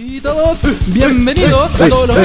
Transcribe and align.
Y 0.00 0.20
todos, 0.20 0.60
bienvenidos 0.86 1.74
a 1.80 1.88
todos 1.88 2.06
los 2.06 2.16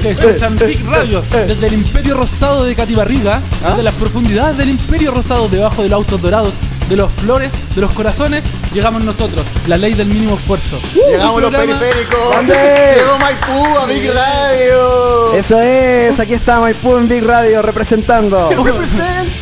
que 0.00 0.10
escuchan 0.10 0.54
Big 0.58 0.86
Radio 0.86 1.22
desde 1.32 1.66
el 1.66 1.74
Imperio 1.74 2.14
Rosado 2.14 2.64
de 2.64 2.74
Catibarriga, 2.74 3.40
desde 3.70 3.82
las 3.82 3.94
profundidades 3.94 4.58
del 4.58 4.68
Imperio 4.68 5.12
Rosado, 5.12 5.48
debajo 5.48 5.82
de 5.82 5.88
los 5.88 5.96
autos 5.96 6.20
dorados, 6.20 6.52
de 6.92 6.96
los 6.98 7.10
flores, 7.10 7.52
de 7.74 7.80
los 7.80 7.90
corazones, 7.92 8.44
llegamos 8.74 9.02
nosotros, 9.02 9.46
la 9.66 9.78
ley 9.78 9.94
del 9.94 10.08
mínimo 10.08 10.34
esfuerzo. 10.34 10.78
Llegamos 11.10 11.36
Un 11.36 11.42
los 11.42 11.50
periféricos. 11.54 12.36
¿Dónde? 12.36 12.54
Llegó 12.98 13.18
Maipú 13.18 13.78
a 13.78 13.86
Big 13.86 14.10
Radio. 14.12 15.32
Eso 15.34 15.58
es, 15.58 16.20
aquí 16.20 16.34
está 16.34 16.60
Maipú 16.60 16.98
en 16.98 17.08
Big 17.08 17.24
Radio 17.24 17.62
representando. 17.62 18.50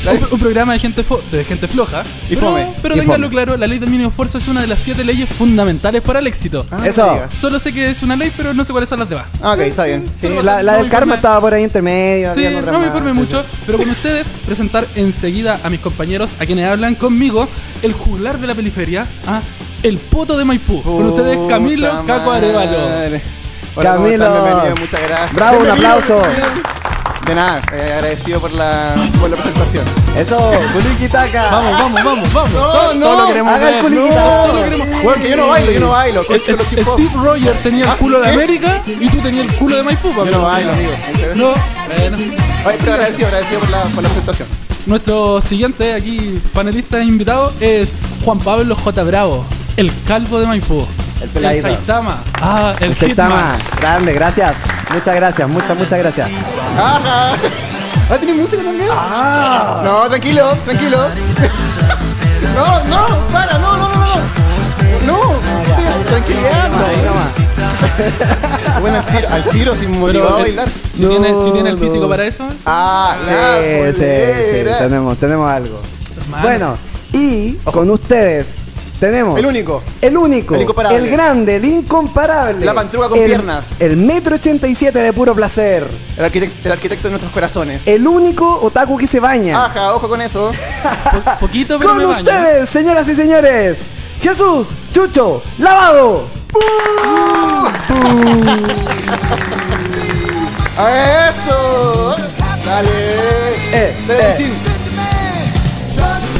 Un, 0.01 0.19
un 0.31 0.41
programa 0.41 0.73
de 0.73 0.79
gente, 0.79 1.05
fo- 1.05 1.21
de 1.31 1.45
gente 1.45 1.69
floja. 1.69 2.03
Y 2.31 2.35
pero, 2.37 2.41
fome. 2.41 2.67
Pero 2.81 2.97
Y 2.97 3.03
fome. 3.03 3.29
claro, 3.29 3.57
la 3.59 3.67
ley 3.67 3.79
del 3.79 3.91
mínimo 3.91 4.09
esfuerzo 4.09 4.39
es 4.39 4.49
una 4.49 4.63
de 4.63 4.67
las 4.67 4.79
siete 4.79 5.05
leyes 5.05 5.29
fundamentales 5.29 6.01
para 6.03 6.21
el 6.21 6.27
éxito. 6.27 6.65
Ah, 6.71 6.81
Eso. 6.87 7.21
Solo 7.39 7.61
sé 7.61 7.73
que 7.75 7.91
es 7.91 8.03
una 8.03 8.17
ley, 8.17 8.33
pero 8.35 8.55
no 8.55 8.65
sé 8.65 8.73
cuáles 8.73 8.89
son 8.89 8.99
las 9.01 9.09
demás. 9.11 9.27
Ah, 9.43 9.53
ok, 9.53 9.61
está 9.61 9.85
bien. 9.85 10.05
Sí, 10.19 10.29
la, 10.43 10.63
la 10.63 10.73
no 10.73 10.79
del 10.79 10.89
karma 10.91 11.17
estaba 11.17 11.39
por 11.41 11.53
ahí 11.53 11.65
intermedio. 11.65 12.33
Sí, 12.33 12.47
habían 12.47 12.57
otras 12.61 12.73
no 12.73 12.79
me 12.81 12.87
más. 12.87 12.95
informe 12.97 13.13
mucho, 13.13 13.45
pero 13.67 13.77
con 13.77 13.91
ustedes 13.91 14.27
presentar 14.47 14.87
enseguida 14.95 15.61
a 15.63 15.69
mis 15.69 15.81
compañeros, 15.81 16.31
a 16.41 16.47
quienes 16.47 16.67
hablan 16.67 16.95
conmigo, 16.95 17.40
el 17.83 17.93
juglar 17.93 18.39
de 18.39 18.47
la 18.47 18.55
periferia, 18.55 19.07
a 19.27 19.41
el 19.83 19.99
poto 19.99 20.37
de 20.37 20.45
Maipú. 20.45 20.83
Con 20.83 21.07
ustedes 21.07 21.39
Camilo 21.49 22.05
Caco 22.07 22.31
Arevalo. 22.31 22.79
Hola, 23.77 23.95
¿cómo 23.95 24.05
Camilo. 24.05 24.33
Bienvenido, 24.33 24.77
muchas 24.77 25.01
gracias. 25.03 25.35
Bravo, 25.35 25.59
un 25.59 25.65
Bienvenido, 25.65 25.97
aplauso. 25.99 26.23
De 27.31 27.37
nada, 27.37 27.63
eh, 27.73 27.93
agradecido 27.95 28.41
por 28.41 28.51
la, 28.51 28.93
por 29.21 29.31
la 29.31 29.37
presentación. 29.37 29.85
Eso, 30.17 30.37
Kulikitaka. 30.73 31.49
Vamos, 31.53 31.73
vamos, 31.79 32.05
vamos, 32.05 32.33
vamos. 32.33 32.53
No, 32.53 32.93
no, 32.95 33.07
todo 33.07 33.21
lo 33.21 33.27
queremos 33.29 33.55
haga 33.55 33.69
el 33.71 33.83
culiquita. 33.85 34.47
No, 34.49 34.55
queremos- 34.65 35.03
Bueno, 35.05 35.23
que 35.23 35.31
yo 35.31 35.37
no 35.37 35.47
bailo, 35.47 35.71
yo 35.71 35.81
no 35.81 35.91
bailo. 35.91 36.23
El- 36.29 36.35
el-. 36.45 36.59
Steve 36.59 37.11
Rogers 37.15 37.63
tenía 37.63 37.85
el 37.85 37.91
Ah, 37.91 37.97
culo 38.01 38.19
de. 38.21 38.31
América 38.31 38.83
y 38.85 39.09
tú 39.09 39.21
tenías 39.21 39.47
el 39.47 39.55
culo 39.55 39.77
de 39.77 39.83
Maipú, 39.85 40.09
Yo 40.13 40.25
no 40.25 40.43
bailo, 40.43 40.73
amigo. 40.73 40.91
No, 41.37 41.53
bueno. 42.01 42.19
Ay, 42.67 42.77
pero 42.81 42.93
agradecido, 42.95 43.29
agradecido 43.29 43.61
por 43.61 43.71
la, 43.71 43.79
por 43.83 44.03
la 44.03 44.09
presentación. 44.09 44.49
Nuestro 44.87 45.41
siguiente 45.41 45.95
aquí 45.95 46.41
panelista 46.53 47.01
invitado 47.01 47.53
es 47.61 47.93
Juan 48.25 48.41
Pablo 48.41 48.75
J. 48.75 49.05
Bravo, 49.05 49.45
el 49.77 49.93
calvo 50.05 50.41
de 50.41 50.49
Maipú. 50.49 50.85
El 51.23 51.29
peladito. 51.31 51.69
Saitama. 51.69 52.19
Ah, 52.41 52.75
el, 52.81 52.91
El 52.91 52.97
Saitama. 52.97 53.53
Grande, 53.81 54.13
gracias. 54.13 54.57
Muchas 54.93 55.15
gracias, 55.15 55.49
muchas, 55.49 55.77
muchas 55.77 55.99
gracias. 55.99 56.31
Ajá. 56.79 57.33
¿Ah, 58.11 58.17
tiene 58.19 58.35
música 58.41 58.63
también? 58.63 58.89
Ah. 58.93 59.83
No, 59.85 60.09
tranquilo, 60.09 60.53
tranquilo. 60.65 60.99
No, 62.55 62.85
no, 62.85 63.19
para, 63.33 63.59
no, 63.59 63.77
no, 63.77 63.89
no, 63.89 63.95
no. 63.95 64.07
No, 65.07 65.35
tranquilidad. 66.09 66.71
Bueno, 68.81 68.99
al 68.99 69.05
tiro, 69.07 69.29
al 69.31 69.45
tiro 69.45 69.77
sin 69.77 69.99
motivado 70.01 70.37
a 70.37 70.39
el- 70.39 70.43
bailar. 70.45 70.69
si, 70.97 71.05
tiene, 71.07 71.29
si 71.45 71.51
tiene 71.53 71.69
el 71.71 71.77
No, 71.77 71.83
físico 71.83 72.03
no. 72.05 72.09
para 72.09 72.25
eso. 72.25 72.45
Ah, 72.67 73.17
Sí, 73.93 73.93
sí, 73.95 74.01
sí, 74.01 74.65
tenemos, 74.79 75.19
tenemos 75.19 75.51
algo. 75.51 75.81
Bueno, 76.43 76.77
y 77.13 77.55
con 77.65 77.91
ustedes 77.91 78.57
tenemos 79.01 79.39
El 79.39 79.47
único. 79.47 79.83
el 80.01 80.17
único, 80.17 80.55
El 80.55 80.63
incomparable. 80.63 80.99
el 80.99 81.11
grande, 81.11 81.57
el 81.57 81.65
incomparable, 81.65 82.65
La 82.65 82.75
pantruga 82.75 83.09
con 83.09 83.19
el- 83.19 83.25
piernas. 83.27 83.67
el 83.81 83.97
metro 83.97 84.37
87 84.37 84.99
de 85.01 85.13
puro 85.13 85.35
placer, 85.35 85.89
El 86.17 86.25
arquitecto, 86.27 86.57
el 86.69 86.73
arquitecto 86.73 87.09
de 87.09 87.11
nuestros 87.13 87.33
corazones. 87.33 87.87
el 87.87 88.07
único 88.07 88.61
otaku 88.61 88.97
que 88.99 89.07
se 89.07 89.19
baña. 89.19 89.65
Ajá, 89.65 89.95
ojo 89.95 90.09
con 90.09 90.21
eso. 90.21 90.53
Po- 91.25 91.39
poquito, 91.41 91.79
pero 91.79 91.91
con 91.91 91.99
me 91.99 92.05
baño. 92.07 92.19
ustedes, 92.21 92.69
señoras 92.69 93.09
y 93.09 93.17
señores, 93.17 93.81
Jesús 94.23 94.69
Chucho 94.93 95.43
Lavado. 95.59 96.27
¡A 100.77 101.29
eso! 101.31 102.15
Dale. 102.65 102.89
Eh, 103.73 103.95
Dale, 104.07 104.31
eh. 104.31 104.35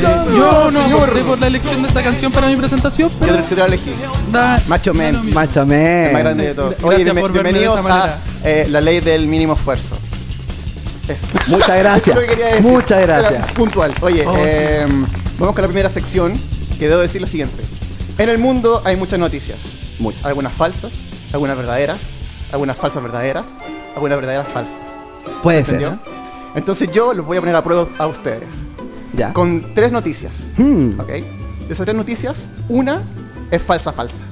Yo 0.01 0.71
no 0.71 0.81
aporté 0.85 1.21
por 1.25 1.39
la 1.39 1.47
elección 1.47 1.83
de 1.83 1.89
esta 1.89 2.03
canción 2.03 2.33
para 2.33 2.49
mi 2.49 2.57
presentación, 2.57 3.11
Yo 3.11 3.17
pero 3.21 3.43
te, 3.43 3.55
te 3.55 3.63
elegí. 3.63 3.93
da- 4.33 4.61
Macho 4.69 4.93
da 4.93 4.99
men. 4.99 5.15
lo 5.17 5.23
mismo. 5.23 5.41
Macho 5.41 5.61
El 5.63 5.67
men. 5.67 6.13
más 6.13 6.23
grande 6.23 6.45
de 6.47 6.55
todos. 6.55 6.71
gracias 6.79 6.95
Oye, 6.95 7.05
bien- 7.05 7.17
por 7.21 7.33
verme 7.33 7.53
de 7.53 7.59
bienvenidos 7.59 7.79
esa 7.81 7.89
a 7.89 7.99
manera. 7.99 8.19
eh, 8.45 8.67
la 8.71 8.81
ley 8.81 9.01
del 9.01 9.27
mínimo 9.27 9.55
esfuerzo. 9.55 9.97
Eso. 11.09 11.27
Muchas 11.49 11.79
gracias. 11.79 12.09
Eso 12.09 12.11
es 12.11 12.15
lo 12.17 12.21
que 12.23 12.29
quería 12.29 12.47
decir. 12.55 12.71
Muchas 12.71 13.01
gracias. 13.03 13.33
Era 13.35 13.47
puntual. 13.55 13.95
Oye, 14.01 14.25
Oh, 14.27 14.35
eh, 14.39 14.87
vamos 15.39 15.55
con 15.55 15.63
la 15.63 15.69
primera 15.69 15.89
sección 15.89 16.33
que 16.79 16.89
debo 16.89 17.01
decir 17.01 17.21
lo 17.21 17.27
siguiente. 17.27 17.63
En 18.19 18.29
el 18.29 18.39
mundo 18.39 18.83
hay 18.85 18.97
muchas 18.97 19.19
noticias. 19.19 19.59
Muchas. 19.99 20.25
Algunas 20.25 20.53
falsas, 20.53 20.93
algunas 21.33 21.57
verdaderas, 21.57 22.01
algunas 22.53 22.77
falsas 22.77 23.03
verdaderas, 23.03 23.49
algunas 23.95 24.17
verdaderas 24.19 24.47
falsas. 24.53 24.89
Puede 25.43 25.65
ser. 25.65 25.75
¿Entendió? 25.83 25.99
Entonces 26.55 26.91
yo 26.93 27.13
los 27.15 27.25
voy 27.27 27.37
a 27.37 27.41
poner 27.41 27.55
a 27.57 27.63
prueba 27.63 27.87
a 27.99 28.07
ustedes. 28.07 28.55
Ya. 29.17 29.33
Con 29.33 29.75
tres 29.75 29.91
noticias. 29.93 30.53
Hmm. 30.57 30.99
¿Ok? 31.01 31.09
De 31.09 31.25
esas 31.71 31.85
tres 31.85 31.97
noticias, 31.97 32.53
una 32.69 33.03
es 33.51 33.63
falsa 33.63 33.93
falsa. 33.93 34.25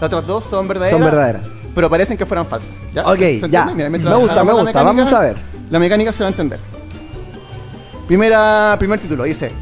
Las 0.00 0.08
otras 0.08 0.26
dos 0.26 0.46
son 0.46 0.66
verdaderas. 0.68 0.98
Son 0.98 1.04
verdaderas. 1.04 1.42
Pero 1.74 1.88
parecen 1.90 2.16
que 2.18 2.26
fueran 2.26 2.46
falsas. 2.46 2.72
¿ya? 2.94 3.06
Ok, 3.06 3.18
¿Se 3.18 3.48
ya. 3.50 3.66
Mira, 3.66 3.88
Me 3.90 3.98
gusta, 3.98 4.44
me 4.44 4.52
gusta. 4.52 4.64
mecánica, 4.64 4.82
Vamos 4.82 5.12
a 5.12 5.20
ver. 5.20 5.36
La 5.70 5.78
mecánica 5.78 6.12
se 6.12 6.22
va 6.24 6.28
a 6.28 6.30
entender. 6.32 6.58
Primera, 8.06 8.76
primer 8.78 8.98
título 9.00 9.24
dice: 9.24 9.52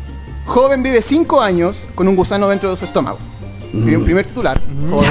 Joven 0.46 0.82
vive 0.82 1.02
5 1.02 1.40
años 1.40 1.88
con 1.94 2.08
un 2.08 2.16
gusano 2.16 2.48
dentro 2.48 2.70
de 2.70 2.76
su 2.76 2.84
estómago. 2.84 3.18
Primer- 3.70 4.02
Primer 4.04 4.26
titular: 4.26 4.60
Joven 4.90 5.10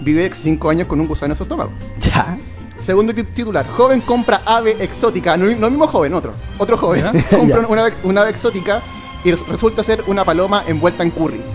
vive 0.00 0.30
5 0.32 0.68
años 0.70 0.86
con 0.86 1.00
un 1.00 1.06
gusano 1.08 1.32
en 1.32 1.36
su 1.38 1.44
estómago. 1.44 1.70
Ya. 2.00 2.36
Segundo 2.78 3.14
ti- 3.14 3.24
titular: 3.24 3.66
Joven 3.68 4.00
compra 4.00 4.42
ave 4.44 4.76
exótica. 4.80 5.36
No, 5.36 5.44
no 5.46 5.66
el 5.66 5.70
mismo 5.72 5.86
joven, 5.86 6.14
otro. 6.14 6.34
Otro 6.58 6.76
joven. 6.76 7.04
¿Ya? 7.12 7.12
compra 7.36 7.60
Ya. 7.62 7.66
una, 7.68 7.80
ave, 7.82 7.94
una 8.04 8.20
ave 8.22 8.30
exótica 8.30 8.82
y 9.24 9.30
res- 9.30 9.46
resulta 9.48 9.82
ser 9.82 10.04
una 10.06 10.24
paloma 10.24 10.64
envuelta 10.66 11.02
en 11.02 11.10
curry. 11.10 11.40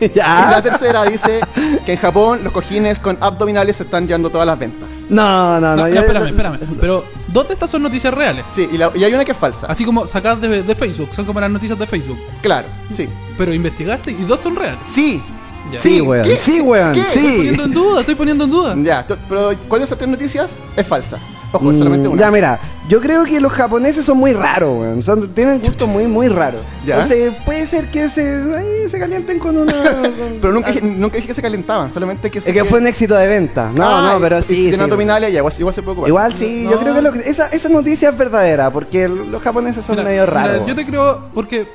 Y 0.00 0.08
la 0.16 0.50
ya. 0.52 0.62
tercera 0.62 1.02
dice 1.04 1.40
que 1.84 1.94
en 1.94 1.98
Japón 1.98 2.40
los 2.44 2.52
cojines 2.52 3.00
con 3.00 3.18
abdominales 3.20 3.76
se 3.76 3.82
están 3.82 4.06
llevando 4.06 4.30
todas 4.30 4.46
las 4.46 4.56
ventas. 4.56 4.88
No, 5.08 5.58
no, 5.60 5.74
no. 5.74 5.76
No, 5.76 5.86
espérame, 5.88 6.26
espérame. 6.28 6.58
Pero 6.80 7.04
dos 7.26 7.48
de 7.48 7.54
estas 7.54 7.68
son 7.68 7.82
noticias 7.82 8.14
reales. 8.14 8.44
Sí, 8.48 8.68
y, 8.72 8.78
la- 8.78 8.92
y 8.94 9.02
hay 9.02 9.12
una 9.12 9.24
que 9.24 9.32
es 9.32 9.36
falsa. 9.38 9.66
Así 9.66 9.84
como 9.84 10.06
sacadas 10.06 10.40
de, 10.40 10.62
de 10.62 10.74
Facebook, 10.76 11.08
son 11.12 11.24
como 11.24 11.40
las 11.40 11.50
noticias 11.50 11.76
de 11.76 11.86
Facebook. 11.88 12.18
Claro, 12.42 12.68
sí. 12.92 13.08
Pero 13.36 13.52
investigaste 13.52 14.12
y 14.12 14.22
dos 14.24 14.38
son 14.40 14.54
reales. 14.54 14.84
Sí. 14.84 15.20
Ya. 15.70 15.80
Sí, 15.80 16.00
weón. 16.00 16.24
¿Qué? 16.24 16.36
Sí, 16.36 16.60
weón. 16.60 16.92
¿Qué? 16.94 17.00
Estoy 17.00 17.22
Sí. 17.22 17.36
poniendo 17.38 17.64
en 17.64 17.72
duda, 17.72 18.00
estoy 18.00 18.14
poniendo 18.14 18.44
en 18.44 18.50
duda. 18.50 18.74
Ya, 18.78 19.06
pero 19.28 19.52
¿cuál 19.68 19.80
de 19.80 19.84
esas 19.86 19.96
tres 19.98 20.10
noticias 20.10 20.58
es 20.76 20.86
falsa? 20.86 21.18
Ojo, 21.54 21.70
es 21.70 21.76
solamente 21.78 22.08
Mm, 22.08 22.12
una. 22.12 22.20
Ya, 22.20 22.30
mira, 22.30 22.58
yo 22.88 23.00
creo 23.02 23.24
que 23.24 23.38
los 23.38 23.52
japoneses 23.52 24.04
son 24.06 24.16
muy 24.16 24.32
raros, 24.32 24.74
weón. 24.78 25.02
Son, 25.02 25.28
tienen 25.34 25.60
gustos 25.60 25.86
muy, 25.86 26.06
muy 26.06 26.28
raros. 26.28 26.62
¿Ya? 26.86 26.94
Entonces, 26.94 27.32
puede 27.44 27.66
ser 27.66 27.90
que 27.90 28.08
se, 28.08 28.22
ahí 28.56 28.88
se 28.88 28.98
calienten 28.98 29.38
con 29.38 29.56
una. 29.58 29.72
con- 29.72 30.38
Pero 30.40 30.52
nunca, 30.54 30.70
dije- 30.72 30.82
nunca 30.82 31.16
dije 31.16 31.28
que 31.28 31.34
se 31.34 31.42
calentaban, 31.42 31.92
solamente 31.92 32.30
que... 32.30 32.38
Es 32.38 32.44
que 32.46 32.64
fue 32.64 32.80
un 32.80 32.86
éxito 32.86 33.14
de 33.14 33.28
venta. 33.28 33.70
No, 33.74 33.84
Ah, 33.84 34.12
no, 34.14 34.20
pero 34.20 34.38
y- 34.38 34.42
sí. 34.42 34.48
Si 34.54 34.62
sí. 34.64 34.68
tiene 34.70 34.84
abdominales, 34.84 35.30
ya, 35.30 35.38
igual, 35.40 35.52
igual 35.58 35.74
se 35.74 35.82
puede 35.82 35.92
ocupar. 35.92 36.08
Igual 36.08 36.34
sí, 36.34 36.64
yo 36.70 36.78
creo 36.80 36.94
que 36.94 37.02
lo- 37.02 37.12
esa, 37.14 37.46
esa 37.48 37.68
noticia 37.68 38.08
es 38.08 38.16
verdadera, 38.18 38.70
porque 38.70 39.06
los 39.08 39.42
japoneses 39.42 39.84
son 39.84 39.96
Mira, 39.96 40.08
medio 40.08 40.22
mira, 40.26 40.32
raros. 40.32 40.66
yo 40.66 40.74
te 40.74 40.86
creo 40.86 41.26
porque. 41.34 41.68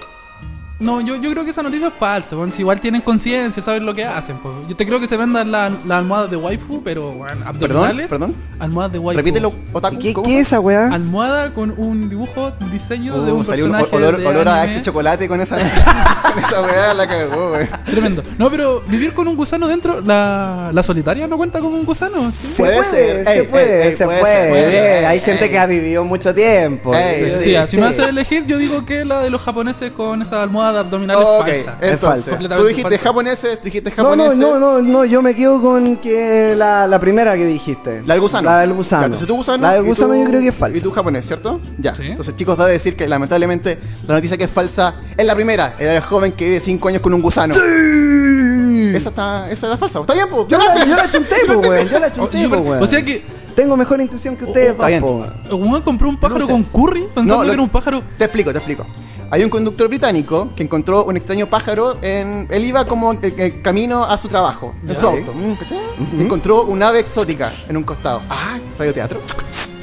No, 0.80 1.02
yo, 1.02 1.16
yo 1.16 1.32
creo 1.32 1.44
que 1.44 1.50
esa 1.50 1.64
noticia 1.64 1.88
es 1.88 1.94
falsa, 1.98 2.36
weón. 2.36 2.52
Si 2.52 2.62
igual 2.62 2.80
tienen 2.80 3.02
conciencia, 3.02 3.64
saben 3.64 3.84
lo 3.84 3.96
que 3.96 4.06
hacen, 4.06 4.38
pues. 4.38 4.54
Yo 4.70 4.76
te 4.76 4.86
creo 4.86 5.00
que 5.00 5.08
se 5.08 5.18
vendan 5.18 5.52
las 5.52 5.72
las 5.86 5.98
almohadas 5.98 6.30
de 6.30 6.38
waifu, 6.38 6.84
pero, 6.84 7.10
weón, 7.10 7.42
abdominales. 7.44 8.08
perdón. 8.08 8.36
Almohadas 8.60 8.92
de 8.94 9.00
waifu. 9.00 9.18
Repítelo, 9.18 9.54
Otaku. 9.74 9.98
¿Qué, 10.00 10.14
¿cómo 10.14 10.28
qué 10.28 10.40
es 10.40 10.48
esa 10.48 10.60
weá? 10.60 10.90
Almohada 10.94 11.52
con 11.54 11.74
un 11.78 12.10
dibujo, 12.10 12.52
diseño 12.72 13.20
de 13.24 13.32
Uh, 13.32 13.38
un 13.38 13.46
salió 13.46 13.66
un 13.66 13.72
personaje. 13.72 13.96
olor, 13.96 14.18
de 14.22 14.28
olor 14.28 14.48
a 14.50 14.66
ex 14.66 14.82
chocolate 14.84 15.28
con 15.28 15.42
esa, 15.42 15.58
con 16.34 16.44
esa 16.44 16.62
weá, 16.62 16.94
la 16.94 17.08
cagó, 17.08 17.54
wey. 17.54 17.68
Tremendo. 17.86 18.24
No, 18.38 18.52
pero 18.52 18.82
vivir 18.88 19.14
con 19.14 19.28
un 19.28 19.36
gusano 19.36 19.68
dentro, 19.68 20.00
la, 20.02 20.70
la 20.72 20.84
solitaria 20.84 21.28
no 21.28 21.38
cuenta 21.38 21.60
como 21.60 21.76
un 21.76 21.86
gusano. 21.86 22.30
¿sí? 22.32 22.48
Se 22.56 22.64
Puede 22.64 22.84
ser. 22.84 23.26
se 23.28 23.44
puede, 23.46 23.96
se 23.96 24.06
puede 24.06 24.20
puede. 24.22 24.36
ser, 24.38 24.50
puede 24.50 24.72
ser. 24.72 25.06
Hay 25.06 25.18
Ey, 25.18 25.24
gente 25.26 25.46
ey. 25.46 25.50
que 25.52 25.58
ha 25.58 25.66
vivido 25.66 26.04
mucho 26.06 26.36
tiempo. 26.36 26.94
Ey, 26.94 27.32
Sí, 27.32 27.44
sí, 27.44 27.56
si 27.66 27.68
sí. 27.68 27.78
me 27.78 27.88
hace 27.88 28.04
elegir, 28.04 28.46
yo 28.46 28.58
digo 28.60 28.86
que 28.86 29.04
la 29.06 29.22
de 29.22 29.32
los 29.32 29.42
japoneses 29.42 29.92
con 29.92 30.22
esa 30.22 30.44
almohada 30.68 30.80
abdominal 30.80 31.18
Ok, 31.18 31.48
es 31.48 31.66
falsa. 31.66 31.78
Es 31.82 32.00
falsa. 32.00 32.32
entonces, 32.32 32.58
tú 32.58 32.66
dijiste 32.66 32.90
falsa. 32.90 33.04
japoneses, 33.04 33.58
tú 33.60 33.64
dijiste 33.66 33.94
No, 33.98 34.04
no, 34.04 34.10
japoneses. 34.10 34.38
no, 34.38 34.60
no, 34.60 34.82
no, 34.82 35.06
yo 35.06 35.22
me 35.22 35.34
quedo 35.36 35.62
con 35.62 35.98
que 35.98 36.54
la, 36.56 36.88
la 36.88 37.00
primera 37.00 37.36
que 37.36 37.46
dijiste. 37.46 38.04
La 38.06 38.14
del 38.14 38.22
gusano. 38.22 38.50
La 38.50 38.60
del 38.60 38.70
Ya, 38.72 38.76
gusano. 38.76 39.06
entonces 39.06 39.28
tú 39.28 39.36
gusano. 39.36 39.64
La 39.64 39.74
del 39.74 39.84
gusano 39.84 40.14
tú- 40.14 40.20
yo 40.24 40.26
creo 40.30 40.42
que 40.42 40.48
es 40.50 40.56
falsa. 40.56 40.78
Y 40.78 40.82
tú 40.82 40.92
japonés, 40.92 41.26
¿cierto? 41.26 41.60
Ya. 41.78 41.96
Sí. 41.96 42.04
Entonces, 42.06 42.36
chicos, 42.36 42.58
debo 42.58 42.68
decir 42.70 42.96
que 42.96 43.08
lamentablemente 43.08 43.78
la 44.08 44.14
noticia 44.16 44.38
que 44.38 44.44
es 44.46 44.52
falsa 44.52 44.96
es 45.16 45.26
la 45.26 45.36
primera. 45.36 45.76
Era 45.80 45.96
el 45.96 46.02
joven 46.02 46.32
que 46.34 46.46
vive 46.46 46.60
5 46.60 46.88
años 46.90 47.02
con 47.02 47.14
un 47.14 47.22
gusano. 47.22 47.56
Esa 47.56 49.10
está, 49.10 49.52
esa 49.52 49.68
era 49.68 49.78
falsa. 49.78 50.00
Está 50.00 50.14
bien, 50.14 50.28
pues. 50.30 50.48
Yo 50.48 50.58
la, 50.58 50.86
yo 50.86 50.96
la 50.96 51.12
chunté, 51.12 51.36
po, 51.48 51.60
weón. 51.60 51.88
Yo 51.90 52.00
la 52.00 52.08
O, 52.08 52.12
chunté, 52.12 52.42
yo- 52.42 52.50
po, 52.50 52.58
weón. 52.58 52.84
o 52.84 52.88
sea 52.88 53.04
que 53.04 53.24
tengo 53.56 53.76
mejor 53.76 54.00
intuición 54.02 54.36
que 54.38 54.46
ustedes. 54.46 54.72
está 54.72 54.88
bien. 54.88 55.02
tampoco. 55.02 55.26
El 55.46 55.54
weón 55.56 55.82
compró 55.82 56.10
un 56.10 56.18
pájaro 56.20 56.40
Luces. 56.42 56.54
con 56.54 56.64
curry 56.64 57.02
pensando 57.14 57.36
No, 57.36 57.42
lo- 57.44 57.48
que 57.50 57.54
era 57.54 57.62
un 57.62 57.70
pájaro. 57.70 58.02
Te 58.18 58.26
explico, 58.26 58.52
te 58.52 58.58
explico. 58.58 58.86
Hay 59.30 59.44
un 59.44 59.50
conductor 59.50 59.88
británico 59.90 60.50
que 60.56 60.64
encontró 60.64 61.04
un 61.04 61.18
extraño 61.18 61.48
pájaro 61.48 61.98
en... 62.02 62.48
Él 62.50 62.64
iba 62.64 62.86
como 62.86 63.12
en 63.12 63.20
en 63.38 63.62
camino 63.62 64.06
a 64.06 64.18
su 64.18 64.28
trabajo, 64.30 64.74
en 64.88 64.96
su 64.96 65.06
auto. 65.06 65.34
mm, 65.34 65.54
¿cachai? 65.56 65.80
Encontró 66.20 66.64
un 66.64 66.82
ave 66.82 67.00
exótica 67.00 67.52
en 67.68 67.76
un 67.76 67.84
costado. 67.84 68.22
Ah, 68.30 68.58
radioteatro. 68.80 69.20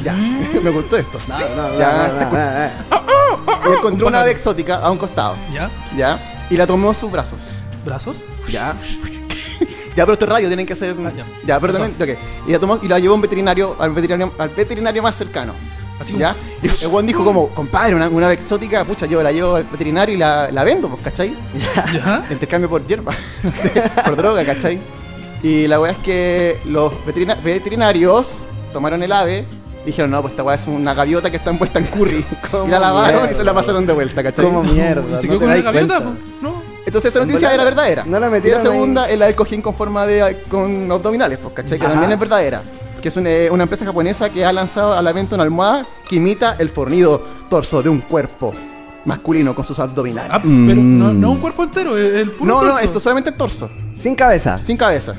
Ya, 0.02 0.14
me 0.62 0.70
gustó 0.70 0.96
esto. 0.96 1.18
No, 1.28 1.38
no, 1.38 1.68
no, 1.72 1.78
Ya. 1.78 2.08
no, 2.08 2.20
no, 2.20 2.30
no, 2.30 3.66
no. 3.66 3.74
Encontró 3.76 4.06
una 4.06 4.20
ave 4.22 4.30
exótica 4.30 4.76
a 4.76 4.90
un 4.90 4.96
costado. 4.98 5.36
¿Ya? 5.52 5.70
¿Ya? 5.94 6.46
Y 6.48 6.56
la 6.56 6.66
tomó 6.66 6.88
en 6.88 6.94
sus 6.94 7.10
brazos. 7.10 7.38
¿Brazos? 7.84 8.24
Ya. 8.50 8.74
Ya, 9.96 10.04
pero 10.04 10.14
esto 10.14 10.24
es 10.24 10.32
radio, 10.32 10.48
tienen 10.48 10.66
que 10.66 10.72
hacer. 10.72 10.96
Ah, 10.98 11.12
ya. 11.16 11.24
ya. 11.46 11.60
pero 11.60 11.72
también. 11.72 11.94
ok. 12.02 12.18
Y 12.48 12.50
la 12.52 12.58
tomó 12.58 12.80
y 12.82 12.88
la 12.88 12.98
llevó 12.98 13.12
a 13.12 13.14
un 13.14 13.20
veterinario, 13.20 13.76
al 13.78 13.90
veterinario, 13.92 14.32
al 14.38 14.48
veterinario 14.48 15.00
más 15.04 15.14
cercano. 15.14 15.52
Así 16.00 16.12
como- 16.12 16.20
¿Ya? 16.20 16.34
Y 16.62 16.66
el 16.84 16.88
buen 16.88 17.06
dijo 17.06 17.24
como, 17.24 17.48
compadre, 17.50 17.94
una, 17.94 18.08
una 18.08 18.26
ave 18.26 18.34
exótica, 18.34 18.84
pucha, 18.84 19.06
yo 19.06 19.22
la 19.22 19.30
llevo 19.32 19.54
al 19.56 19.64
veterinario 19.64 20.14
y 20.14 20.18
la, 20.18 20.50
la 20.50 20.64
vendo, 20.64 20.88
pues, 20.88 21.02
¿cachai? 21.02 21.36
¿Ya? 21.92 22.26
Intercambio 22.30 22.68
por 22.68 22.84
hierba, 22.86 23.12
no 23.42 24.02
por 24.04 24.16
droga, 24.16 24.44
¿cachai? 24.44 24.78
Y 25.42 25.66
la 25.68 25.78
weá 25.80 25.92
es 25.92 25.98
que 25.98 26.58
los 26.64 26.92
veterina- 27.06 27.36
veterinarios 27.44 28.38
tomaron 28.72 29.02
el 29.02 29.12
ave 29.12 29.44
y 29.84 29.86
dijeron, 29.88 30.10
no, 30.10 30.20
pues 30.22 30.32
esta 30.32 30.42
weá 30.42 30.56
es 30.56 30.66
una 30.66 30.94
gaviota 30.94 31.30
que 31.30 31.36
está 31.36 31.50
envuelta 31.50 31.78
en 31.78 31.84
curry. 31.86 32.24
¿Cómo 32.50 32.66
Y 32.68 32.70
la 32.70 32.78
lavaron 32.80 33.16
mierda? 33.16 33.32
y 33.32 33.34
se 33.36 33.44
la 33.44 33.52
pasaron 33.54 33.86
de 33.86 33.92
vuelta, 33.92 34.22
¿cachai? 34.22 34.44
Como 34.44 34.62
mierda. 34.64 35.02
¿Y 35.18 35.20
se 35.20 35.26
no 35.28 35.38
quedó 35.38 35.38
te 35.38 35.38
con 35.38 35.48
una 35.52 35.62
gaviota? 35.62 36.00
cuenta. 36.02 36.20
No. 36.40 36.62
Entonces 36.86 37.10
esa 37.14 37.24
noticia 37.24 37.48
era 37.54 37.64
verdad, 37.64 37.82
verdadera. 37.84 38.04
no 38.06 38.18
la 38.20 38.26
y 38.26 38.30
metieron 38.30 38.62
la 38.64 38.70
segunda 38.70 39.08
es 39.08 39.18
la 39.18 39.26
del 39.26 39.34
cojín 39.36 39.62
con 39.62 39.74
forma 39.74 40.06
de 40.06 40.42
con 40.48 40.90
abdominales, 40.90 41.38
pues, 41.38 41.54
¿cachai? 41.54 41.78
Que 41.78 41.84
Ajá. 41.84 41.92
también 41.92 42.12
es 42.12 42.18
verdadera. 42.18 42.62
Que 43.04 43.10
es 43.10 43.16
una, 43.18 43.28
una 43.50 43.64
empresa 43.64 43.84
japonesa 43.84 44.30
que 44.30 44.46
ha 44.46 44.52
lanzado 44.54 44.94
a 44.94 45.02
la 45.02 45.12
venta 45.12 45.34
una 45.34 45.44
almohada 45.44 45.86
que 46.08 46.16
imita 46.16 46.56
el 46.58 46.70
fornido 46.70 47.22
torso 47.50 47.82
de 47.82 47.90
un 47.90 48.00
cuerpo 48.00 48.54
masculino 49.04 49.54
con 49.54 49.62
sus 49.62 49.78
abdominales. 49.78 50.30
Ah, 50.32 50.40
pero 50.42 50.80
no, 50.80 51.12
no 51.12 51.32
un 51.32 51.38
cuerpo 51.38 51.64
entero, 51.64 51.98
el 51.98 52.30
puro 52.30 52.46
no, 52.50 52.64
no, 52.64 52.78
esto 52.78 52.98
solamente 52.98 53.28
el 53.28 53.36
torso, 53.36 53.68
Sin 53.98 54.14
cabeza. 54.14 54.56
sin 54.62 54.78
cabeza. 54.78 55.14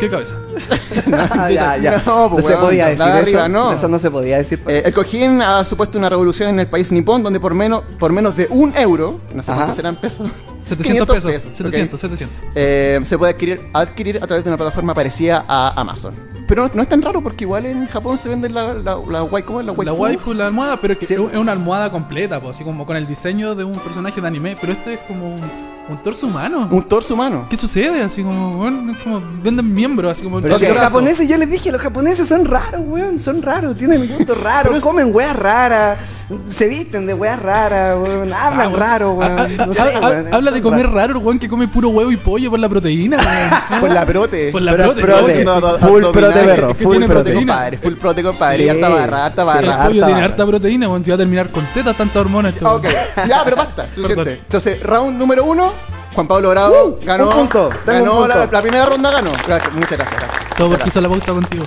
¿Qué 0.00 0.10
cabeza? 0.10 0.34
Ah, 1.30 1.48
ya, 1.52 1.76
ya. 1.76 2.02
No, 2.04 2.22
No, 2.24 2.30
pues, 2.30 2.46
se 2.46 2.56
podía 2.56 2.86
decir 2.88 3.04
de 3.04 3.10
eso. 3.12 3.18
arriba, 3.20 3.48
no. 3.48 3.72
Eso 3.72 3.86
no 3.86 4.00
se 4.00 4.10
podía 4.10 4.38
decir. 4.38 4.60
Eh, 4.66 4.82
el 4.86 4.92
cojín 4.92 5.40
ha 5.40 5.64
supuesto 5.64 5.98
una 5.98 6.08
revolución 6.08 6.48
en 6.50 6.58
el 6.58 6.66
país 6.66 6.90
nipón 6.90 7.22
donde 7.22 7.38
por 7.38 7.54
menos, 7.54 7.82
por 8.00 8.10
menos 8.10 8.36
de 8.36 8.48
un 8.50 8.76
euro, 8.76 9.20
no 9.32 9.40
sé 9.44 9.52
Ajá. 9.52 9.60
cuánto 9.60 9.76
serán 9.76 9.94
pesos, 10.00 10.26
700 10.60 11.06
500 11.06 11.16
pesos. 11.32 11.44
¿ok? 11.52 11.56
700, 11.58 12.00
700. 12.00 12.38
eh, 12.56 12.98
se 13.04 13.16
puede 13.16 13.32
adquirir, 13.34 13.60
adquirir 13.72 14.16
a 14.20 14.26
través 14.26 14.42
de 14.42 14.50
una 14.50 14.56
plataforma 14.56 14.92
parecida 14.94 15.44
a 15.46 15.80
Amazon. 15.80 16.31
Pero 16.52 16.70
no 16.74 16.82
es 16.82 16.88
tan 16.88 17.00
raro 17.00 17.22
porque 17.22 17.44
igual 17.44 17.64
en 17.64 17.86
Japón 17.86 18.18
se 18.18 18.28
venden 18.28 18.52
la, 18.52 18.74
la, 18.74 18.96
la, 19.08 19.22
wai- 19.24 19.42
¿cómo 19.42 19.60
es? 19.60 19.66
la, 19.66 19.72
La 19.72 19.78
waifu. 19.94 20.02
waifu, 20.02 20.34
la 20.34 20.48
almohada, 20.48 20.76
pero 20.82 20.92
es 20.92 20.98
que 20.98 21.06
Sí. 21.06 21.14
es 21.14 21.38
una 21.38 21.52
almohada 21.52 21.90
completa, 21.90 22.42
pues, 22.42 22.56
así 22.56 22.62
como 22.62 22.84
con 22.84 22.94
el 22.98 23.06
diseño 23.06 23.54
de 23.54 23.64
un 23.64 23.72
personaje 23.78 24.20
de 24.20 24.26
anime. 24.28 24.58
Pero 24.60 24.74
este 24.74 24.92
es 24.94 25.00
como 25.08 25.34
un, 25.34 25.40
un 25.88 25.96
torso 25.98 26.26
humano. 26.26 26.68
Un 26.70 26.82
torso 26.84 27.14
humano. 27.14 27.46
¿Qué 27.50 27.56
sucede? 27.56 28.02
Así 28.02 28.22
como, 28.22 28.56
bueno, 28.56 28.94
como 29.02 29.22
venden 29.42 29.72
miembros, 29.74 30.12
así 30.12 30.22
como 30.22 30.38
el 30.38 30.42
Pero 30.44 30.58
si 30.58 30.66
los 30.66 30.76
japoneses, 30.76 31.28
yo 31.28 31.36
les 31.36 31.50
dije, 31.50 31.70
los 31.72 31.80
japoneses 31.80 32.26
son 32.28 32.44
raros, 32.44 32.80
weón, 32.86 33.18
son 33.20 33.42
raros, 33.42 33.76
tienen 33.76 34.06
gustos 34.06 34.40
raros, 34.42 34.80
comen 34.82 35.10
weas 35.14 35.34
raras, 35.36 35.98
se 36.48 36.68
visten 36.68 37.06
de 37.06 37.12
weas 37.14 37.38
raras, 37.42 37.98
weón, 38.00 38.32
hablan 38.32 38.72
Ah, 38.74 38.78
raro, 38.78 39.12
weón. 39.14 39.56
No 39.56 39.72
sé, 39.74 39.82
weón, 40.00 40.32
Habla 40.32 40.50
de 40.52 40.62
comer 40.62 40.86
raros. 40.86 40.94
raro 41.08 41.18
weón 41.20 41.38
que 41.38 41.48
come 41.48 41.68
puro 41.68 41.88
huevo 41.90 42.10
y 42.12 42.16
pollo 42.16 42.48
por 42.50 42.58
la 42.60 42.68
proteína. 42.68 43.16
weón. 43.18 43.80
Por 43.82 43.90
la 43.90 44.06
prote. 44.06 44.52
Por 44.52 44.62
la 44.62 44.72
Pero 44.72 44.84
prote, 44.84 45.00
prote. 45.02 45.30
Haciendo 45.32 45.52
ado- 45.54 45.78
full 45.78 46.02
prote, 46.12 46.32
perro, 46.44 46.74
full 46.74 47.04
prote. 47.04 47.34
compadre, 47.34 47.78
full 47.78 47.94
prote, 47.94 48.22
compadre. 48.22 48.58
Sí. 48.58 48.64
Y 48.64 48.68
harta 48.68 48.88
barra, 48.88 49.24
harta 49.26 49.42
Sí, 49.42 49.46
barra. 49.46 49.82
El 49.82 49.88
pollo 49.88 50.06
tiene 50.06 50.22
harta 50.22 50.46
proteína, 50.46 50.88
weón. 50.88 51.04
Si 51.04 51.10
va 51.10 51.14
a 51.16 51.18
terminar 51.18 51.50
con 51.50 51.66
tetas, 51.74 51.96
tanta 51.96 52.20
hormona 52.20 52.50
Ah, 52.50 52.64
weón. 52.64 52.76
Ok, 52.76 52.86
ya, 53.28 53.42
pero 53.44 53.56
basta, 53.56 53.86
suficiente. 53.92 54.34
Entonces, 54.34 54.82
round 54.82 55.18
número 55.18 55.44
uno, 55.44 55.72
Juan 56.14 56.26
Pablo 56.28 56.50
Bravo 56.50 56.74
Uh, 56.84 56.98
ganó. 57.04 57.28
un 57.28 57.34
punto, 57.34 57.68
tengo 57.86 57.98
ganó 58.04 58.20
un 58.22 58.28
La, 58.28 58.34
punto. 58.36 58.52
la 58.52 58.62
primera 58.62 58.86
ronda, 58.86 59.10
ganó. 59.10 59.32
Gracias, 59.46 59.72
muchas 59.74 59.92
gracias, 59.98 60.20
gracias. 60.20 60.56
Todo 60.56 60.68
porque 60.70 60.88
hizo 60.88 61.00
la 61.00 61.08
pauta 61.08 61.32
contigo. 61.32 61.64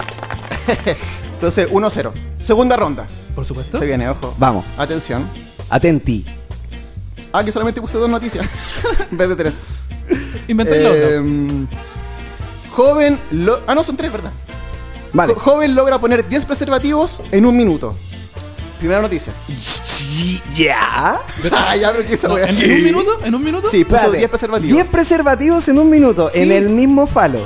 Entonces, 1.33 1.69
1-0. 1.69 2.12
Segunda 2.39 2.75
ronda. 2.77 3.06
Por 3.36 3.44
supuesto. 3.45 3.77
Se 3.80 3.86
viene, 3.86 4.07
ojo. 4.09 4.33
Vamos, 4.38 4.65
Atención. 4.77 5.27
atenti. 5.69 6.25
Ah, 7.33 7.44
que 7.44 7.51
solamente 7.51 7.81
puse 7.81 7.97
dos 7.97 8.09
noticias 8.09 8.47
en 9.12 9.18
vez 9.18 9.30
de 9.30 9.36
tres. 9.36 9.53
Inventé 10.48 10.80
el 10.80 10.86
otro. 10.86 11.00
Eh, 11.01 11.68
joven. 12.71 13.19
Lo... 13.31 13.59
Ah, 13.68 13.75
no, 13.75 13.83
son 13.83 13.98
tres, 13.98 14.12
¿verdad? 14.12 14.31
Vale. 15.13 15.33
Jo- 15.33 15.39
joven 15.39 15.75
logra 15.75 15.98
poner 16.00 16.27
10 16.27 16.45
preservativos 16.45 17.21
en 17.31 17.45
un 17.45 17.57
minuto. 17.57 17.95
Primera 18.80 19.01
noticia. 19.01 19.31
¿Ya? 20.56 21.19
Ah, 21.51 21.75
ya, 21.75 21.92
pero 21.92 22.06
¿qué 22.06 22.13
esa 22.13 22.27
No, 22.27 22.36
wea? 22.36 22.45
¿En, 22.50 22.56
un 22.56 22.83
minuto? 22.83 23.19
¿En 23.24 23.36
un 23.36 23.44
minuto? 23.44 23.69
Sí, 23.69 23.83
puso 23.83 23.95
Espérate, 23.98 24.18
10 24.19 24.30
preservativos. 24.30 24.74
10 24.75 24.88
preservativos 24.88 25.68
en 25.68 25.80
un 25.80 25.89
minuto, 25.89 26.30
Sí. 26.31 26.42
en 26.42 26.51
el 26.51 26.69
mismo 26.69 27.07
falo, 27.07 27.39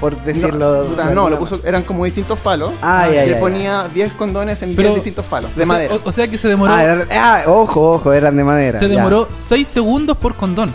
por 0.00 0.20
decirlo. 0.22 0.82
No, 0.84 0.88
puta, 0.90 1.10
no, 1.10 1.28
lo 1.30 1.38
puso, 1.38 1.60
eran 1.64 1.82
como 1.82 2.04
distintos 2.04 2.38
falos. 2.38 2.72
Ah, 2.82 3.06
y 3.10 3.14
ya, 3.14 3.22
él 3.24 3.28
ya, 3.30 3.34
ya. 3.36 3.40
ponía 3.40 3.88
10 3.92 4.12
condones 4.12 4.62
en 4.62 4.70
Pero- 4.76 4.88
10 4.90 4.94
distintos 4.96 5.24
falos, 5.26 5.50
de 5.56 5.62
O 5.62 5.66
sea, 5.66 5.74
madera. 5.74 5.94
O, 5.94 6.00
o 6.08 6.12
sea 6.12 6.28
que 6.28 6.38
se 6.38 6.48
demoró, 6.48 6.72
Ah, 6.72 6.82
eran- 6.84 7.08
ah, 7.12 7.42
ojo, 7.46 7.92
ojo, 7.92 8.12
eran 8.12 8.36
de 8.36 8.44
madera. 8.44 8.78
se 8.78 8.88
ya. 8.88 8.94
demoró 8.96 9.28
6 9.48 9.66
segundos 9.68 10.16
por 10.16 10.36
condón. 10.36 10.72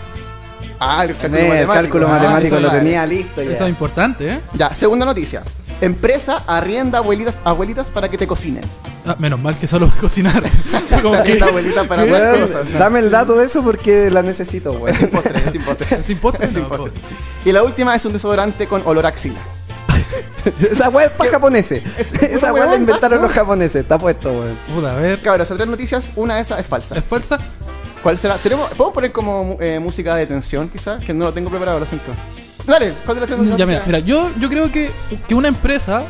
ah, 0.79 1.03
el 1.03 1.15
cálculo 1.15 1.37
Eh, 1.37 1.41
el 1.41 1.47
matemático. 1.49 1.73
cálculo 1.73 2.07
Ah, 2.07 2.11
matemático 2.11 2.59
lo 2.59 2.71
tenía 2.71 3.05
listo 3.05 3.41
ya. 3.43 3.51
Eso 3.51 3.63
es 3.65 3.69
importante, 3.69 4.29
¿eh? 4.29 4.39
Ya, 4.53 4.73
segunda 4.73 5.05
noticia. 5.05 5.43
Empresa 5.81 6.43
arrienda 6.47 6.99
abuelitas, 6.99 7.35
abuelitas 7.45 7.89
para 7.89 8.09
que 8.09 8.17
te 8.17 8.27
cocinen. 8.27 8.63
Ah, 9.09 9.15
menos 9.17 9.39
mal 9.41 9.57
que 9.57 9.65
solo 9.65 9.91
cocinar. 9.99 10.43
Como 11.01 11.23
que- 11.23 11.39
La 11.39 11.47
abuelita 11.47 11.83
para 11.85 12.03
Weón, 12.03 12.15
otras 12.15 12.37
cosas. 12.47 12.73
dame 12.77 12.99
el 12.99 13.09
dato 13.09 13.35
de 13.35 13.45
eso 13.45 13.63
porque 13.63 14.11
la 14.11 14.21
necesito, 14.21 14.73
güey. 14.73 14.93
Es 14.93 15.01
impostre, 15.01 15.41
es 15.47 15.55
impostre. 15.55 15.87
Es 16.01 16.09
impostre, 16.09 16.45
Es 16.45 16.53
no, 16.53 16.59
impostre. 16.59 16.91
Y 17.43 17.51
la 17.51 17.63
última 17.63 17.95
es 17.95 18.05
un 18.05 18.13
desodorante 18.13 18.67
con 18.67 18.83
olor 18.85 19.05
a 19.05 19.09
axila. 19.09 19.39
Esa 20.71 20.89
weá 20.89 21.07
es 21.07 21.11
para 21.13 21.31
japoneses. 21.31 21.81
Es- 21.97 22.13
Esa 22.13 22.53
weá 22.53 22.65
la 22.67 22.75
inventaron 22.75 23.21
los 23.21 23.31
japoneses. 23.31 23.81
Está 23.81 23.97
puesto, 23.97 24.29
weón. 24.31 24.57
Puta, 24.73 24.91
a 24.91 24.95
ver. 24.95 25.19
Cabros, 25.21 25.45
esas 25.47 25.57
tres 25.57 25.69
noticias, 25.69 26.11
una 26.15 26.35
de 26.35 26.41
esas 26.41 26.59
es 26.59 26.67
falsa. 26.67 26.95
¿Es 26.97 27.03
falsa? 27.03 27.39
¿Cuál 28.03 28.17
será? 28.19 28.35
¿Tenemos, 28.37 28.69
¿Podemos 28.69 28.93
poner 28.93 29.11
como 29.11 29.57
eh, 29.59 29.79
música 29.79 30.15
de 30.15 30.25
tensión, 30.27 30.69
quizás? 30.69 31.03
Que 31.03 31.13
no 31.13 31.25
lo 31.25 31.33
tengo 31.33 31.49
preparado, 31.49 31.79
lo 31.79 31.85
siento. 31.85 32.11
Dale, 32.65 32.93
¿cuál 33.05 33.15
de 33.19 33.21
las 33.21 33.27
tres 33.27 33.39
Ya, 33.39 33.45
noticias? 33.45 33.67
mira, 33.67 33.83
mira, 33.87 33.99
yo, 33.99 34.29
yo 34.39 34.47
creo 34.49 34.71
que, 34.71 34.91
que 35.27 35.33
una 35.35 35.47
empresa 35.47 36.03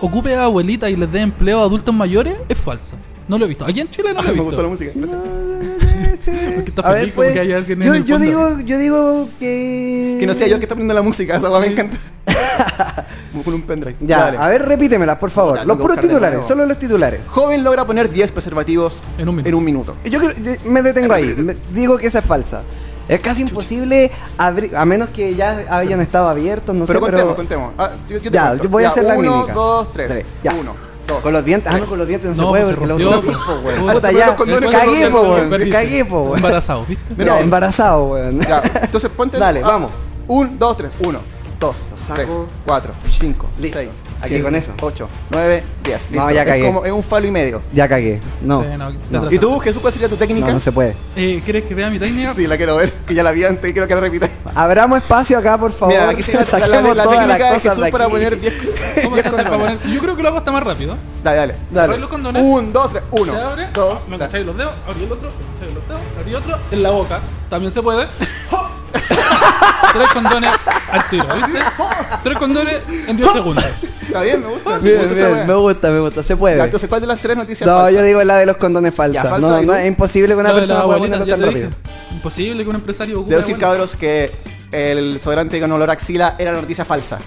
ocupe 0.00 0.34
a 0.34 0.44
abuelitas 0.44 0.90
y 0.90 0.96
les 0.96 1.10
dé 1.10 1.20
empleo 1.20 1.60
a 1.60 1.64
adultos 1.64 1.94
mayores 1.94 2.34
es 2.48 2.58
falso. 2.58 2.96
No 3.28 3.38
lo 3.38 3.46
he 3.46 3.48
visto. 3.48 3.64
Aquí 3.64 3.80
en 3.80 3.88
Chile 3.90 4.12
no 4.14 4.14
lo 4.14 4.20
Ah, 4.20 4.22
he 4.22 4.26
me 4.26 4.32
visto. 4.32 4.44
gustó 4.44 4.62
la 4.62 4.68
música. 4.68 4.92
gracias. 4.94 5.18
Porque 6.54 6.70
está 6.70 6.82
A 6.82 6.92
feliz 6.92 7.02
ver, 7.06 7.14
pues, 7.14 7.32
que 7.32 7.40
hay 7.40 7.52
alguien 7.52 7.82
en 7.82 7.88
yo, 7.88 7.94
el 7.94 8.04
yo 8.04 8.18
digo, 8.18 8.60
yo 8.60 8.78
digo 8.78 9.28
que... 9.38 10.16
Que 10.20 10.26
no 10.26 10.34
sea 10.34 10.46
yo 10.46 10.54
el 10.54 10.60
que 10.60 10.64
está 10.64 10.74
poniendo 10.74 10.94
la 10.94 11.02
música, 11.02 11.36
esa 11.36 11.50
weá 11.50 11.60
me 11.60 11.66
Sí. 11.68 11.72
encanta. 11.72 11.96
Como 13.32 13.44
con 13.44 13.54
un 13.54 13.62
pendrive. 13.62 13.96
Ya, 14.00 14.18
Dale. 14.26 14.38
a 14.38 14.48
ver, 14.48 14.62
repítemela, 14.66 15.18
por 15.18 15.30
favor. 15.30 15.66
Los 15.66 15.76
puros 15.78 15.98
titulares, 16.00 16.46
solo 16.46 16.64
los 16.66 16.78
titulares. 16.78 17.20
Joven 17.26 17.64
logra 17.64 17.84
poner 17.86 18.10
10 18.10 18.30
preservativos 18.32 19.02
En 19.18 19.28
un 19.28 19.36
minuto. 19.36 19.48
En 19.48 19.54
un 19.56 19.64
minuto. 19.64 19.96
Yo, 20.04 20.18
creo- 20.20 20.32
yo 20.36 20.52
me 20.70 20.82
detengo 20.82 21.12
ahí. 21.14 21.34
Me- 21.38 21.56
digo 21.74 21.98
que 21.98 22.06
esa 22.06 22.20
es 22.20 22.24
falsa. 22.24 22.62
Es 23.08 23.20
casi 23.20 23.42
imposible 23.42 24.10
abrir, 24.38 24.74
a 24.76 24.84
menos 24.84 25.10
que 25.10 25.34
ya 25.34 25.50
hayan 25.70 26.00
estado 26.00 26.28
abiertos, 26.28 26.74
no 26.74 26.86
pero 26.86 26.98
sé, 26.98 27.00
contemos, 27.00 27.24
pero... 27.24 27.36
contemos. 27.36 27.72
Ah, 27.78 27.90
yo, 28.08 28.18
Ya, 28.30 28.54
yo 28.54 28.68
voy 28.68 28.84
a 28.84 28.88
hacer 28.88 29.04
la 29.04 29.16
uno, 29.16 29.32
mímica. 29.36 29.52
dos, 29.52 29.92
tres. 29.92 30.08
Tres, 30.08 30.26
ya. 30.42 30.54
Uno, 30.54 30.74
dos. 31.06 31.20
Con 31.20 31.32
los 31.34 31.44
dientes, 31.44 31.68
ah, 31.68 31.72
no, 31.72 31.78
tres. 31.80 31.90
con 31.90 31.98
los 31.98 32.08
dientes 32.08 32.30
no, 32.30 32.34
se 32.36 32.40
No, 32.42 32.48
puede 32.48 32.64
pues, 32.64 32.76
porque 32.76 32.86
se 32.86 32.98
los 33.04 33.22
dientes, 33.22 33.40
se 33.40 34.36
con 34.36 34.36
condones, 34.36 34.70
cagué, 34.70 35.10
po, 35.10 35.20
weón, 35.20 35.50
Perdiste. 35.50 35.72
cagué, 35.72 36.04
po, 36.06 36.20
weón. 36.22 36.36
Embarazado, 36.36 36.86
¿viste? 36.86 37.14
Mira, 37.16 37.34
Ya, 37.36 37.40
embarazado, 37.40 38.04
weón. 38.06 38.40
Ya, 38.40 38.62
entonces 38.82 39.10
ponte. 39.14 39.38
Dale, 39.38 39.60
ah, 39.62 39.68
vamos. 39.68 39.90
Un, 40.26 40.58
dos, 40.58 40.76
tres. 40.78 40.90
Uno, 41.00 41.18
dos, 41.60 41.86
tres, 42.14 42.28
cuatro, 42.64 42.92
cinco, 43.12 43.48
Listo. 43.58 43.78
seis, 43.78 43.90
Aquí 44.18 44.28
siete, 44.28 44.42
con 44.42 44.54
eso. 44.54 44.72
ocho, 44.80 45.08
nueve, 45.30 45.62
diez. 45.82 46.10
No, 46.10 46.28
Listo. 46.28 46.34
ya 46.34 46.42
es 46.42 46.48
cagué. 46.48 46.66
como 46.66 46.84
es 46.84 46.92
un 46.92 47.02
falo 47.02 47.26
y 47.26 47.30
medio. 47.30 47.62
Ya 47.72 47.88
cagué. 47.88 48.20
No. 48.42 48.62
Sí, 48.62 48.68
no, 48.78 49.22
no. 49.22 49.32
¿Y 49.32 49.38
tú, 49.38 49.58
Jesús, 49.58 49.80
cuál 49.80 49.92
sería 49.92 50.08
tu 50.08 50.16
técnica? 50.16 50.46
No, 50.46 50.54
no 50.54 50.60
se 50.60 50.72
puede. 50.72 50.94
Eh, 51.16 51.42
¿Quieres 51.44 51.64
que 51.64 51.74
vea 51.74 51.90
mi 51.90 51.98
técnica? 51.98 52.34
Sí, 52.34 52.46
la 52.46 52.56
quiero 52.56 52.76
ver, 52.76 52.92
que 53.06 53.14
ya 53.14 53.22
la 53.22 53.32
vi 53.32 53.44
antes 53.44 53.70
y 53.70 53.72
quiero 53.72 53.88
que 53.88 53.94
la 53.94 54.00
repita. 54.00 54.28
Abramos 54.54 54.98
espacio 54.98 55.38
acá, 55.38 55.58
por 55.58 55.72
favor. 55.72 55.94
Mira, 55.94 56.08
aquí 56.10 56.22
se 56.22 56.32
la, 56.32 56.40
la, 56.40 56.94
la 56.94 57.02
todas 57.02 57.26
las 57.26 57.36
técnica 57.36 57.52
de 57.52 57.60
Jesús 57.60 57.84
de 57.84 57.90
para 57.90 58.08
poner 58.08 58.40
10 58.40 58.54
¿Cómo 59.04 59.16
se 59.16 59.28
hace 59.28 59.42
para 59.42 59.58
poner? 59.58 59.78
Yo 59.82 60.00
creo 60.00 60.16
que 60.16 60.22
lo 60.22 60.28
hago 60.28 60.38
hasta 60.38 60.52
más 60.52 60.62
rápido. 60.62 60.96
Dale, 61.22 61.36
dale. 61.38 61.54
Dale. 61.70 61.98
Los 61.98 62.08
condones. 62.08 62.42
Un, 62.42 62.72
dos, 62.72 62.90
tres. 62.90 63.02
Uno, 63.10 63.32
se 63.32 63.40
abre, 63.40 63.68
dos, 63.72 64.08
me 64.08 64.18
los 64.18 64.30
dedos, 64.56 64.72
abrí 64.86 65.04
el 65.04 65.12
otro, 65.12 65.30
me 65.60 65.66
los 65.66 65.88
dedos, 65.88 66.00
abrí 66.18 66.34
otro, 66.34 66.58
en 66.70 66.82
la 66.82 66.90
boca, 66.90 67.20
también 67.48 67.72
se 67.72 67.82
puede. 67.82 68.06
Tres 69.92 70.10
condones 70.12 70.50
al 70.90 71.08
tiro, 71.08 71.26
¿viste? 71.34 71.58
Tres 72.22 72.38
condones 72.38 72.82
en 73.06 73.16
10 73.16 73.32
segundos. 73.32 73.64
Está 74.02 74.22
bien, 74.22 74.40
me 74.40 74.46
gusta. 74.48 74.70
me 74.70 74.76
gusta 74.76 75.28
bien, 75.28 75.46
me 75.46 75.54
gusta, 75.54 75.90
me 75.90 76.00
gusta. 76.00 76.22
Se 76.22 76.36
puede. 76.36 76.56
Ya, 76.58 76.64
entonces, 76.64 76.88
¿cuál 76.88 77.00
de 77.00 77.06
las 77.06 77.20
tres 77.20 77.36
noticias 77.36 77.66
No, 77.66 77.76
falsas? 77.76 77.94
yo 77.94 78.02
digo 78.02 78.22
la 78.24 78.36
de 78.36 78.46
los 78.46 78.56
condones 78.56 78.94
falsas. 78.94 79.24
Ya, 79.24 79.30
falsa, 79.30 79.48
no, 79.48 79.62
¿y 79.62 79.66
no, 79.66 79.74
es 79.74 79.86
imposible 79.86 80.34
que 80.34 80.40
una 80.40 80.52
persona 80.54 80.84
pueda 80.84 80.98
ponerlo 80.98 81.26
tan 81.26 81.40
te 81.40 81.46
rápido. 81.46 81.68
dije. 81.68 81.78
Imposible 82.12 82.62
que 82.62 82.68
un 82.70 82.76
empresario 82.76 83.22
Debo 83.26 83.40
decir, 83.40 83.58
cabros, 83.58 83.96
que 83.96 84.30
el 84.72 85.14
desodorante 85.14 85.60
con 85.60 85.70
olor 85.72 85.90
a 85.90 85.94
axila 85.94 86.34
era 86.38 86.52
noticia 86.52 86.84
falsa. 86.84 87.18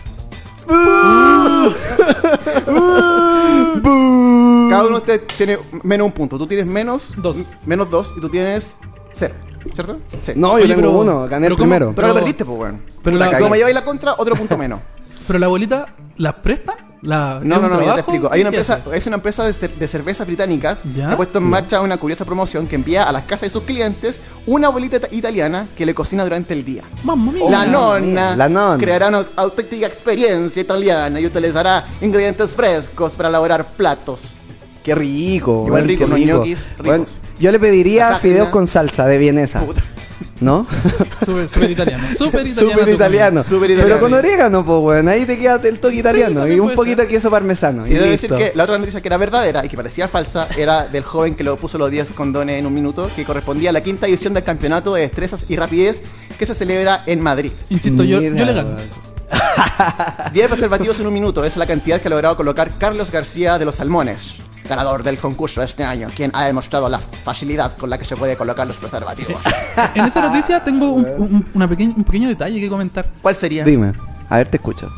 uno 4.85 4.89
de 4.89 4.95
ustedes 4.95 5.27
tiene 5.37 5.59
menos 5.83 6.05
un 6.05 6.11
punto. 6.11 6.37
Tú 6.37 6.47
tienes 6.47 6.65
menos 6.65 7.13
Dos. 7.17 7.37
Menos 7.65 7.89
dos 7.89 8.13
y 8.17 8.21
tú 8.21 8.29
tienes 8.29 8.75
cero. 9.13 9.33
¿Cierto? 9.73 9.99
Sí. 10.19 10.33
No, 10.35 10.51
Oye, 10.53 10.67
yo 10.67 10.75
tengo 10.75 10.89
pero- 10.89 10.99
uno, 11.01 11.27
gané 11.27 11.45
pero 11.47 11.53
el 11.55 11.57
¿cómo? 11.57 11.57
primero. 11.57 11.93
Pero 11.95 12.07
lo 12.07 12.13
pero- 12.13 12.23
perdiste, 12.25 12.45
pues, 12.45 12.59
weón. 12.59 12.81
pero 13.03 13.17
la- 13.17 13.37
Como 13.37 13.49
me 13.49 13.57
lleváis 13.57 13.75
la 13.75 13.83
contra, 13.85 14.13
otro 14.17 14.35
punto 14.35 14.57
menos. 14.57 14.79
Pero 15.27 15.39
la 15.39 15.45
abuelita, 15.47 15.87
¿las 16.17 16.33
presta? 16.35 16.75
¿La, 17.03 17.39
No, 17.43 17.55
¿es 17.57 17.61
no, 17.61 17.67
un 17.67 17.73
no, 17.73 17.73
ya 17.73 17.77
te 17.77 17.83
trabajo? 17.83 17.99
explico. 17.99 18.29
Hay 18.31 18.41
una 18.41 18.49
¿Qué 18.49 18.57
empresa, 18.57 18.81
hace? 18.85 18.97
es 18.97 19.05
una 19.07 19.17
empresa 19.17 19.43
de, 19.45 19.51
cer- 19.53 19.75
de 19.75 19.87
cervezas 19.87 20.25
británicas 20.25 20.81
¿Ya? 20.95 21.07
que 21.07 21.13
ha 21.13 21.15
puesto 21.15 21.37
en 21.37 21.43
marcha 21.43 21.79
una 21.81 21.97
curiosa 21.97 22.25
promoción 22.25 22.65
que 22.65 22.75
envía 22.75 23.03
a 23.03 23.11
las 23.11 23.23
casas 23.23 23.41
de 23.41 23.49
sus 23.51 23.61
clientes 23.63 24.23
una 24.47 24.67
abuelita 24.67 24.97
ita- 24.97 25.13
italiana 25.13 25.67
que 25.77 25.85
le 25.85 25.93
cocina 25.93 26.23
durante 26.23 26.55
el 26.55 26.65
día. 26.65 26.81
Mamma 27.03 27.31
mía. 27.31 27.45
La 27.51 27.65
nonna, 27.67 28.35
la 28.35 28.49
nonna. 28.49 28.77
creará 28.83 29.09
una 29.09 29.23
auténtica 29.35 29.85
experiencia 29.85 30.59
italiana 30.59 31.19
y 31.19 31.25
utilizará 31.27 31.85
ingredientes 32.01 32.55
frescos 32.55 33.15
para 33.15 33.29
elaborar 33.29 33.67
platos. 33.77 34.29
Qué 34.83 34.95
rico. 34.95 35.65
Igual 35.67 35.73
weón, 35.83 35.87
rico, 35.87 35.99
qué 35.99 36.05
unos 36.05 36.19
rico. 36.19 36.37
ñoquis 36.37 36.65
ricos. 36.79 36.87
Weón, 36.87 37.05
yo 37.39 37.51
le 37.51 37.59
pediría 37.59 38.17
fideos 38.17 38.49
con 38.49 38.67
salsa 38.67 39.05
de 39.05 39.17
vienesa. 39.17 39.61
Puta. 39.61 39.81
¿No? 40.39 40.67
Súper 41.25 41.71
italiano. 41.71 42.07
Súper 42.15 42.47
italiano. 42.47 43.43
Súper 43.43 43.71
italiano. 43.71 43.95
Pero 43.95 43.99
con 43.99 44.13
orégano, 44.13 44.65
pues, 44.65 44.79
weón. 44.81 45.07
Ahí 45.07 45.25
te 45.25 45.37
queda 45.37 45.59
el 45.63 45.79
toque 45.79 45.95
italiano. 45.95 46.47
y 46.47 46.59
un 46.59 46.75
poquito 46.75 46.97
ser. 46.97 47.07
de 47.07 47.13
queso 47.15 47.31
parmesano. 47.31 47.87
Y 47.87 47.91
Y, 47.91 47.93
debo 47.95 48.05
decir 48.05 48.29
que 48.29 48.51
la 48.55 48.63
otra 48.63 48.77
noticia 48.77 49.01
que 49.01 49.07
era 49.07 49.17
verdadera 49.17 49.65
y 49.65 49.69
que 49.69 49.75
parecía 49.77 50.07
falsa 50.07 50.47
era 50.57 50.87
del 50.87 51.03
joven 51.03 51.35
que 51.35 51.43
lo 51.43 51.57
puso 51.57 51.77
los 51.77 51.89
10 51.89 52.11
condones 52.11 52.59
en 52.59 52.65
un 52.65 52.73
minuto, 52.73 53.09
que 53.15 53.25
correspondía 53.25 53.71
a 53.71 53.73
la 53.73 53.81
quinta 53.81 54.07
edición 54.07 54.33
del 54.33 54.43
campeonato 54.43 54.93
de 54.93 55.01
destrezas 55.01 55.45
y 55.47 55.55
rapidez 55.55 56.03
que 56.37 56.45
se 56.45 56.53
celebra 56.53 57.03
en 57.05 57.21
Madrid. 57.21 57.51
Insisto, 57.69 58.03
yo, 58.03 58.21
yo 58.21 58.29
le 58.29 58.53
gano. 58.53 58.77
weón. 60.19 60.33
10 60.33 60.47
preservativos 60.47 60.99
en 60.99 61.07
un 61.07 61.13
minuto 61.13 61.43
es 61.43 61.57
la 61.57 61.65
cantidad 61.65 61.99
que 62.01 62.07
ha 62.07 62.11
logrado 62.11 62.35
colocar 62.35 62.71
Carlos 62.77 63.11
García 63.11 63.57
de 63.57 63.65
los 63.65 63.75
Salmones, 63.75 64.35
ganador 64.67 65.03
del 65.03 65.17
concurso 65.17 65.61
de 65.61 65.65
este 65.67 65.83
año, 65.83 66.09
quien 66.15 66.31
ha 66.33 66.45
demostrado 66.45 66.89
la 66.89 66.99
facilidad 66.99 67.75
con 67.77 67.89
la 67.89 67.97
que 67.97 68.05
se 68.05 68.15
puede 68.15 68.35
colocar 68.37 68.67
los 68.67 68.77
preservativos. 68.77 69.41
En 69.95 70.05
esa 70.05 70.21
noticia 70.21 70.63
tengo 70.63 70.89
un, 70.91 71.05
un- 71.05 71.45
una 71.53 71.65
un 71.65 72.03
pequeño 72.03 72.27
detalle 72.29 72.59
que 72.59 72.69
comentar. 72.69 73.09
¿Cuál 73.21 73.35
sería? 73.35 73.63
Dime. 73.63 73.93
A 74.29 74.37
ver, 74.37 74.49
te 74.49 74.57
escucho. 74.57 74.91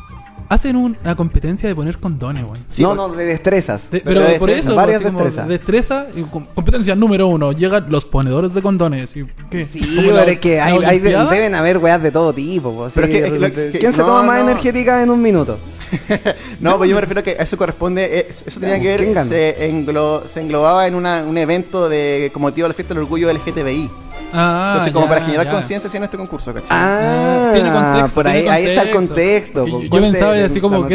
Hacen 0.49 0.75
un- 0.75 0.97
una 1.03 1.15
competencia 1.15 1.69
de 1.69 1.75
poner 1.75 1.99
condones, 1.99 2.41
weón. 2.43 2.57
Sí, 2.65 2.81
no, 2.81 2.89
pues- 2.95 2.97
no, 2.97 3.09
de 3.09 3.25
destrezas. 3.25 3.91
De- 3.91 3.99
Pero 4.01 4.21
pero 4.21 4.31
de 4.33 4.39
por 4.39 4.49
eso, 4.49 4.73
varias 4.75 4.95
así 4.97 5.05
como 5.05 5.19
destrezas. 5.19 5.47
destreza 5.47 6.07
y 6.15 6.21
com- 6.23 6.45
competencia 6.55 6.95
número 6.95 7.27
uno. 7.27 7.51
Llegan 7.51 7.85
los 7.89 8.05
ponedores 8.05 8.55
de 8.55 8.61
condones. 8.63 9.15
¿Y 9.15 9.27
qué? 9.51 9.67
Sí, 9.67 9.79
¿Como 9.95 10.01
pero 10.01 10.15
la- 10.15 10.23
es 10.23 10.39
que 10.39 10.55
la 10.57 10.65
hay, 10.65 10.71
hay 10.73 10.79
de- 10.79 10.87
Olimpiada? 11.15 11.29
deben 11.31 11.53
haber 11.55 11.77
weas 11.77 12.01
de 12.01 12.11
todo 12.11 12.33
tipo. 12.33 12.73
pues, 12.75 12.93
Pero 12.95 13.07
sí, 13.07 13.13
es 13.17 13.29
que- 13.31 13.71
que- 13.71 13.79
¿Quién 13.79 13.91
se 13.93 13.99
no, 13.99 14.05
toma 14.07 14.23
más 14.23 14.43
no. 14.43 14.49
energética 14.49 15.03
en 15.03 15.11
un 15.11 15.21
minuto? 15.21 15.59
No, 16.59 16.77
pues 16.77 16.89
yo 16.89 16.95
me 16.95 17.01
refiero 17.01 17.21
a 17.21 17.23
que 17.23 17.35
eso 17.39 17.57
corresponde, 17.57 18.19
eh, 18.19 18.27
eso 18.29 18.59
tenía 18.59 18.79
que 18.79 18.95
¿quién 18.97 19.13
ver, 19.13 19.25
se, 19.25 19.71
englo- 19.71 20.25
se 20.25 20.41
englobaba 20.41 20.87
en 20.87 20.95
una- 20.95 21.23
un 21.23 21.37
evento 21.37 21.89
de 21.89 22.29
como 22.33 22.47
motivo 22.47 22.65
de 22.65 22.69
la 22.69 22.73
fiesta 22.75 22.93
del 22.95 23.03
orgullo 23.03 23.29
LGTBI. 23.29 23.89
Ah, 24.33 24.69
Entonces, 24.73 24.93
como 24.93 25.07
para 25.07 25.21
generar 25.21 25.49
conciencia 25.51 25.87
hacían 25.87 26.03
este 26.03 26.17
concurso, 26.17 26.53
¿cachai? 26.53 26.67
Ah, 26.71 27.51
Tiene 27.53 27.71
contexto. 27.71 28.13
por 28.15 28.27
ahí, 28.27 28.41
tiene 28.41 28.55
ahí 28.55 28.65
está 28.65 28.81
el 28.83 28.91
contexto. 28.91 29.65
Yo- 29.65 29.73
con 29.73 29.81
Yo, 29.83 29.89
pensaba 30.11 30.33
así 30.45 30.61
como 30.61 30.85
que 30.87 30.93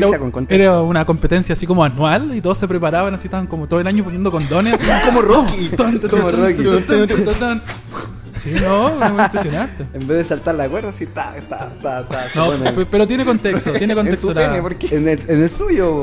era, 0.49 0.81
una 0.81 1.05
competencia 1.05 1.53
así 1.53 1.67
como 1.67 1.85
anual 1.85 2.35
y 2.35 2.41
todos 2.41 2.59
se 2.59 2.69
preparaban 2.69 3.15
así, 3.15 3.27
estaban 3.27 3.47
como 3.47 3.67
todo 3.67 3.81
el 3.81 3.87
año 3.87 4.05
poniendo 4.05 4.31
condones. 4.31 4.75
así 4.75 4.85
Como 5.07 5.23
Rocky. 5.23 5.71
Como 5.77 6.31
Rocky. 6.31 6.63
Sí, 8.37 8.51
no, 8.61 8.89
es 9.05 9.13
muy 9.13 9.23
impresionante. 9.23 9.87
En 9.95 10.07
vez 10.07 10.19
de 10.19 10.25
saltar 10.25 10.55
la 10.57 10.69
cuerda, 10.69 10.91
así, 10.91 11.07
ta, 11.07 11.35
ta, 11.49 11.71
ta, 11.81 12.07
ta. 12.09 12.19
No, 12.35 12.47
pone- 12.47 12.87
pero 12.87 13.07
tiene 13.07 13.25
contexto, 13.25 13.73
tiene 13.79 13.93
En 13.93 13.99
contexto. 13.99 14.29
tu 14.29 14.35
la- 14.35 14.49
pene, 14.49 14.61
¿por 14.63 14.77
qué? 14.77 14.97
En 14.97 15.09
el, 15.09 15.21
en 15.29 15.43
el 15.43 15.51
suyo. 15.51 16.03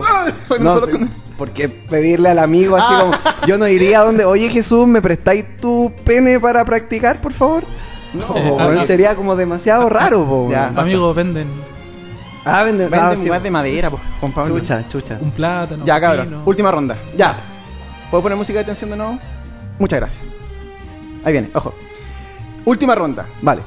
bueno, 0.50 0.76
no, 0.76 1.10
porque 1.38 1.70
pedirle 1.70 2.30
al 2.30 2.40
amigo 2.40 2.76
así 2.78 2.86
Ah. 2.90 3.00
como, 3.02 3.48
yo 3.48 3.58
no 3.58 3.68
iría 3.68 4.00
a 4.02 4.04
donde, 4.06 4.26
oye 4.26 4.50
Jesús, 4.50 4.88
¿me 4.88 5.02
prestáis 5.02 5.46
tu 5.60 5.92
pene 6.06 6.40
para 6.40 6.64
practicar, 6.66 7.20
por 7.22 7.34
favor? 7.34 7.64
No, 8.14 8.36
Eh, 8.38 8.46
po, 8.50 8.58
ah, 8.60 8.70
ah. 8.82 8.86
sería 8.86 9.16
como 9.16 9.36
demasiado 9.36 9.88
raro, 9.90 10.26
po, 10.26 10.50
Ya. 10.52 10.66
weón. 10.68 10.80
Amigos 10.80 11.16
venden 11.16 11.48
Ah, 12.44 12.64
vende, 12.64 12.86
Venden 12.86 13.00
ah, 13.02 13.16
sí. 13.22 13.30
más 13.30 13.44
de 13.44 13.52
madera, 13.52 13.90
pues, 13.92 14.02
Juan 14.20 14.32
Pablo. 14.32 14.58
Chucha, 14.60 14.88
chucha. 14.88 15.18
un 15.22 15.30
plátano. 15.32 15.86
Ya, 15.86 16.02
cabrón. 16.02 16.26
pino. 16.28 16.42
Última 16.46 16.72
ronda. 16.72 16.98
Ya. 17.16 17.38
¿Puedo 18.10 18.24
poner 18.24 18.38
música 18.38 18.58
de 18.60 18.66
tensión 18.66 18.90
de 18.90 18.98
nuevo? 18.98 19.20
Muchas 19.78 20.00
gracias. 20.00 20.24
Ahí 21.24 21.34
viene, 21.34 21.52
ojo. 21.54 21.74
Última 22.66 22.96
ronda. 22.96 23.28
Vale. 23.42 23.62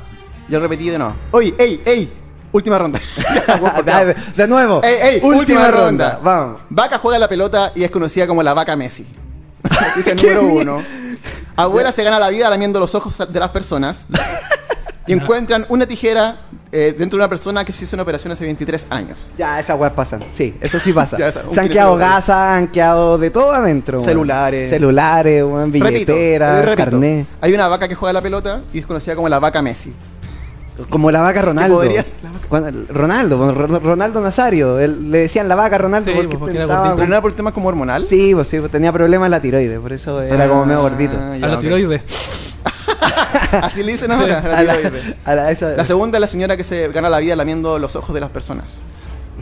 Yo 0.49 0.61
repetí 0.61 0.89
de 0.89 0.99
nuevo. 0.99 1.17
Oye, 1.31 1.55
ey, 1.59 1.81
ey. 1.85 2.13
Última 2.53 2.79
ronda. 2.79 3.01
de, 3.85 4.15
de 4.37 4.49
nuevo. 4.49 4.81
Ey, 4.85 4.97
ey, 5.03 5.21
última, 5.25 5.71
ronda. 5.71 6.21
Vamos. 6.23 6.61
Vaca 6.71 6.99
juega 6.99 7.19
la 7.19 7.29
pelota 7.29 7.73
y 7.75 7.83
es 7.83 7.91
conocida 7.91 8.27
como 8.27 8.43
la 8.43 8.55
vaca 8.55 8.77
Messi. 8.77 9.05
Dice 9.97 10.13
el 10.13 10.17
número 10.17 10.45
uno. 10.45 10.83
Abuela 11.57 11.91
se 11.91 12.05
gana 12.05 12.19
la 12.19 12.29
vida 12.31 12.49
lamiendo 12.51 12.79
los 12.79 12.95
ojos 12.95 13.17
de 13.29 13.41
las 13.41 13.51
personas. 13.51 14.07
y 15.07 15.13
encuentran 15.13 15.67
una 15.69 15.87
tijera 15.87 16.37
eh, 16.75 16.95
dentro 16.99 17.17
de 17.17 17.23
una 17.25 17.29
persona 17.29 17.65
que 17.65 17.73
se 17.73 17.85
hizo 17.85 17.95
una 17.97 18.03
operación 18.03 18.33
hace 18.33 18.45
23 18.45 18.87
años. 18.91 19.29
Ya, 19.39 19.61
esas 19.61 19.79
weas 19.79 19.93
pasan. 19.93 20.23
Sí, 20.33 20.55
eso 20.61 20.79
sí 20.79 20.93
pasa. 20.93 21.17
Ya, 21.19 21.29
esa- 21.29 21.45
un 21.49 21.55
se 21.55 21.61
han 21.61 21.69
quedado 21.69 21.97
gasas, 21.97 22.37
han 22.59 22.69
quedado 22.69 23.17
de 23.19 23.31
todo 23.31 23.53
adentro. 23.55 23.99
weón. 23.99 24.09
Celulares. 24.09 24.71
Celulares, 24.71 25.43
weón, 25.45 25.71
billeteras, 25.73 26.59
eh, 26.59 26.63
repito, 26.67 26.91
carnet. 26.91 27.27
Hay 27.41 27.55
una 27.55 27.69
vaca 27.69 27.87
que 27.89 27.95
juega 27.95 28.13
la 28.13 28.21
pelota 28.23 28.63
y 28.73 28.81
es 28.81 28.87
conocida 28.87 29.15
como 29.17 29.29
la 29.29 29.39
vaca 29.39 29.63
Messi. 29.63 29.93
Como 30.91 31.13
la 31.13 31.21
vaca 31.21 31.41
Ronaldo. 31.41 31.77
podrías- 31.77 32.17
Cuando- 32.49 32.73
Ronaldo, 32.93 33.53
Ronaldo 33.79 34.21
Nazario. 34.21 34.81
él- 34.81 35.09
le 35.13 35.19
decían 35.19 35.47
la 35.49 35.55
vaca 35.55 35.79
Ronaldo 35.79 36.11
Sí, 36.11 36.17
porque, 36.17 36.37
porque 36.37 36.57
era 36.57 36.67
gordito. 36.67 36.97
Pero 36.97 37.07
no 37.07 37.15
era 37.15 37.23
por 37.23 37.33
temas 37.33 37.53
como 37.53 37.69
hormonal. 37.69 38.07
Sí, 38.09 38.35
pues 38.35 38.49
sí, 38.49 38.59
tenía 38.73 38.93
problemas 38.93 39.29
en 39.29 39.31
la 39.31 39.41
tiroides, 39.41 39.79
por 39.79 39.93
eso 39.93 40.21
era 40.21 40.49
como 40.49 40.67
medio 40.67 40.83
gordito. 40.83 41.17
Ah, 41.17 41.35
A 41.35 41.39
la 41.47 41.55
ok. 41.55 41.61
tiroides. 41.61 42.03
Así 43.63 43.83
le 43.83 43.93
dicen 43.93 44.11
ahora. 44.13 44.39
a 44.39 44.49
la 44.49 44.59
A 44.59 44.63
la- 44.63 44.83
a 45.25 45.35
la- 45.35 45.51
esa- 45.51 45.71
La 45.71 45.85
segunda 45.85 46.19
es 46.19 46.21
la 46.21 46.27
señora 46.29 46.57
que 46.57 46.65
se 46.65 46.89
gana 46.89 47.09
la 47.09 47.19
vida 47.19 47.37
lamiendo 47.37 47.79
los 47.79 47.97
ojos 47.97 48.15
de 48.15 48.21
las 48.21 48.31
personas. 48.31 48.81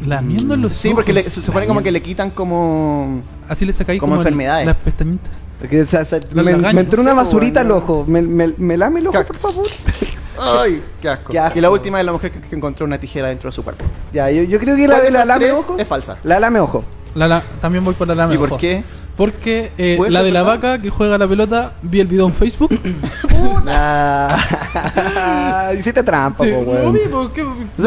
Lamiendo 0.07 0.57
los 0.57 0.75
Sí, 0.75 0.89
ojos. 0.89 0.97
porque 0.97 1.13
le- 1.13 1.29
se 1.31 1.41
supone 1.43 1.67
como 1.67 1.83
que 1.83 1.93
le 1.93 2.03
quitan 2.03 2.31
como... 2.31 3.23
Así 3.49 3.65
le 3.65 3.73
sacáis 3.73 4.01
como 4.01 4.13
como, 4.13 4.23
el- 4.23 4.27
enfermedades. 4.29 4.67
las 4.67 4.77
pestañitas. 4.77 5.31
porque, 5.61 5.81
o 5.83 5.85
sea, 5.85 6.01
o 6.01 6.05
sea, 6.05 6.19
Las 6.33 6.45
me, 6.75 6.81
entró 6.81 7.03
una 7.03 7.15
basurita 7.15 7.61
al 7.61 7.71
ojo. 7.71 8.05
¿Me, 8.09 8.21
me, 8.23 8.53
me 8.57 8.77
lame 8.77 9.01
el 9.01 9.07
ojo, 9.09 9.13
Cac. 9.19 9.27
por 9.29 9.37
favor? 9.37 9.67
¡Ay! 10.41 10.83
¡Qué 11.01 11.09
asco! 11.09 11.31
Qué 11.31 11.39
asco. 11.39 11.59
Y 11.59 11.61
la 11.63 11.71
última 11.71 12.01
es 12.01 12.07
la 12.07 12.13
mujer 12.13 12.33
que, 12.33 12.41
que 12.41 12.57
encontró 12.57 12.85
una 12.87 12.99
tijera 12.99 13.29
dentro 13.29 13.49
de 13.51 13.53
su 13.55 13.63
cuerpo. 13.63 13.85
ya, 14.13 14.29
yo, 14.31 14.43
yo 14.43 14.59
creo 14.59 14.75
que 14.75 14.89
la 14.89 14.95
¿Cuál 14.97 15.07
de 15.07 15.11
la 15.13 15.25
lame 15.25 15.53
ojo 15.53 15.77
es 15.79 15.87
falsa? 15.87 16.17
La 16.25 16.41
lame 16.41 16.59
ojo. 16.59 16.83
La, 17.15 17.29
la- 17.29 17.43
también 17.61 17.85
voy 17.85 17.95
por 17.95 18.09
la 18.09 18.15
lame 18.15 18.35
¿Y 18.35 18.39
por 18.39 18.49
ojo. 18.49 18.57
qué? 18.59 18.83
Porque 19.17 19.71
eh, 19.77 19.95
¿Puede 19.99 20.11
la 20.11 20.23
de 20.23 20.31
la 20.33 20.43
vaca 20.43 20.81
que 20.81 20.89
juega 20.91 21.19
la 21.19 21.29
pelota, 21.29 21.73
vi 21.83 22.01
el 22.01 22.07
video 22.07 22.27
en 22.27 22.33
Facebook. 22.35 22.71
Ah, 24.75 25.73
Hiciste 25.79 26.03
trampa, 26.03 26.45
Sí, 26.45 26.51
po, 26.51 26.63
no 26.63 26.71
weón. 26.73 26.93
vi, 26.95 27.01
¿por 27.11 27.33
qué? 27.33 27.45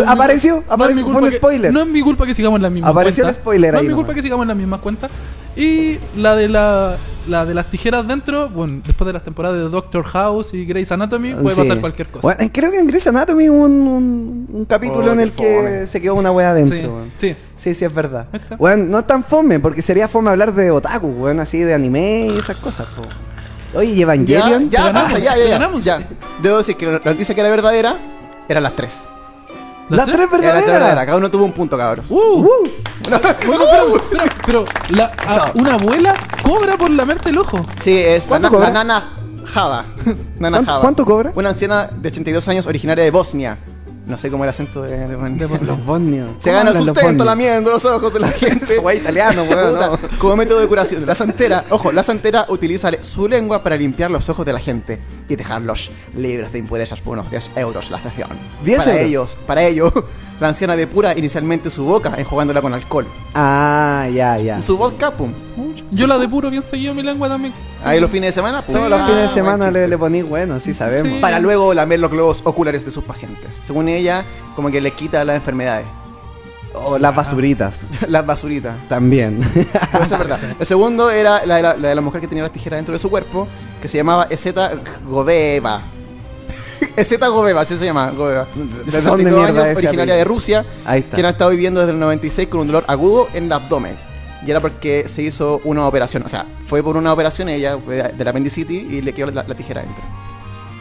Apareció, 0.07 0.63
No 0.67 0.73
apareció, 0.73 0.95
mi 0.97 1.03
fue 1.03 1.11
culpa 1.11 1.25
un 1.25 1.31
que- 1.31 1.37
spoiler. 1.37 1.73
No 1.73 1.81
es 1.81 1.87
mi 1.87 2.01
culpa 2.01 2.25
que 2.25 2.33
sigamos 2.33 2.57
en 2.57 2.63
las 2.63 2.71
mismas 2.71 2.91
Apareció 2.91 3.23
cuentas. 3.23 3.37
el 3.37 3.41
spoiler 3.41 3.73
No 3.73 3.79
ahí 3.79 3.85
es 3.85 3.87
mi 3.87 3.91
nomás. 3.91 4.05
culpa 4.05 4.15
que 4.15 4.21
sigamos 4.21 4.43
en 4.43 4.47
las 4.49 4.57
mismas 4.57 4.79
cuentas. 4.79 5.11
Y 5.55 5.97
la 6.17 6.35
de 6.35 6.47
la, 6.49 6.95
la 7.27 7.45
de 7.45 7.53
las 7.53 7.67
tijeras 7.67 8.07
dentro, 8.07 8.49
bueno, 8.49 8.81
después 8.85 9.05
de 9.07 9.13
las 9.13 9.23
temporadas 9.23 9.57
de 9.57 9.69
Doctor 9.69 10.03
House 10.05 10.53
y 10.53 10.65
Grey's 10.65 10.91
Anatomy, 10.91 11.33
puede 11.35 11.55
Sí. 11.55 11.61
pasar 11.61 11.79
cualquier 11.81 12.07
cosa. 12.09 12.21
Bueno, 12.27 12.51
creo 12.53 12.71
que 12.71 12.79
en 12.79 12.87
Grey's 12.87 13.07
Anatomy 13.07 13.49
hubo 13.49 13.65
un, 13.65 13.71
un, 13.87 14.47
un 14.51 14.65
capítulo 14.65 15.09
Oh, 15.09 15.13
en 15.13 15.19
el 15.19 15.31
que 15.31 15.55
fome. 15.57 15.87
se 15.87 16.01
quedó 16.01 16.15
una 16.15 16.31
wea 16.31 16.51
adentro, 16.51 16.77
sí, 16.77 16.83
weón. 16.85 17.11
sí. 17.17 17.35
Sí, 17.55 17.73
sí, 17.73 17.85
es 17.85 17.93
verdad. 17.93 18.27
Bueno, 18.59 18.83
no 18.85 19.03
tan 19.05 19.23
fome, 19.23 19.59
porque 19.59 19.81
sería 19.81 20.07
fome 20.07 20.29
hablar 20.29 20.53
de 20.53 20.71
otaku, 20.71 21.07
weón, 21.07 21.39
así 21.39 21.59
de 21.59 21.73
anime 21.73 22.27
y 22.33 22.37
esas 22.37 22.57
cosas, 22.57 22.85
po. 22.87 23.01
Oye, 23.79 23.91
¿y 23.91 23.95
Ya, 23.97 24.01
Evangelion? 24.03 24.69
ya, 24.69 24.79
Te 24.79 24.87
ganamos, 24.93 25.19
ya, 25.23 25.35
ya, 25.35 25.43
ya, 25.43 25.49
ganamos. 25.51 25.83
ya. 25.83 25.99
Debo 26.41 26.57
decir 26.59 26.75
que 26.77 26.85
la 26.85 27.01
noticia 27.03 27.33
que 27.35 27.41
era 27.41 27.49
verdadera 27.49 27.95
eran 28.47 28.63
las 28.63 28.75
tres. 28.75 29.03
Las 29.89 30.05
tres 30.07 30.15
Eran 30.15 30.19
las 30.19 30.29
tres 30.29 30.31
verdaderas. 30.31 30.65
verdaderas. 30.67 31.05
Cada 31.05 31.17
uno 31.17 31.29
tuvo 31.31 31.45
un 31.45 31.51
punto, 31.53 31.77
cabros. 31.77 32.05
Uh, 32.09 32.15
Uh, 32.17 32.45
Bueno, 33.07 33.19
pero, 33.39 34.03
pero, 34.09 34.25
pero 34.45 34.65
la, 34.89 35.11
a- 35.27 35.51
una 35.53 35.73
abuela 35.73 36.15
cobra 36.43 36.77
por 36.77 36.89
lamerte 36.89 37.29
el 37.29 37.37
ojo. 37.37 37.63
Sí, 37.79 37.95
es 37.97 38.27
la, 38.29 38.39
la 38.39 38.69
nana 38.71 39.09
Java. 39.45 39.85
nana 40.39 40.57
¿Cuánto- 40.57 40.65
Java. 40.71 40.81
cuánto 40.81 41.05
cobra? 41.05 41.31
Una 41.35 41.49
anciana 41.49 41.89
de 41.95 42.09
82 42.09 42.47
años 42.47 42.65
originaria 42.65 43.03
de 43.03 43.11
Bosnia. 43.11 43.57
No 44.05 44.17
sé 44.19 44.29
cómo 44.29 44.43
el 44.43 44.49
acento 44.51 44.81
de, 44.83 44.97
de- 44.97 45.07
De 45.07 45.15
Bosnia. 45.15 45.59
los 45.67 45.85
bosnios. 45.85 46.29
Se 46.37 46.49
¿Cómo 46.51 46.57
gana 46.59 46.69
el 46.71 46.77
sustento 46.77 47.01
bosnios? 47.01 47.25
lamiendo 47.25 47.71
los 47.71 47.85
ojos 47.85 48.13
de 48.13 48.19
la 48.19 48.27
gente. 48.31 48.77
Güey 48.77 48.99
italiano, 48.99 49.43
weón, 49.43 49.79
no. 49.79 50.17
Como 50.19 50.35
método 50.35 50.59
de 50.59 50.67
curación. 50.67 51.05
La 51.05 51.15
santera, 51.15 51.65
ojo, 51.71 51.91
la 51.91 52.03
santera 52.03 52.45
utiliza 52.49 52.91
su 53.01 53.27
lengua 53.27 53.63
para 53.63 53.75
limpiar 53.77 54.11
los 54.11 54.29
ojos 54.29 54.45
de 54.45 54.53
la 54.53 54.59
gente 54.59 55.01
y 55.27 55.35
dejarlos 55.35 55.91
libres 56.15 56.51
de 56.53 56.59
impurezas 56.59 57.01
por 57.01 57.13
unos 57.13 57.31
10 57.31 57.51
euros 57.55 57.89
la 57.89 57.99
sesión. 57.99 58.29
10 58.63 58.77
para 58.77 58.91
euros. 58.91 59.07
ellos, 59.07 59.37
para 59.47 59.63
ello, 59.63 59.91
la 60.39 60.49
anciana 60.49 60.75
depura 60.75 61.17
inicialmente 61.17 61.69
su 61.71 61.83
boca 61.85 62.13
enjugándola 62.17 62.61
con 62.61 62.73
alcohol. 62.73 63.07
Ah, 63.33 64.07
ya, 64.13 64.37
ya. 64.37 64.61
Su 64.61 64.77
vodka, 64.77 65.11
pum. 65.11 65.33
Yo 65.91 66.07
la 66.07 66.17
depuro 66.17 66.49
bien 66.49 66.63
seguido 66.63 66.93
mi 66.93 67.03
lengua 67.03 67.27
también. 67.29 67.53
Ahí 67.83 67.99
los 67.99 68.09
fines 68.11 68.29
de 68.29 68.33
semana, 68.33 68.61
pum. 68.63 68.75
Todos 68.75 68.89
los 68.89 68.99
Ah, 68.99 69.05
fines 69.05 69.21
de 69.21 69.25
buen 69.27 69.35
semana 69.35 69.71
le, 69.71 69.87
le 69.87 69.97
ponís 69.97 70.27
bueno, 70.27 70.59
sí 70.59 70.73
sabemos. 70.73 71.13
Sí. 71.13 71.19
Para 71.21 71.39
luego 71.39 71.73
lamer 71.73 71.99
los 71.99 72.09
globos 72.11 72.41
oculares 72.43 72.83
de 72.85 72.91
sus 72.91 73.03
pacientes. 73.03 73.59
Según 73.63 73.87
ella, 73.87 74.23
como 74.55 74.71
que 74.71 74.81
le 74.81 74.91
quita 74.91 75.23
las 75.23 75.35
enfermedades. 75.35 75.85
O 76.73 76.97
las 76.97 77.15
basuritas. 77.15 77.75
Las 78.09 78.25
basuritas. 78.25 78.75
También. 78.89 79.39
Pero 79.53 79.67
eso 80.03 80.15
es 80.15 80.19
verdad. 80.19 80.39
El 80.59 80.65
segundo 80.65 81.09
era 81.09 81.45
la 81.45 81.55
de 81.57 81.61
la, 81.61 81.77
la 81.77 81.87
de 81.89 81.95
la 81.95 82.01
mujer 82.01 82.19
que 82.19 82.27
tenía 82.27 82.43
las 82.43 82.51
tijeras 82.51 82.79
dentro 82.79 82.91
de 82.91 82.99
su 82.99 83.09
cuerpo, 83.09 83.47
que 83.81 83.87
se 83.87 83.95
llamaba 83.97 84.27
Ezeta 84.29 84.73
Goveva. 85.07 85.81
Ezeta 86.97 87.27
Goveva, 87.29 87.61
así 87.61 87.77
se 87.77 87.85
llama, 87.85 88.11
Goveva. 88.11 88.45
De 88.55 88.61
dónde 88.65 88.91
62 88.91 89.23
mierda 89.39 89.63
años, 89.63 89.77
originaria 89.77 90.15
de 90.15 90.23
Rusia, 90.25 90.65
Ahí 90.85 90.99
está. 90.99 91.15
quien 91.15 91.25
ha 91.27 91.29
estado 91.29 91.51
viviendo 91.51 91.79
desde 91.79 91.93
el 91.93 91.99
96 91.99 92.49
con 92.49 92.61
un 92.61 92.67
dolor 92.67 92.83
agudo 92.87 93.29
en 93.33 93.45
el 93.45 93.51
abdomen. 93.53 93.95
Y 94.45 94.51
era 94.51 94.59
porque 94.59 95.07
se 95.07 95.21
hizo 95.21 95.61
una 95.63 95.87
operación, 95.87 96.23
o 96.25 96.29
sea, 96.29 96.45
fue 96.65 96.81
por 96.83 96.97
una 96.97 97.13
operación 97.13 97.49
ella 97.49 97.77
de 97.77 98.23
la 98.23 98.29
apendicitis 98.29 98.91
y 98.93 99.01
le 99.01 99.13
quedó 99.13 99.31
la, 99.31 99.43
la 99.47 99.55
tijera 99.55 99.81
dentro. 99.81 100.03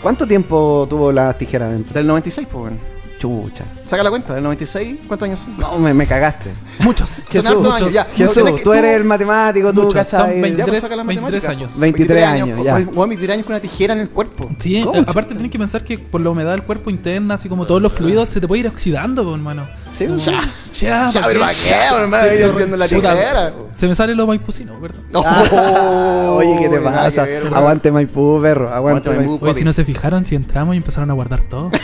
¿Cuánto 0.03 0.27
tiempo 0.27 0.87
tuvo 0.89 1.13
las 1.13 1.37
tijeras 1.39 1.71
dentro? 1.73 1.95
Del 1.95 2.07
96, 2.07 2.47
pues 2.51 2.61
bueno. 2.63 2.95
Chucha. 3.19 3.65
Saca 3.87 4.03
la 4.03 4.11
cuenta, 4.11 4.35
del 4.35 4.43
96, 4.43 4.99
¿cuántos 5.07 5.27
años 5.29 5.41
son? 5.41 5.57
No, 5.57 5.79
me, 5.79 5.95
me 5.95 6.07
cagaste. 6.07 6.51
Muchos. 6.81 7.09
Son 7.33 7.47
hartos 7.47 7.73
años, 7.73 7.93
ya. 7.93 8.05
Jesús, 8.05 8.35
Tienes 8.35 8.57
que- 8.57 8.63
tú 8.63 8.73
eres 8.75 8.97
el 8.97 9.05
matemático, 9.05 9.73
tú, 9.73 9.85
Muchos, 9.85 10.07
son 10.09 10.21
¿cachai? 10.21 10.41
23, 10.43 10.59
Ya, 10.59 10.67
pues, 10.67 10.83
saca 10.83 10.97
la 10.97 11.03
23 11.05 11.33
matemática. 11.43 11.51
años. 11.65 11.79
23 11.79 12.25
años, 12.25 12.65
ya. 12.65 12.79
Voy 12.93 13.05
a 13.05 13.07
23 13.07 13.31
años 13.35 13.47
con 13.47 13.55
una 13.55 13.63
tijera 13.63 13.95
en 13.95 14.01
el 14.01 14.11
cuerpo. 14.11 14.51
Sí, 14.59 14.77
eh, 14.77 15.05
aparte 15.07 15.35
tenés 15.35 15.51
que 15.51 15.59
pensar 15.59 15.85
que 15.85 15.99
por 15.99 16.21
la 16.21 16.31
humedad 16.31 16.51
del 16.51 16.65
cuerpo 16.65 16.91
interna, 16.91 17.35
así 17.35 17.49
como 17.49 17.65
todos 17.65 17.81
los 17.81 17.93
fluidos, 17.93 18.29
se 18.31 18.41
te 18.43 18.49
puede 18.49 18.61
ir 18.61 18.69
oxidando, 18.69 19.23
pues, 19.25 19.37
hermano. 19.37 19.67
Sí, 19.95 20.07
Como- 20.07 20.19
Ya, 20.19 20.41
Ya, 20.75 21.07
ya, 21.07 21.13
¿para 21.21 21.27
pero? 21.29 21.41
¿para 21.41 21.53
qué, 21.53 21.71
hermano? 22.03 22.25
Venía 22.29 22.47
haciendo 22.49 22.77
la 22.77 22.89
tijera. 22.89 23.53
Se 23.77 23.87
me 23.87 23.95
sale 23.95 24.15
lo 24.15 24.27
maipucino, 24.27 24.81
¿verdad? 24.81 24.99
Oh, 25.15 26.37
Oye, 26.39 26.59
¿qué 26.61 26.69
te 26.69 26.81
pasa? 26.81 27.25
aguante 27.55 27.93
Maipú, 27.93 28.41
perro. 28.43 28.73
Aguante, 28.73 29.11
Maipú. 29.11 29.39
Oye, 29.41 29.55
si 29.55 29.63
no 29.65 29.73
se 29.73 29.85
fijaron, 29.85 30.25
si 30.25 30.35
entramos 30.35 30.75
y 30.75 30.79
empezaron 30.79 31.11
a 31.11 31.15
guardar 31.15 31.43
todo. 31.43 31.71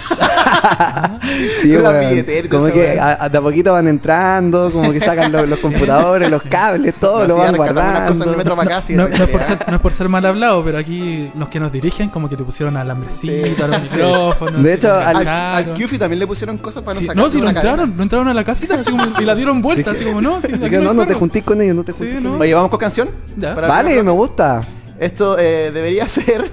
Sí, 1.61 1.77
weón. 1.77 2.25
Como 2.51 2.67
que 2.67 2.99
a, 2.99 3.25
a- 3.25 3.29
de 3.29 3.39
a 3.39 3.41
poquito 3.41 3.73
van 3.73 3.89
entrando, 3.89 4.71
como 4.71 4.93
que 4.93 5.01
sacan 5.01 5.31
los, 5.33 5.49
los 5.49 5.59
computadores, 5.61 6.31
los 6.31 6.43
cables, 6.43 6.95
todo, 7.01 7.21
No, 7.23 7.27
lo 7.29 7.37
van 7.39 7.57
guardando. 7.57 8.37
metro 8.37 8.57
para 8.57 8.71
acá, 8.77 8.83
sí, 8.83 8.95
no, 8.95 9.09
no 9.09 9.15
es 9.25 9.29
por 9.31 9.41
ser, 9.43 9.59
no 9.69 9.75
es 9.77 9.81
por 9.81 9.93
ser 9.93 10.09
mal 10.09 10.25
hablado, 10.27 10.65
pero 10.65 10.79
aquí 10.79 11.31
los 11.37 11.49
que 11.49 11.61
nos 11.61 11.73
dirigen 11.73 12.09
como 12.11 12.29
que 12.29 12.37
te 12.37 12.45
pusieron 12.45 12.77
alambrecito, 12.77 13.65
a 13.65 13.69
los 13.69 13.83
micrófonos. 13.83 14.63
De 14.63 14.75
hecho, 14.75 14.95
al- 14.95 15.27
Al, 15.29 15.75
Qfi 15.75 15.99
también 15.99 16.19
le 16.19 16.27
pusieron 16.27 16.59
cosas 16.59 16.83
para 16.83 16.99
Sí, 16.99 17.07
no 17.07 17.13
sacar. 17.13 17.25
no, 17.25 17.31
si 17.31 17.41
no 17.41 17.49
entraron, 17.49 17.97
no 17.97 18.03
entraron 18.03 18.29
a 18.29 18.35
la 18.35 18.45
casita, 18.45 18.75
así 18.75 18.91
como, 18.91 19.05
y 19.19 19.25
la 19.25 19.35
dieron 19.35 19.63
vuelta, 19.63 19.93
así 19.93 20.05
como 20.05 20.21
no. 20.21 20.41
si 20.43 20.49
no, 20.53 20.95
no 20.95 21.07
te 21.07 21.15
juntís 21.15 21.43
con 21.43 21.61
ellos, 21.61 21.77
no 21.77 21.85
te 21.85 21.93
Sí, 21.93 22.07
juntís 22.13 22.41
Oye, 22.41 22.55
vamos 22.55 22.71
con 22.71 22.79
canción. 22.79 23.09
Vale, 23.37 24.03
me 24.03 24.11
gusta. 24.11 24.63
Esto 25.01 25.39
eh, 25.39 25.71
debería 25.73 26.07
ser 26.11 26.51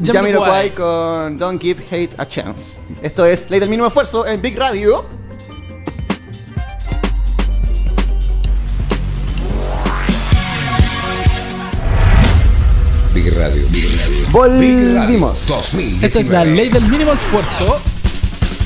Jamiroquai. 0.00 0.72
Con 0.72 1.36
Don't 1.36 1.60
Give 1.60 1.82
Hate 1.90 2.14
a 2.16 2.26
Chance. 2.26 2.78
Esto 3.02 3.26
es 3.26 3.50
Ley 3.50 3.58
del 3.58 3.68
Mínimo 3.68 3.88
Esfuerzo 3.88 4.24
en 4.24 4.40
Big 4.40 4.56
Radio. 4.56 5.04
Big 13.12 13.34
Radio. 13.34 13.66
Big 13.68 13.84
Radio. 13.98 14.26
Volvimos. 14.30 15.48
2019. 15.48 16.06
Esta 16.06 16.20
es 16.20 16.26
la 16.28 16.44
ley 16.44 16.68
del 16.68 16.84
mínimo 16.88 17.12
esfuerzo. 17.12 17.80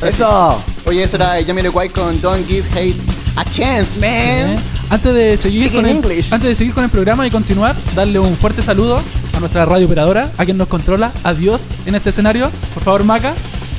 Eso. 0.06 0.62
Oye, 0.84 1.04
eso 1.04 1.16
era 1.16 1.42
Jamiroquai 1.42 1.88
con 1.88 2.20
Don't 2.20 2.46
Give 2.46 2.68
Hate 2.78 3.00
a 3.36 3.44
Chance, 3.48 3.94
¿eh? 4.02 4.44
man. 4.44 4.62
Antes 4.90 5.14
de 5.14 5.36
seguir 5.38 5.72
con 5.72 5.86
el, 5.86 5.96
English. 5.96 6.30
antes 6.34 6.50
de 6.50 6.54
seguir 6.54 6.74
con 6.74 6.84
el 6.84 6.90
programa 6.90 7.26
y 7.26 7.30
continuar, 7.30 7.74
darle 7.94 8.18
un 8.18 8.36
fuerte 8.36 8.60
saludo 8.60 9.02
nuestra 9.42 9.64
radio 9.66 9.86
operadora, 9.86 10.30
a 10.38 10.44
quien 10.44 10.56
nos 10.56 10.68
controla, 10.68 11.12
a 11.24 11.34
Dios 11.34 11.66
en 11.84 11.94
este 11.94 12.10
escenario. 12.10 12.50
Por 12.74 12.82
favor, 12.82 13.04
Maca. 13.04 13.34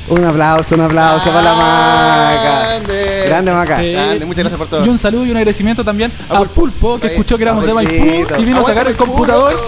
Un 0.08 0.22
aplauso, 0.22 0.74
un 0.74 0.82
aplauso 0.82 1.30
para 1.30 1.42
la 1.42 1.54
maca. 1.54 2.68
Grande. 2.68 3.24
Grande 3.26 3.52
maca. 3.52 3.82
Eh, 3.82 3.92
Grande, 3.92 4.26
muchas 4.26 4.40
gracias 4.40 4.58
por 4.58 4.68
todo. 4.68 4.84
Y 4.84 4.88
un 4.90 4.98
saludo 4.98 5.24
y 5.24 5.30
un 5.30 5.36
agradecimiento 5.38 5.82
también 5.82 6.12
a 6.28 6.44
Pulpo, 6.44 7.00
que 7.00 7.06
escuchó 7.06 7.38
que 7.38 7.44
éramos 7.44 7.64
de 7.64 7.72
Maipú 7.72 8.26
y 8.38 8.44
vino 8.44 8.60
a 8.60 8.64
sacar 8.64 8.86
el 8.86 8.96
computador. 8.96 9.58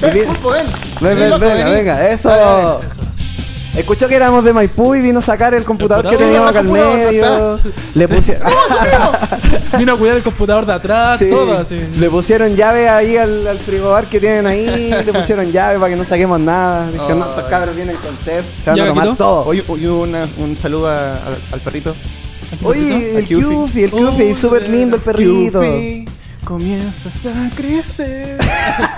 Pulpo, 0.00 0.50
ven. 0.50 0.66
Ven, 1.00 1.40
ven, 1.40 1.64
venga, 1.64 2.10
eso. 2.10 2.80
Escuchó 3.76 4.06
que 4.08 4.14
éramos 4.14 4.44
de 4.44 4.52
Maipú 4.52 4.94
y 4.94 5.02
vino 5.02 5.18
a 5.18 5.22
sacar 5.22 5.52
el 5.54 5.64
computador 5.64 6.04
que 6.08 6.16
computador. 6.16 6.28
teníamos 6.28 6.50
acá 6.50 6.60
al 6.60 6.68
medio. 6.68 7.60
Le 7.94 8.08
pusieron. 8.08 8.48
Vino 9.78 9.94
a 9.94 9.98
cuidar 9.98 10.16
el 10.16 10.22
computador 10.22 10.64
de 10.64 10.72
atrás, 10.72 11.18
Sí, 11.18 11.28
todo 11.28 11.58
así. 11.58 11.76
Le 11.98 12.08
pusieron 12.08 12.54
llave 12.54 12.88
ahí 12.88 13.16
al, 13.16 13.46
al 13.46 13.58
frigobar 13.58 14.04
que 14.06 14.20
tienen 14.20 14.46
ahí. 14.46 14.90
le 15.04 15.12
pusieron 15.12 15.50
llave 15.50 15.78
para 15.80 15.90
que 15.90 15.96
no 15.96 16.04
saquemos 16.04 16.38
nada. 16.38 16.88
Dijeron, 16.90 17.18
no, 17.18 17.30
estos 17.30 17.44
cabros 17.44 17.74
vienen 17.74 17.96
con 17.96 18.16
sed. 18.16 18.44
Se 18.62 18.70
van 18.70 18.76
¿Ya, 18.76 18.84
a 18.84 18.88
tomar 18.88 19.16
todo. 19.16 19.44
Oye, 19.46 19.64
oye, 19.66 19.88
una- 19.90 20.28
un 20.38 20.56
saludo 20.56 20.88
a- 20.88 21.14
al, 21.14 21.36
al 21.52 21.60
perrito. 21.60 21.94
Oye, 22.62 23.18
el. 23.18 23.24
Qfi, 23.26 23.82
el 23.82 23.90
Qfi, 23.90 24.30
Oh, 24.32 24.34
súper 24.36 24.68
lindo 24.68 24.96
el 24.96 25.02
perrito. 25.02 25.60
Qfi, 25.60 26.06
comienzas 26.44 27.26
a 27.26 27.50
crecer. 27.56 28.38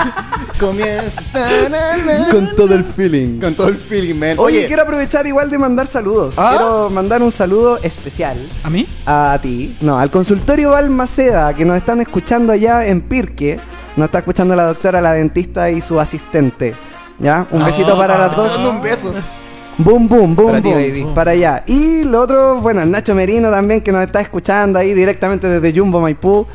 comienzas 0.61 1.13
a 1.35 1.69
na, 1.69 1.97
na, 1.97 2.29
Con 2.31 2.55
todo 2.57 2.75
el 2.75 2.85
feeling. 2.85 3.41
con 3.41 3.55
todo 3.55 3.69
el 3.69 3.77
feeling, 3.77 4.15
man. 4.15 4.35
Oye, 4.39 4.67
quiero 4.67 4.83
aprovechar 4.83 5.27
igual 5.27 5.51
de 5.51 5.59
mandar 5.59 5.87
saludos. 5.87 6.35
¿Ah? 6.39 6.49
Quiero 6.57 6.91
mandar 6.91 7.23
un 7.23 7.33
saludo 7.33 7.79
especial 7.83 8.37
¿A 8.65 8.71
mí? 8.71 8.87
a 9.07 9.39
ti. 9.43 9.77
No, 9.81 9.99
al 9.99 10.11
consultorio 10.11 10.71
Balmaceda, 10.71 11.55
que 11.55 11.65
nos 11.65 11.77
están 11.77 12.01
escuchando 12.01 12.53
allá 12.53 12.87
en 12.87 13.01
Pirque. 13.03 13.59
Nos 13.97 14.07
está 14.07 14.19
escuchando 14.19 14.55
la 14.57 14.65
doctora, 14.65 15.01
la 15.01 15.13
dentista 15.13 15.71
y 15.71 15.81
su 15.81 15.99
asistente. 16.01 16.75
¿Ya? 17.19 17.47
Un 17.51 17.63
Ah, 17.63 17.67
besito 17.67 17.97
para 17.97 18.19
las 18.19 18.31
Te 18.31 18.37
dos. 18.37 18.53
dando 18.55 18.71
un 18.71 18.81
beso. 18.83 19.13
Boom, 19.79 20.09
boom, 20.09 20.35
boom, 20.35 20.47
Para 20.49 20.63
ti, 20.63 20.69
boom. 20.71 20.79
baby. 20.79 21.07
Para 21.15 21.31
allá. 21.33 21.63
Y 21.67 22.05
lo 22.05 22.21
otro, 22.21 22.61
bueno, 22.61 22.83
el 22.83 22.91
Nacho 22.91 23.15
Merino 23.15 23.51
también, 23.51 23.81
que 23.83 23.93
nos 23.93 24.03
está 24.03 24.21
escuchando 24.21 24.79
ahí 24.79 24.93
directamente 24.95 25.49
desde 25.49 25.79
Jumbo 25.79 26.01
Maipú. 26.01 26.47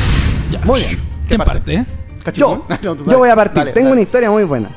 Ya. 0.52 0.60
Muy 0.64 0.82
bien. 0.82 1.00
¿Quién 1.28 1.42
parte? 1.42 1.74
eh? 1.76 1.86
Yo, 2.34 2.66
No, 2.84 2.96
tú 2.96 3.06
yo 3.10 3.18
voy 3.18 3.30
a 3.30 3.36
partir. 3.36 3.58
dale, 3.58 3.72
Tengo 3.74 3.88
dale. 3.90 3.94
una 3.94 4.02
historia 4.02 4.30
muy 4.32 4.44
buena. 4.44 4.70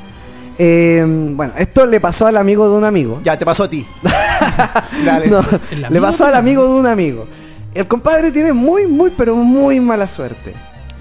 Eh, 0.58 1.04
bueno, 1.06 1.52
esto 1.58 1.84
le 1.84 2.00
pasó 2.00 2.26
al 2.26 2.38
amigo 2.38 2.68
de 2.68 2.76
un 2.76 2.84
amigo. 2.84 3.20
Ya, 3.22 3.38
te 3.38 3.44
pasó 3.44 3.64
a 3.64 3.70
ti. 3.70 3.86
Dale. 5.04 5.26
No, 5.28 5.44
¿El 5.70 5.82
le 5.92 6.00
pasó 6.00 6.24
al 6.24 6.34
amigo 6.34 6.62
de 6.64 6.70
un 6.80 6.86
amigo. 6.86 7.26
El 7.74 7.86
compadre 7.86 8.32
tiene 8.32 8.54
muy, 8.54 8.86
muy, 8.86 9.10
pero 9.10 9.36
muy 9.36 9.78
mala 9.80 10.08
suerte. 10.08 10.54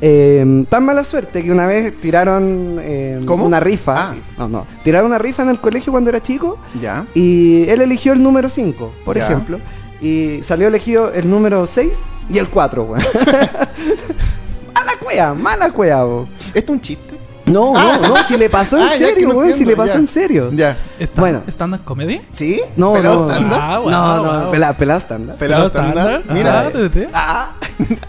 Eh, 0.07 0.65
tan 0.69 0.85
mala 0.85 1.03
suerte 1.03 1.41
que 1.43 1.51
una 1.51 1.65
vez 1.65 1.99
tiraron 1.99 2.77
eh, 2.79 3.21
¿Cómo? 3.25 3.43
una 3.45 3.59
rifa. 3.59 4.11
Ah. 4.11 4.13
No, 4.37 4.47
no. 4.47 4.67
Tiraron 4.83 5.07
una 5.07 5.17
rifa 5.17 5.41
en 5.41 5.49
el 5.49 5.59
colegio 5.59 5.91
cuando 5.91 6.11
era 6.11 6.21
chico. 6.21 6.59
Ya. 6.79 7.07
Y 7.15 7.67
él 7.69 7.81
eligió 7.81 8.13
el 8.13 8.21
número 8.21 8.47
5, 8.49 8.91
por 9.03 9.17
Ya. 9.17 9.25
ejemplo. 9.25 9.59
Y 10.01 10.41
salió 10.43 10.67
elegido 10.67 11.11
el 11.11 11.27
número 11.27 11.65
6 11.65 11.91
y 12.29 12.37
el 12.37 12.47
4, 12.49 12.83
weón. 12.83 13.03
mala 14.75 14.91
cuea, 15.01 15.33
mala 15.33 15.71
cuea, 15.71 16.05
weón. 16.05 16.27
¿Esto 16.53 16.71
es 16.73 16.77
un 16.77 16.81
chiste? 16.81 17.15
No, 17.47 17.73
no, 17.73 17.99
no, 18.07 18.15
si 18.27 18.37
le 18.37 18.49
pasó 18.49 18.75
en 18.81 18.83
Ah, 18.83 18.91
serio, 18.97 19.29
no 19.29 19.35
weón, 19.35 19.53
si 19.53 19.65
le 19.65 19.75
pasó 19.75 19.93
ya. 19.93 19.99
en 19.99 20.07
serio. 20.07 20.49
Ya. 20.51 20.75
¿Está, 20.99 21.21
Bueno. 21.21 21.41
¿Stand-up 21.47 21.83
comedy? 21.85 22.19
¿Sí? 22.31 22.59
No, 22.75 22.93
¿Pelado 22.93 23.27
no. 23.39 23.55
Ah, 23.55 23.79
wow, 23.79 23.89
no, 23.91 24.15
no, 24.23 24.41
wow. 24.45 24.51
pela- 24.51 24.73
pelado 24.75 24.99
stand-up. 24.99 25.37
¿Pelado 25.37 25.71
¿Pelado 25.71 25.89
stand-up? 26.21 26.31
Mira. 26.33 26.71
Ah. 27.13 27.54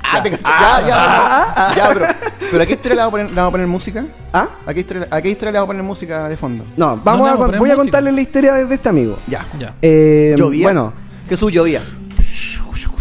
Ah, 0.03 0.23
te. 0.23 0.31
Ya, 0.31 0.83
ya. 0.87 1.75
Ya, 1.77 1.95
bro. 1.95 2.07
¿Pero 2.51 2.63
a 2.63 2.67
qué 2.67 2.73
historia 2.73 2.95
le 2.95 3.01
vamos 3.03 3.09
a 3.09 3.11
poner, 3.11 3.27
le 3.31 3.37
vamos 3.37 3.49
a 3.49 3.53
poner 3.53 3.67
música? 3.67 4.05
¿Ah? 4.33 4.49
¿A 4.65 4.75
qué, 4.75 4.81
historia, 4.81 5.09
¿A 5.11 5.21
qué 5.21 5.29
historia 5.31 5.53
le 5.53 5.59
vamos 5.59 5.67
a 5.67 5.73
poner 5.73 5.83
música 5.83 6.29
de 6.29 6.37
fondo? 6.37 6.65
No, 6.77 6.89
¿Dónde 6.91 7.03
vamos 7.05 7.31
a, 7.31 7.59
voy 7.59 7.71
a 7.71 7.77
contarle 7.77 8.13
la 8.13 8.21
historia 8.21 8.53
de, 8.55 8.67
de 8.67 8.75
este 8.75 8.89
amigo. 8.89 9.19
Ya. 9.27 9.47
Ya. 9.59 9.75
Eh, 9.83 10.35
¿Llovía? 10.37 10.67
bueno, 10.67 10.93
Jesús 11.29 11.53
llovía. 11.53 11.81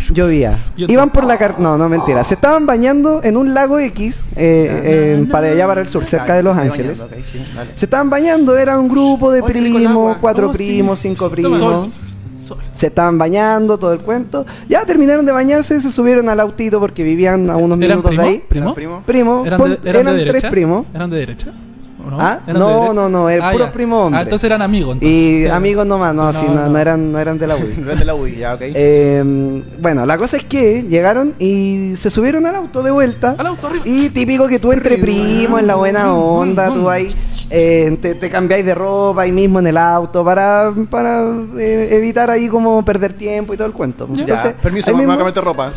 Llovía. 0.10 0.58
Iban 0.78 1.10
por 1.10 1.25
la 1.25 1.38
car... 1.38 1.60
No, 1.60 1.78
no, 1.78 1.89
mentira. 1.89 2.23
Se 2.23 2.36
estaban 2.36 2.65
bañando 2.65 3.21
en 3.23 3.38
un 3.38 3.54
lago 3.54 3.80
X, 3.80 4.23
eh, 4.36 4.82
eh, 4.84 5.28
para 5.32 5.47
allá, 5.47 5.65
para 5.67 5.82
el 5.82 5.89
sur, 5.89 6.06
cerca 6.06 6.36
de 6.36 6.43
Los 6.43 6.56
Ángeles. 6.56 6.99
bañando, 6.99 7.17
sí. 7.23 7.43
Se 7.73 7.86
estaban 7.86 8.10
bañando, 8.10 8.56
era 8.58 8.78
un 8.80 8.88
grupo 8.88 9.32
de 9.32 9.41
Oye, 9.41 9.54
primos, 9.54 10.17
cuatro 10.17 10.51
sí. 10.51 10.58
primos, 10.58 10.99
cinco 10.99 11.30
primos. 11.30 11.89
Sol. 12.45 12.58
Se 12.73 12.88
estaban 12.88 13.17
bañando, 13.17 13.77
todo 13.77 13.93
el 13.93 13.99
cuento. 13.99 14.45
Ya 14.69 14.86
terminaron 14.86 15.25
de 15.25 15.31
bañarse, 15.31 15.81
se 15.81 15.91
subieron 15.91 16.29
al 16.29 16.39
autito 16.39 16.79
porque 16.79 17.03
vivían 17.03 17.49
a 17.49 17.58
unos 17.58 17.79
¿Eran 17.81 17.97
minutos 17.99 18.17
de 18.17 18.23
ahí. 18.23 18.43
¿Primo? 18.47 18.73
Primo. 19.05 19.43
¿Eran, 19.45 19.62
eran 19.84 20.05
de 20.05 20.12
tres 20.13 20.25
derecha? 20.25 20.49
primos. 20.49 20.86
¿Eran 20.93 21.10
de 21.10 21.17
derecha? 21.17 21.47
¿O 22.06 22.12
no? 22.12 22.18
¿Ah? 22.22 22.39
¿Eran 22.46 22.60
No, 22.60 22.94
no, 22.94 23.10
no, 23.10 23.30
eran 23.30 23.52
puros 23.52 23.68
ya. 23.68 23.72
primos 23.74 24.06
hombres. 24.06 24.20
Ah, 24.20 24.24
entonces 24.24 24.46
eran 24.46 24.62
amigos. 24.62 24.94
entonces. 24.94 25.10
Y 25.18 25.41
Sí. 25.44 25.48
amigos 25.48 25.86
nomás, 25.88 26.13
no, 26.13 26.32
No, 26.32 26.34
sí, 26.39 26.46
no, 26.48 26.54
no. 26.54 26.70
no 26.70 26.78
eran, 26.80 27.12
no 27.12 27.20
eran 27.20 27.38
de 27.38 27.48
la 27.48 27.56
UDI. 27.56 27.76
No 27.82 27.88
eres 27.88 28.00
de 28.00 28.06
la 28.06 28.15
UDI, 28.15 28.36
ya, 28.36 28.54
ok. 28.54 28.62
Eh, 28.63 29.63
bueno, 29.80 30.06
la 30.06 30.18
cosa 30.18 30.38
es 30.38 30.44
que 30.44 30.84
llegaron 30.84 31.34
y 31.39 31.94
se 31.96 32.10
subieron 32.12 32.46
al 32.46 32.56
auto 32.56 32.84
de 32.84 32.91
vuelta. 32.91 33.36
Al 33.38 33.48
auto, 33.48 33.68
arriba. 33.68 33.84
Y 33.88 34.10
típico 34.10 34.48
que 34.48 34.60
tú 34.60 34.72
entre 34.72 34.98
primos, 34.98 35.60
en 35.60 35.68
la 35.68 35.76
buena 35.76 36.13
onda, 36.13 36.74
tú 36.74 36.89
ahí 36.89 37.08
eh, 37.50 37.98
te, 38.02 38.15
te 38.15 38.30
cambiáis 38.30 38.65
de 38.65 38.74
ropa 38.76 39.24
ahí 39.24 39.32
mismo 39.32 39.60
en 39.60 39.68
el 39.68 39.78
auto 39.78 40.24
para, 40.26 40.74
para 40.89 41.26
eh, 41.60 41.89
evitar 41.91 42.30
ahí 42.32 42.48
como 42.48 42.84
perder 42.86 43.13
tiempo 43.13 43.54
y 43.54 43.58
todo 43.58 43.68
el 43.68 43.74
cuento. 43.74 44.08
ya, 44.13 44.22
Entonces, 44.22 44.54
permiso, 44.62 44.89
ahí 44.89 44.96
me 44.96 45.06
voy 45.06 45.13
a 45.13 45.18
mismo 45.18 45.26
cambiar 45.26 45.34
de 45.34 45.41
ropa. 45.41 45.72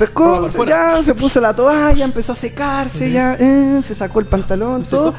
Pescó, 0.00 0.64
ya 0.66 1.02
se 1.02 1.14
puso 1.14 1.40
la 1.40 1.54
toalla, 1.54 2.04
empezó 2.04 2.32
a 2.32 2.34
secarse, 2.34 3.10
ya 3.12 3.36
eh, 3.38 3.80
se 3.86 3.94
sacó 3.94 4.18
el 4.20 4.26
pantalón, 4.26 4.82
todo. 4.82 5.14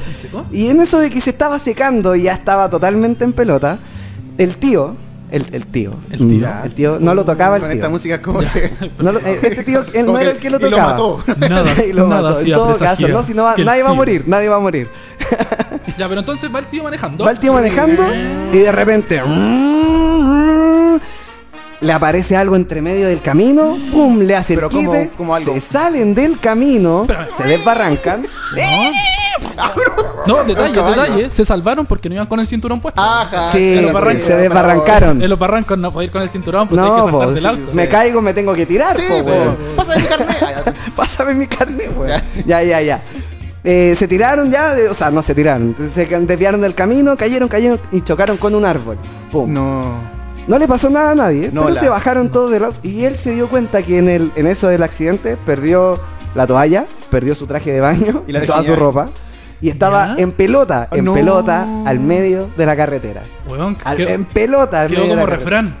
Y 0.52 0.68
en 0.68 0.80
eso 0.80 0.98
de 0.98 1.08
que 1.10 1.20
se 1.20 1.30
estaba 1.30 1.58
secando 1.58 2.14
y 2.14 2.22
ya 2.24 2.34
estaba 2.34 2.68
totalmente 2.68 3.24
en 3.24 3.32
pelota, 3.32 3.78
el 4.38 4.56
tío, 4.56 4.96
el, 5.30 5.46
el 5.52 5.66
tío, 5.66 5.92
El 6.10 6.28
tío. 6.28 6.48
el 6.64 6.74
tío 6.74 6.98
no 7.00 7.14
lo 7.14 7.24
tocaba 7.24 7.56
el 7.56 7.62
Con 7.62 7.70
tío. 7.70 7.76
esta 7.80 7.88
música 7.88 8.20
como 8.20 8.40
que... 8.40 8.72
No 8.98 9.12
lo- 9.12 9.18
eh, 9.20 9.38
este 9.42 9.62
tío, 9.64 9.82
él 9.94 10.04
no 10.04 10.18
era 10.18 10.32
el 10.32 10.36
que 10.36 10.50
lo 10.50 10.58
y 10.58 10.60
lo 10.60 10.68
tocaba. 10.70 10.90
mató. 10.90 11.24
Nada, 11.38 11.84
y 11.88 11.92
lo 11.94 12.06
nada 12.08 12.30
mató. 12.30 12.40
En 12.40 12.52
todo 12.52 12.76
caso, 12.78 13.08
no, 13.08 13.22
si 13.22 13.32
no 13.32 13.44
va- 13.44 13.56
nadie 13.56 13.82
va 13.82 13.90
a 13.90 13.94
morir, 13.94 14.24
nadie 14.26 14.48
va 14.50 14.56
a 14.56 14.60
morir. 14.60 14.90
Ya, 15.96 16.06
pero 16.08 16.20
entonces 16.20 16.54
va 16.54 16.58
el 16.58 16.66
tío 16.66 16.82
manejando. 16.82 17.24
Va 17.24 17.30
el 17.30 17.38
tío 17.38 17.52
manejando 17.54 18.02
y 18.52 18.58
de 18.58 18.72
repente 18.72 19.20
le 21.82 21.92
aparece 21.92 22.36
algo 22.36 22.56
entre 22.56 22.80
medio 22.80 23.08
del 23.08 23.20
camino, 23.20 23.76
pum, 23.90 24.20
le 24.20 24.34
hace 24.36 24.54
el 24.54 24.60
Pero 24.60 24.70
como- 24.70 24.92
quite, 24.92 25.10
como 25.16 25.34
algo. 25.34 25.52
se 25.52 25.60
salen 25.60 26.14
del 26.14 26.38
camino, 26.40 27.02
Espérame. 27.02 27.28
se 27.36 27.42
desbarrancan. 27.44 28.22
No, 30.26 30.44
detalle, 30.44 30.72
caballo. 30.74 31.02
detalle. 31.02 31.30
Se 31.30 31.44
salvaron 31.44 31.84
porque 31.86 32.08
no 32.08 32.14
iban 32.14 32.26
con 32.28 32.38
el 32.38 32.46
cinturón 32.46 32.80
puesto. 32.80 33.00
Ajá. 33.00 33.50
Sí, 33.50 33.78
en 33.78 33.82
los 33.82 33.92
barrancos. 33.92 34.22
se 34.22 34.36
desbarrancaron. 34.36 35.20
En 35.22 35.28
los 35.28 35.38
barrancos 35.38 35.76
no 35.78 35.90
puede 35.90 36.06
ir 36.06 36.12
con 36.12 36.22
el 36.22 36.28
cinturón, 36.28 36.68
pues 36.68 36.80
hay 36.80 36.86
que 36.86 36.90
No, 36.92 36.98
saltar 37.04 37.24
pues, 37.24 37.34
del 37.34 37.46
auto. 37.46 37.72
me 37.74 37.88
caigo, 37.88 38.22
me 38.22 38.32
tengo 38.34 38.54
que 38.54 38.64
tirar, 38.66 38.94
Sí, 38.94 39.02
po, 39.08 39.24
po. 39.24 39.30
weón. 39.30 39.56
Mi 39.96 40.04
carnet. 40.06 40.36
Ah, 40.42 40.62
ya. 40.66 40.74
Pásame 40.94 41.34
mi 41.34 41.46
carne, 41.46 41.88
weón. 41.96 42.22
Ya, 42.46 42.62
ya, 42.62 42.80
ya. 42.80 43.00
Eh, 43.64 43.94
se 43.98 44.06
tiraron 44.08 44.50
ya, 44.50 44.74
de- 44.74 44.88
o 44.88 44.94
sea, 44.94 45.10
no 45.10 45.22
se 45.22 45.34
tiraron. 45.34 45.68
Entonces, 45.68 45.92
se 45.92 46.06
desviaron 46.06 46.60
del 46.60 46.74
camino, 46.74 47.16
cayeron, 47.16 47.48
cayeron 47.48 47.80
y 47.90 48.02
chocaron 48.02 48.36
con 48.36 48.54
un 48.54 48.64
árbol. 48.64 48.98
Pum. 49.30 49.52
No, 49.52 49.92
No. 50.46 50.58
le 50.58 50.66
pasó 50.68 50.90
nada 50.90 51.12
a 51.12 51.14
nadie, 51.14 51.50
No, 51.52 51.62
pero 51.62 51.74
la- 51.74 51.80
se 51.80 51.88
bajaron 51.88 52.30
todos 52.30 52.50
del 52.50 52.64
auto. 52.64 52.78
Y 52.82 53.04
él 53.04 53.16
se 53.18 53.34
dio 53.34 53.48
cuenta 53.48 53.82
que 53.82 53.98
en, 53.98 54.08
el, 54.08 54.32
en 54.36 54.46
eso 54.46 54.68
del 54.68 54.82
accidente 54.82 55.36
perdió 55.46 55.98
la 56.34 56.46
toalla, 56.46 56.86
perdió 57.10 57.34
su 57.34 57.46
traje 57.46 57.72
de 57.72 57.80
baño 57.80 58.24
Y 58.26 58.32
la 58.32 58.42
y 58.42 58.46
toda 58.46 58.62
su 58.64 58.74
ropa. 58.76 59.10
Y 59.60 59.68
estaba 59.68 60.16
¿Ya? 60.16 60.22
en 60.22 60.32
pelota, 60.32 60.88
en 60.90 61.04
No. 61.04 61.14
pelota, 61.14 61.66
al 61.86 62.00
medio 62.00 62.50
de 62.56 62.66
la 62.66 62.74
carretera. 62.74 63.22
Weón, 63.48 63.76
Al- 63.84 63.96
quedó- 63.96 64.08
en 64.08 64.24
pelota, 64.24 64.80
al 64.82 64.88
quedó 64.88 65.00
medio 65.02 65.14
de 65.14 65.20
como 65.20 65.30
la 65.30 65.36
refrán. 65.36 65.74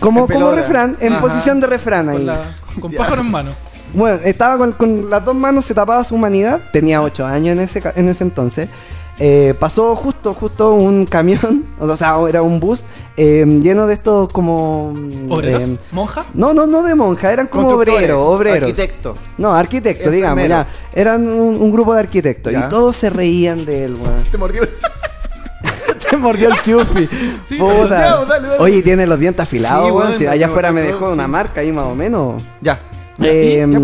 Como, 0.00 0.20
En 0.22 0.26
como 0.32 0.50
refrán, 0.52 0.96
en 1.00 1.12
Ajá. 1.12 1.22
posición 1.22 1.60
de 1.60 1.66
refrán 1.68 2.08
ahí. 2.08 2.16
Con, 2.16 2.26
la, 2.26 2.36
con 2.80 2.92
pájaro 2.92 3.20
en 3.22 3.30
mano. 3.30 3.52
Bueno, 3.94 4.18
estaba 4.24 4.58
con, 4.58 4.72
con 4.72 5.08
las 5.08 5.24
dos 5.24 5.36
manos, 5.36 5.64
se 5.64 5.72
tapaba 5.74 6.02
su 6.02 6.16
humanidad. 6.16 6.60
Tenía 6.72 7.00
ocho 7.00 7.24
años 7.24 7.56
en 7.56 7.60
ese, 7.60 7.80
ca- 7.80 7.92
en 7.94 8.08
ese 8.08 8.24
entonces. 8.24 8.68
Eh, 9.18 9.54
pasó 9.60 9.94
justo, 9.94 10.34
justo 10.34 10.72
un 10.74 11.06
camión, 11.06 11.66
o 11.78 11.96
sea, 11.96 12.16
era 12.28 12.42
un 12.42 12.58
bus 12.58 12.82
eh, 13.16 13.44
lleno 13.62 13.86
de 13.86 13.94
estos 13.94 14.28
como... 14.32 14.92
mm, 14.92 15.30
¿Obreros? 15.30 15.62
eh, 15.62 15.78
¿Monja? 15.92 16.26
no, 16.34 16.52
no, 16.52 16.66
no 16.66 16.82
de 16.82 16.96
monja, 16.96 17.32
eran 17.32 17.46
como 17.46 17.68
obreros, 17.68 18.18
obreros. 18.18 18.68
Arquitecto. 18.68 19.16
No, 19.38 19.54
arquitectos, 19.54 20.10
digamos, 20.12 20.48
ya. 20.48 20.66
Eran 20.92 21.28
un, 21.28 21.60
un 21.62 21.70
grupo 21.72 21.94
de 21.94 22.00
arquitectos 22.00 22.52
Ya. 22.52 22.66
y 22.66 22.68
todos 22.68 22.96
se 22.96 23.08
reían 23.10 23.64
de 23.64 23.84
él, 23.84 23.94
weón. 23.94 24.24
Te 24.32 24.36
mordió. 24.38 24.62
Te 26.10 26.16
mordió 26.16 26.48
el 26.48 26.60
Kyufi. 26.64 27.08
Sí, 27.48 27.56
Puta. 27.56 27.88
ya, 27.88 28.24
dale, 28.24 28.48
dale. 28.48 28.62
Oye, 28.62 28.82
tiene 28.82 29.06
los 29.06 29.18
dientes 29.18 29.42
afilados, 29.42 29.86
Sí, 29.86 29.90
weón. 29.92 30.18
Si 30.18 30.24
me- 30.24 30.30
allá 30.30 30.46
afuera 30.46 30.72
me 30.72 30.82
dejó 30.82 31.12
una 31.12 31.28
marca 31.28 31.60
ahí 31.60 31.70
más 31.72 31.84
o 31.84 31.94
menos. 31.94 32.42
Ya. 32.60 32.80
Eh, 33.22 33.64
Ya. 33.70 33.78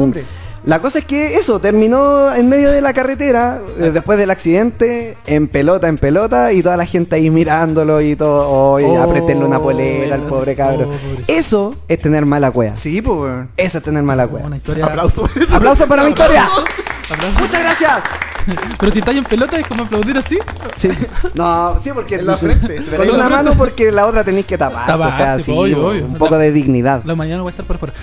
La 0.64 0.78
cosa 0.80 0.98
es 1.00 1.04
que 1.04 1.36
eso, 1.36 1.58
terminó 1.60 2.32
en 2.34 2.48
medio 2.48 2.70
de 2.70 2.80
la 2.80 2.92
carretera, 2.92 3.60
eh, 3.78 3.90
después 3.92 4.18
del 4.18 4.30
accidente, 4.30 5.16
en 5.26 5.48
pelota, 5.48 5.88
en 5.88 5.98
pelota, 5.98 6.52
y 6.52 6.62
toda 6.62 6.76
la 6.76 6.86
gente 6.86 7.16
ahí 7.16 7.30
mirándolo 7.30 8.00
y 8.00 8.16
todo, 8.16 8.48
oye, 8.50 8.86
Oh, 8.86 9.02
apretenle 9.02 9.44
una 9.44 9.58
polera 9.58 10.14
al 10.16 10.22
pobre 10.22 10.54
cabro. 10.54 10.86
pobrecito. 10.90 11.22
Eso 11.28 11.74
es 11.88 12.00
tener 12.00 12.26
mala 12.26 12.50
cueva. 12.50 12.74
Sí, 12.74 13.00
pues. 13.02 13.46
Eso 13.56 13.78
es 13.78 13.84
tener 13.84 14.02
mala 14.02 14.26
cueva. 14.26 14.46
Una 14.46 14.56
historia. 14.56 14.86
Aplauso. 14.86 15.24
¡Aplauso 15.52 15.86
para 15.86 16.02
mi 16.04 16.10
historia! 16.10 16.44
Aplauso. 16.44 17.40
¡Muchas 17.40 17.62
gracias! 17.62 18.02
Pero 18.78 18.92
si 18.92 18.98
estáis 18.98 19.18
en 19.18 19.24
pelota 19.24 19.58
es 19.58 19.66
como 19.66 19.84
aplaudir 19.84 20.16
así. 20.18 20.38
Sí. 20.74 20.88
No, 21.34 21.78
sí, 21.78 21.90
porque 21.94 22.16
En 22.16 22.26
la 22.26 22.36
frente. 22.36 22.82
Con 22.96 23.10
una 23.10 23.28
mano 23.28 23.54
porque 23.54 23.90
la 23.92 24.06
otra 24.06 24.24
tenéis 24.24 24.46
que 24.46 24.58
tapar. 24.58 24.86
Tapar, 24.86 25.12
o 25.12 25.16
sea, 25.16 25.36
tipo, 25.36 25.44
sí, 25.66 25.72
obvio, 25.74 25.86
obvio. 25.88 26.04
un 26.04 26.14
poco 26.14 26.38
de 26.38 26.52
dignidad. 26.52 27.02
La 27.04 27.14
mañana 27.14 27.42
voy 27.42 27.50
a 27.50 27.52
estar 27.52 27.66
por 27.66 27.78
fuera. 27.78 27.94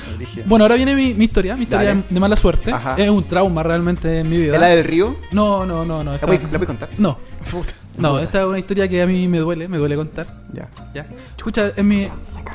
Bueno, 0.46 0.66
ahora 0.66 0.76
viene 0.76 0.96
mi, 0.96 1.14
mi 1.14 1.26
historia, 1.26 1.56
mi 1.56 1.64
historia 1.64 1.90
Dale. 1.90 2.04
de 2.10 2.20
mala 2.20 2.36
suerte. 2.36 2.72
Ajá. 2.72 2.96
Es 2.98 3.10
un 3.10 3.24
trauma 3.24 3.64
realmente 3.64 4.20
en 4.20 4.30
mi 4.30 4.38
vida. 4.38 4.56
¿Es 4.56 4.60
la 4.60 4.68
del 4.68 4.84
río? 4.84 5.18
No, 5.32 5.66
no, 5.66 5.86
no, 5.86 6.04
no. 6.04 6.12
¿La 6.14 6.20
voy, 6.26 6.40
la 6.52 6.58
voy 6.58 6.64
a 6.64 6.68
contar? 6.68 6.90
No, 6.98 7.18
Puta. 7.52 7.74
No, 7.98 8.20
esta 8.20 8.42
es 8.42 8.46
una 8.48 8.60
historia 8.60 8.88
que 8.88 9.02
a 9.02 9.06
mí 9.08 9.28
me 9.28 9.40
duele, 9.40 9.68
me 9.68 9.78
duele 9.78 9.96
contar. 9.96 10.28
Ya. 10.54 10.70
¿Ya? 10.94 11.06
Escucha, 11.36 11.72
en 11.76 11.88
mi. 11.88 12.08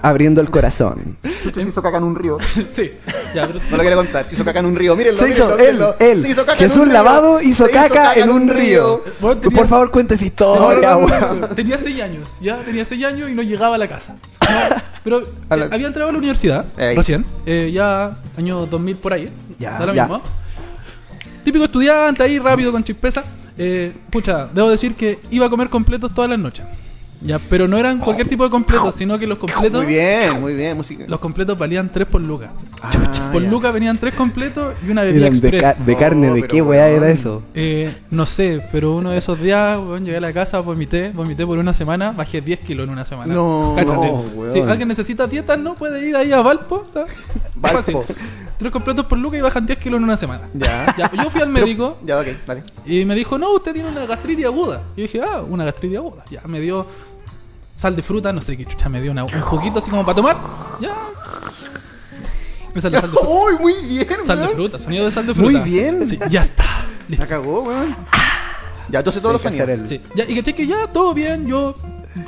Abriendo 0.02 0.40
el 0.40 0.50
corazón. 0.50 1.16
Chucho 1.42 1.62
se 1.62 1.68
hizo 1.68 1.82
caca 1.82 1.98
en 1.98 2.04
un 2.04 2.14
río. 2.16 2.38
sí, 2.70 2.92
ya, 3.34 3.46
pero. 3.46 3.60
No 3.70 3.76
lo 3.76 3.82
quiere 3.82 3.96
contar. 3.96 4.24
Se 4.24 4.34
hizo 4.34 4.44
caca 4.44 4.60
en 4.60 4.66
un 4.66 4.76
río. 4.76 4.94
Mírenlo. 4.96 5.18
Se 5.18 5.28
hizo, 5.30 5.50
mírenlo, 5.56 5.58
él, 5.58 5.74
mírenlo. 5.74 5.96
él. 5.98 6.22
Se 6.22 6.28
hizo 6.30 6.40
caca 6.46 6.52
en 6.52 6.58
Jesús 6.58 6.76
un 6.78 6.84
río. 6.86 6.92
Lavado 6.94 7.40
hizo 7.42 7.68
caca 7.68 8.14
en 8.14 8.30
un 8.30 8.48
río. 8.48 9.02
Bueno, 9.20 9.40
tenía- 9.40 9.56
Por 9.58 9.68
favor, 9.68 9.90
cuente 9.90 10.14
esa 10.14 10.24
historia, 10.24 10.90
no, 10.94 11.00
no, 11.00 11.06
weón. 11.06 11.40
no, 11.42 11.48
Tenía 11.48 11.78
6 11.78 12.00
años, 12.02 12.28
ya 12.40 12.58
tenía 12.58 12.84
6 12.84 13.04
años 13.04 13.28
y 13.30 13.34
no 13.34 13.42
llegaba 13.42 13.74
a 13.74 13.78
la 13.78 13.88
casa. 13.88 14.16
Pero 15.04 15.20
eh, 15.20 15.26
la- 15.50 15.64
había 15.66 15.86
entrado 15.88 16.08
a 16.08 16.12
la 16.12 16.18
universidad 16.18 16.64
Ey. 16.76 16.94
recién, 16.96 17.24
eh, 17.46 17.70
ya 17.72 18.16
año 18.38 18.66
2000 18.66 18.96
por 18.96 19.12
ahí. 19.12 19.28
Ya, 19.58 19.78
lo 19.84 19.92
ya. 19.94 20.04
mismo. 20.04 20.22
Típico 21.44 21.64
estudiante 21.64 22.22
ahí 22.22 22.38
rápido 22.38 22.70
con 22.72 22.84
chispeza. 22.84 23.24
Eh, 23.64 23.92
pucha, 24.10 24.48
debo 24.52 24.70
decir 24.70 24.94
que 24.94 25.18
iba 25.30 25.46
a 25.46 25.50
comer 25.50 25.68
completos 25.68 26.12
todas 26.14 26.28
las 26.30 26.38
noches. 26.38 26.64
Ya, 27.24 27.38
pero 27.48 27.68
no 27.68 27.78
eran 27.78 28.00
cualquier 28.00 28.26
tipo 28.28 28.42
de 28.42 28.50
completos, 28.50 28.96
sino 28.96 29.16
que 29.16 29.28
los 29.28 29.38
completos 29.38 29.84
Muy 29.84 29.94
bien, 29.94 30.40
muy 30.40 30.54
bien. 30.56 30.76
Música. 30.76 31.04
los 31.06 31.20
completos 31.20 31.56
valían 31.56 31.88
3 31.92 32.08
por 32.08 32.20
lucas. 32.20 32.50
Ah, 32.82 32.90
por 33.32 33.40
ya. 33.44 33.48
lucas 33.48 33.72
venían 33.72 33.96
3 33.96 34.12
completos 34.14 34.74
y 34.84 34.90
una 34.90 35.02
bebida 35.02 35.28
Eran 35.28 35.38
de, 35.40 35.48
express. 35.48 35.62
ca- 35.76 35.84
de 35.84 35.96
carne, 35.96 36.30
Oh, 36.30 36.34
¿de 36.34 36.40
pero 36.40 36.52
qué 36.52 36.62
weá 36.62 36.88
era 36.88 37.08
eso? 37.10 37.44
Eh, 37.54 37.94
no 38.10 38.26
sé, 38.26 38.66
pero 38.72 38.96
uno 38.96 39.10
de 39.12 39.18
esos 39.18 39.40
días, 39.40 39.78
weón, 39.78 40.04
llegué 40.04 40.16
a 40.16 40.20
la 40.20 40.32
casa, 40.32 40.58
vomité, 40.58 41.10
vomité 41.10 41.46
por 41.46 41.58
una 41.58 41.72
semana, 41.72 42.10
bajé 42.10 42.40
10 42.40 42.58
kilos 42.58 42.86
en 42.88 42.90
una 42.90 43.04
semana. 43.04 43.32
No, 43.32 43.76
no. 43.80 44.24
Si 44.52 44.58
alguien 44.58 44.88
necesita 44.88 45.28
dieta, 45.28 45.56
no 45.56 45.76
puede 45.76 46.04
ir 46.04 46.16
ahí 46.16 46.32
a 46.32 46.42
Valpo, 46.42 46.84
¿sabes? 46.92 47.12
Valpo. 47.54 48.04
Tres 48.62 48.72
completos 48.72 49.04
por 49.06 49.18
lucas 49.18 49.38
y 49.38 49.42
bajan 49.42 49.66
10 49.66 49.78
kilos 49.78 49.98
en 49.98 50.04
una 50.04 50.16
semana. 50.16 50.48
Ya. 50.54 50.86
Ya, 50.96 51.10
yo 51.12 51.30
fui 51.30 51.40
al 51.42 51.48
médico 51.48 51.98
Ya, 52.04 52.18
ok, 52.20 52.26
dale. 52.46 52.62
y 52.86 53.04
me 53.04 53.14
dijo, 53.14 53.36
no, 53.38 53.50
usted 53.54 53.72
tiene 53.72 53.88
una 53.88 54.06
gastritis 54.06 54.44
aguda. 54.46 54.82
Y 54.96 55.00
yo 55.00 55.02
dije, 55.02 55.20
ah, 55.22 55.42
una 55.42 55.64
gastritis 55.64 55.98
aguda. 55.98 56.24
Ya, 56.30 56.42
me 56.46 56.60
dio 56.60 56.86
sal 57.76 57.96
de 57.96 58.02
fruta, 58.02 58.32
no 58.32 58.40
sé 58.40 58.56
qué 58.56 58.64
chucha, 58.64 58.88
me 58.88 59.00
dio 59.00 59.10
una- 59.10 59.24
un 59.24 59.30
poquito 59.50 59.78
así 59.80 59.90
como 59.90 60.04
para 60.04 60.14
tomar. 60.16 60.36
Ya. 60.80 60.90
Me 62.74 62.80
salió 62.80 63.00
sal 63.00 63.10
de 63.10 63.16
fruta. 63.18 63.26
¡Uy, 63.46 63.58
muy 63.60 63.74
bien, 63.86 64.06
Sal 64.26 64.38
de 64.38 64.48
fruta, 64.48 64.78
sonido 64.78 65.04
de 65.04 65.12
sal 65.12 65.26
de 65.26 65.34
Muy 65.34 65.52
fruta. 65.54 65.64
bien. 65.64 66.06
Sí, 66.08 66.18
ya 66.30 66.42
está. 66.42 66.84
Listo. 67.08 67.24
La 67.24 67.28
cagó, 67.28 67.62
weón. 67.62 67.96
Ya, 68.88 68.98
entonces 69.00 69.20
todos 69.22 69.34
los 69.34 69.42
sonidos. 69.42 69.88
Sí, 69.88 70.00
ya, 70.14 70.24
y 70.24 70.42
que 70.42 70.66
ya 70.66 70.86
todo 70.92 71.12
bien, 71.14 71.46
yo 71.46 71.74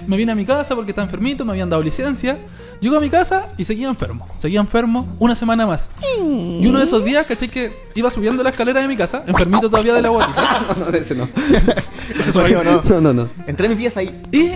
me 0.07 0.17
vine 0.17 0.33
a 0.33 0.35
mi 0.35 0.45
casa 0.45 0.75
porque 0.75 0.91
estaba 0.93 1.05
enfermito, 1.05 1.45
me 1.45 1.53
habían 1.53 1.71
dado 1.71 1.83
licencia. 1.83 2.39
Llego 2.81 2.97
a 2.97 3.01
mi 3.01 3.09
casa 3.11 3.49
y 3.57 3.65
seguía 3.65 3.89
enfermo. 3.89 4.27
Seguía 4.39 4.61
enfermo 4.61 5.09
una 5.19 5.35
semana 5.35 5.67
más. 5.67 5.89
Y 6.21 6.67
uno 6.67 6.79
de 6.79 6.85
esos 6.85 7.05
días, 7.05 7.27
caché 7.27 7.49
que 7.49 7.73
iba 7.95 8.11
subiendo 8.11 8.43
la 8.43 8.51
escalera 8.51 8.81
de 8.81 8.89
mi 8.89 8.97
casa, 8.97 9.23
enfermito 9.27 9.71
todavía 9.71 9.95
de 9.95 10.03
la 10.03 10.09
guatita. 10.09 10.67
No, 10.79 10.91
no, 10.91 10.97
ese 10.97 11.15
no. 11.15 11.29
Ese 12.19 12.33
sonido 12.33 12.63
no. 12.65 12.83
No, 12.83 13.01
no, 13.01 13.13
no. 13.13 13.29
Entré 13.47 13.67
en 13.67 13.73
mi 13.73 13.79
pieza 13.79 14.01
ahí. 14.01 14.23
Y, 14.33 14.51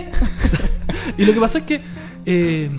y 1.17 1.25
lo 1.25 1.33
que 1.33 1.39
pasó 1.39 1.57
es 1.59 1.63
que 1.63 1.81
eh, 2.25 2.69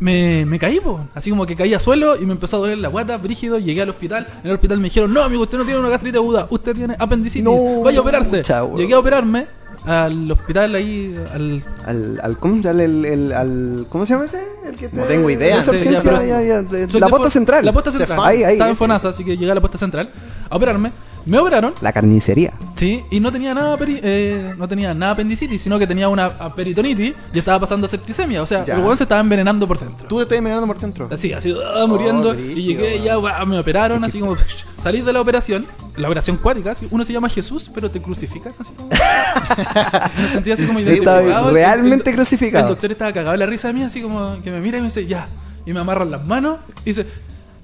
me, 0.00 0.46
me 0.46 0.58
caí, 0.58 0.80
po. 0.80 1.00
así 1.14 1.30
como 1.30 1.46
que 1.46 1.56
caí 1.56 1.74
a 1.74 1.80
suelo 1.80 2.16
y 2.20 2.24
me 2.26 2.32
empezó 2.32 2.56
a 2.56 2.60
doler 2.60 2.78
la 2.78 2.88
guata, 2.88 3.16
brígido. 3.18 3.58
Llegué 3.58 3.82
al 3.82 3.90
hospital. 3.90 4.26
En 4.42 4.50
el 4.50 4.54
hospital 4.54 4.78
me 4.78 4.84
dijeron: 4.84 5.12
No, 5.12 5.22
amigo, 5.22 5.42
usted 5.42 5.58
no 5.58 5.64
tiene 5.64 5.80
una 5.80 5.88
gastritis 5.90 6.18
aguda, 6.18 6.46
usted 6.50 6.74
tiene 6.74 6.96
apendicitis, 6.98 7.44
No, 7.44 7.82
vaya 7.82 7.98
a 7.98 8.02
operarse. 8.02 8.42
weón. 8.48 8.76
Llegué 8.76 8.94
a 8.94 8.98
operarme 8.98 9.46
al 9.86 10.30
hospital 10.30 10.74
ahí, 10.74 11.14
al... 11.32 11.62
Al, 11.86 12.20
al, 12.22 12.38
¿cómo, 12.38 12.56
se 12.56 12.62
llama 12.62 12.82
el, 12.82 13.04
el- 13.04 13.32
al- 13.32 13.86
¿Cómo 13.88 14.06
se 14.06 14.14
llama 14.14 14.24
ese? 14.26 14.42
El 14.66 14.76
que 14.76 14.88
te- 14.88 14.96
No 14.96 15.02
tengo 15.04 15.28
idea. 15.30 15.62
Sí, 15.62 15.70
ya, 15.90 16.00
pero- 16.02 16.24
ya, 16.24 16.40
ya, 16.42 16.62
la 16.98 17.08
posta 17.08 17.30
central. 17.30 17.64
La 17.64 17.72
posta 17.72 17.90
central. 17.90 18.18
Ahí, 18.22 18.42
ahí, 18.44 18.52
Estaba 18.54 18.70
en 18.70 18.72
ese. 18.74 18.78
Fonasa, 18.78 19.08
así 19.10 19.24
que 19.24 19.36
llegué 19.36 19.52
a 19.52 19.54
la 19.54 19.60
posta 19.60 19.78
central 19.78 20.10
a 20.48 20.56
operarme. 20.56 20.90
Me 21.26 21.38
operaron, 21.38 21.72
La 21.80 21.92
carnicería. 21.92 22.52
sí, 22.74 23.02
y 23.10 23.18
no 23.18 23.32
tenía 23.32 23.54
nada 23.54 23.76
peri- 23.78 24.00
eh, 24.02 24.54
no 24.58 24.68
tenía 24.68 24.92
nada 24.92 25.12
apendicitis, 25.12 25.62
sino 25.62 25.78
que 25.78 25.86
tenía 25.86 26.08
una 26.08 26.54
peritonitis 26.54 27.14
y 27.32 27.38
estaba 27.38 27.60
pasando 27.60 27.88
septicemia. 27.88 28.42
O 28.42 28.46
sea, 28.46 28.64
Ya. 28.64 28.74
el 28.74 28.80
weón 28.82 28.96
se 28.96 29.04
estaba 29.04 29.20
envenenando 29.22 29.66
por 29.66 29.78
dentro. 29.80 30.06
Tú 30.06 30.16
te 30.16 30.22
estás 30.24 30.38
envenenando 30.38 30.66
por 30.66 30.78
dentro. 30.78 31.08
Así, 31.10 31.32
así, 31.32 31.54
ah, 31.74 31.86
muriendo. 31.86 32.34
y 32.34 32.36
brígido, 32.36 32.82
llegué 32.82 33.02
ya, 33.02 33.16
guau, 33.16 33.46
me 33.46 33.58
operaron, 33.58 34.04
así 34.04 34.20
como 34.20 34.36
salir 34.82 35.02
de 35.04 35.12
la 35.14 35.20
operación, 35.22 35.64
la 35.96 36.08
operación 36.08 36.36
cuática, 36.36 36.72
así, 36.72 36.86
uno 36.90 37.04
se 37.04 37.12
llama 37.12 37.28
Jesús, 37.30 37.70
pero 37.74 37.90
te 37.90 38.02
crucifican, 38.02 38.52
así 38.58 38.72
como. 38.74 38.90
me 40.20 40.28
sentía 40.28 40.54
así 40.54 40.66
como 40.66 40.78
Sí, 40.80 40.84
identificado. 40.84 41.50
realmente 41.52 42.10
el- 42.10 42.16
crucificado. 42.16 42.64
El 42.68 42.70
doctor 42.74 42.92
estaba 42.92 43.12
cagado 43.12 43.36
la 43.36 43.46
risa 43.46 43.68
de 43.68 43.74
mí, 43.74 43.82
así 43.82 44.02
como 44.02 44.40
que 44.42 44.50
me 44.50 44.60
mira 44.60 44.78
y 44.78 44.80
me 44.82 44.88
dice, 44.88 45.06
ya. 45.06 45.28
Y 45.66 45.72
me 45.72 45.80
amarran 45.80 46.10
las 46.10 46.26
manos 46.26 46.58
y 46.84 46.90
dice, 46.90 47.06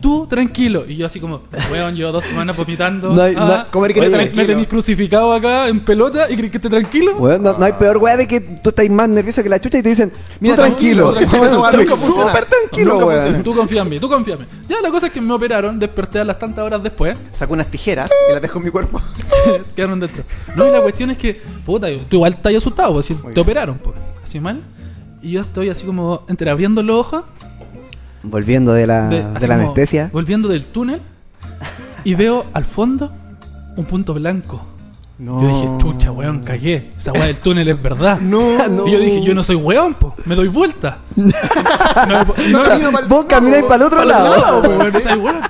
tú 0.00 0.26
tranquilo. 0.26 0.84
Y 0.88 0.96
yo 0.96 1.06
así 1.06 1.20
como, 1.20 1.42
weón, 1.70 1.94
llevo 1.94 2.10
dos 2.12 2.24
semanas 2.24 2.56
vomitando. 2.56 3.12
No 3.12 3.20
hay- 3.22 3.34
ah, 3.36 3.64
no- 3.64 3.70
¿cómo 3.70 3.84
eres 3.84 3.94
que 3.94 4.00
oye, 4.00 4.08
eres 4.08 4.18
me 4.18 4.24
tranquilo? 4.24 4.46
tenéis 4.46 4.68
crucificado 4.68 5.32
acá 5.32 5.68
en 5.68 5.80
pelota 5.80 6.30
y 6.30 6.36
crees 6.36 6.50
que 6.50 6.56
esté 6.58 6.68
tranquilo. 6.70 7.16
Weón, 7.16 7.42
no, 7.42 7.56
no 7.56 7.64
hay 7.64 7.72
peor 7.74 7.98
weá 7.98 8.16
de 8.16 8.26
que 8.26 8.40
tú 8.40 8.70
estás 8.70 8.88
más 8.90 9.08
nervioso 9.08 9.42
que 9.42 9.48
la 9.48 9.60
chucha 9.60 9.78
y 9.78 9.82
te 9.82 9.88
dicen, 9.90 10.12
Mira, 10.40 10.56
tú 10.56 10.62
tranquilo. 10.62 11.12
tranquilo, 11.12 11.62
tranquilo, 11.62 12.00
Weón. 12.00 12.12
Súper 12.28 12.44
tranquilo, 12.46 12.92
Nunca 12.94 13.06
weón. 13.06 13.42
Tú 13.42 13.54
confía 13.54 13.82
en 13.82 13.88
mí, 13.88 14.00
tú 14.00 14.08
confía 14.08 14.34
en 14.34 14.40
mí. 14.40 14.46
Ya, 14.68 14.80
la 14.80 14.90
cosa 14.90 15.08
es 15.08 15.12
que 15.12 15.20
me 15.20 15.32
operaron, 15.34 15.78
desperté 15.78 16.18
a 16.20 16.24
las 16.24 16.38
tantas 16.38 16.64
horas 16.64 16.82
después. 16.82 17.16
Saco 17.30 17.52
unas 17.52 17.66
tijeras 17.66 18.10
y 18.28 18.32
las 18.32 18.40
dejo 18.42 18.58
en 18.58 18.64
mi 18.64 18.70
cuerpo. 18.70 19.00
quedaron 19.76 20.00
dentro. 20.00 20.24
No, 20.56 20.66
y 20.66 20.70
la 20.70 20.80
cuestión 20.80 21.10
es 21.10 21.18
que, 21.18 21.40
puta, 21.66 21.90
yo- 21.90 22.00
tú 22.08 22.16
igual 22.16 22.32
estás 22.34 22.54
asustado, 22.54 22.92
pues 22.94 23.06
si 23.06 23.14
te 23.14 23.40
operaron, 23.40 23.78
pues, 23.78 23.96
así 24.22 24.40
mal. 24.40 24.62
Y 25.22 25.32
yo 25.32 25.40
estoy 25.42 25.68
así 25.68 25.84
como 25.84 26.22
entre 26.28 26.48
abriendo 26.50 26.82
los 26.82 26.96
ojos, 27.00 27.24
Volviendo 28.22 28.72
de 28.72 28.87
la, 28.87 29.09
de, 29.09 29.22
de 29.40 29.48
la 29.48 29.54
anestesia. 29.54 30.11
volviendo 30.12 30.48
del 30.48 30.66
túnel, 30.66 31.00
y 32.04 32.14
veo 32.14 32.46
al 32.52 32.64
fondo 32.64 33.12
un 33.76 33.85
punto 33.87 34.14
blanco. 34.14 34.61
No. 35.18 35.42
Yo 35.42 35.48
dije, 35.48 35.68
chucha, 35.78 36.12
weón, 36.12 36.40
cagué. 36.40 36.90
Esa 36.96 37.12
weá 37.12 37.26
del 37.26 37.37
túnel 37.37 37.68
es 37.68 37.83
verdad. 37.83 38.18
No, 38.20 38.68
no. 38.70 38.87
Y 38.87 38.92
yo 38.92 38.98
dije, 38.98 39.22
yo 39.22 39.35
no 39.35 39.42
soy 39.44 39.56
weón, 39.56 39.92
po, 39.94 40.14
me 40.24 40.35
doy 40.35 40.48
vuelta. 40.48 40.98
no, 41.16 42.24
No 42.50 42.62
camino 42.62 42.90
pa'l- 42.90 43.06
Vos 43.09 43.24
camináis 43.26 43.64
para 43.64 43.76
el 43.76 43.83
otro 43.83 44.04
lado. 44.04 44.37
lado, 44.37 44.62
po, 44.62 44.68
weón, 44.68 45.20
weá. 45.24 45.40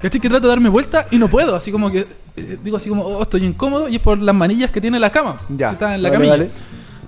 ¿Cachai? 0.00 0.20
Que 0.20 0.28
trato 0.28 0.42
de 0.46 0.48
darme 0.50 0.68
vuelta 0.68 1.06
y 1.10 1.16
no 1.16 1.28
puedo. 1.28 1.56
Así 1.56 1.72
como 1.72 1.90
que 1.90 2.06
eh, 2.36 2.58
digo 2.62 2.76
así 2.76 2.90
como, 2.90 3.02
oh, 3.04 3.22
estoy 3.22 3.44
incómodo 3.46 3.88
y 3.88 3.96
es 3.96 4.02
por 4.02 4.18
las 4.18 4.34
manillas 4.34 4.70
que 4.70 4.80
tiene 4.82 4.98
la 5.00 5.10
cama. 5.10 5.36
Ya. 5.48 5.68
Que 5.68 5.72
está 5.74 5.94
en 5.94 6.02
la 6.02 6.10
Vale, 6.10 6.16
camilla. 6.28 6.32
vale. 6.32 6.50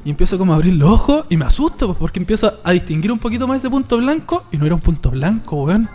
Y 0.09 0.11
empiezo 0.13 0.39
como 0.39 0.55
a 0.55 0.57
abrir 0.57 0.73
los 0.73 0.89
ojos 0.91 1.27
y 1.29 1.37
me 1.37 1.45
asusto 1.45 1.89
pues, 1.89 1.99
porque 1.99 2.19
empiezo 2.19 2.51
a 2.65 2.73
distinguir 2.73 3.13
un 3.13 3.19
poquito 3.19 3.47
más 3.47 3.59
ese 3.59 3.69
punto 3.69 3.99
blanco 3.99 4.45
y 4.51 4.57
no 4.57 4.65
era 4.65 4.75
un 4.75 4.81
punto 4.81 5.11
blanco, 5.11 5.65
weón. 5.65 5.87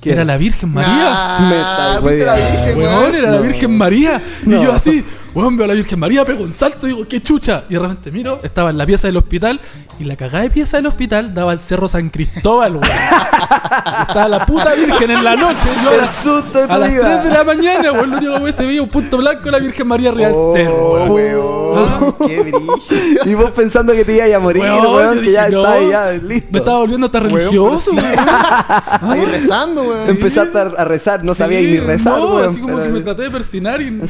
¿Qué 0.00 0.12
Era 0.12 0.24
la 0.24 0.36
Virgen 0.36 0.70
María. 0.72 1.08
Ah, 1.10 1.98
¿viste 2.00 2.24
la. 2.24 2.34
Virgen, 2.36 2.78
Weón, 2.78 2.94
weón? 3.02 3.14
era 3.16 3.30
la. 3.32 3.40
Virgen 3.40 3.76
María. 3.76 4.20
Y 4.46 4.50
No. 4.50 4.62
yo 4.62 4.72
así, 4.72 5.04
weón, 5.34 5.56
veo 5.56 5.64
a 5.64 5.68
la 5.68 5.74
Virgen 5.74 5.98
María, 5.98 6.24
pego 6.24 6.44
un 6.44 6.52
salto 6.52 6.86
y 6.86 6.90
digo, 6.92 7.08
qué 7.08 7.20
chucha. 7.20 7.64
Y 7.68 7.74
de 7.74 7.80
repente 7.80 8.12
miro, 8.12 8.38
estaba 8.44 8.70
en 8.70 8.78
la 8.78 8.86
pieza 8.86 9.08
del 9.08 9.16
hospital 9.16 9.60
y 9.98 10.04
la 10.04 10.14
cagada 10.14 10.44
de 10.44 10.50
pieza 10.50 10.76
del 10.76 10.86
hospital 10.86 11.34
daba 11.34 11.50
al 11.50 11.60
cerro 11.60 11.88
San 11.88 12.08
Cristóbal, 12.10 12.76
weón. 12.76 12.84
Estaba 14.08 14.28
la 14.28 14.46
puta 14.46 14.74
Virgen 14.74 15.10
en 15.10 15.24
la 15.24 15.34
noche. 15.34 15.68
Yo 15.82 15.90
a 15.90 15.94
El 15.94 16.00
las, 16.02 16.14
susto 16.14 16.66
de 16.68 16.72
a 16.72 16.78
las 16.78 16.94
3 16.94 17.24
de 17.24 17.30
la 17.30 17.42
mañana, 17.44 17.92
weón, 17.92 18.10
lo 18.12 18.16
único 18.18 18.44
que 18.44 18.52
se 18.52 18.64
veía 18.64 18.82
un 18.82 18.88
punto 18.88 19.16
blanco 19.16 19.42
de 19.46 19.50
la 19.50 19.58
Virgen 19.58 19.88
María 19.88 20.10
arriba 20.10 20.28
del 20.28 20.36
Oh, 20.38 20.52
cerro, 20.54 20.88
weón. 20.94 21.10
Weón, 21.10 21.65
qué 22.26 22.40
brillo. 22.40 22.76
Y 23.24 23.34
vos 23.34 23.50
pensando 23.52 23.92
que 23.92 24.04
te 24.04 24.14
ibas 24.16 24.32
a 24.32 24.38
morir, 24.40 24.62
Weón, 24.62 24.94
weón, 24.94 25.20
que 25.20 25.32
ya 25.32 25.46
dije, 25.46 25.60
está 25.60 25.80
no. 25.80 25.90
ya 25.90 26.12
listo. 26.12 26.48
Me 26.52 26.58
estaba 26.58 26.78
volviendo 26.78 27.06
hasta 27.06 27.20
religioso, 27.20 27.90
sí. 27.90 27.96
weón. 27.96 28.08
Ahí 29.12 29.24
rezando, 29.26 29.82
weón. 29.82 30.08
Empezaste 30.10 30.58
a 30.58 30.62
a 30.62 30.84
rezar, 30.84 31.24
no 31.24 31.34
Sí, 31.34 31.42
ni 31.48 31.78
rezar, 31.78 32.18
no, 32.18 32.34
weón. 32.36 32.50
así 32.50 32.60
como 32.60 32.76
pero- 32.76 32.86
que 32.88 32.92
me 32.92 33.00
traté 33.00 33.22
de 33.22 33.30
persinar 33.30 33.80
y 33.80 34.00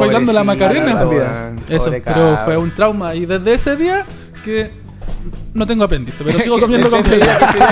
bailando 0.00 0.32
la 0.32 0.44
Macarena. 0.44 0.94
weón. 1.06 1.60
Eso, 1.68 1.84
Pobre 1.86 2.00
pero 2.02 2.14
cabra. 2.16 2.42
fue 2.44 2.56
un 2.56 2.74
trauma 2.74 3.14
y 3.14 3.26
desde 3.26 3.54
ese 3.54 3.76
día 3.76 4.06
que 4.44 4.70
no 5.54 5.66
tengo 5.66 5.84
apéndice, 5.84 6.22
pero 6.22 6.38
sigo 6.38 6.60
comiendo 6.60 6.90
completo. 6.90 7.24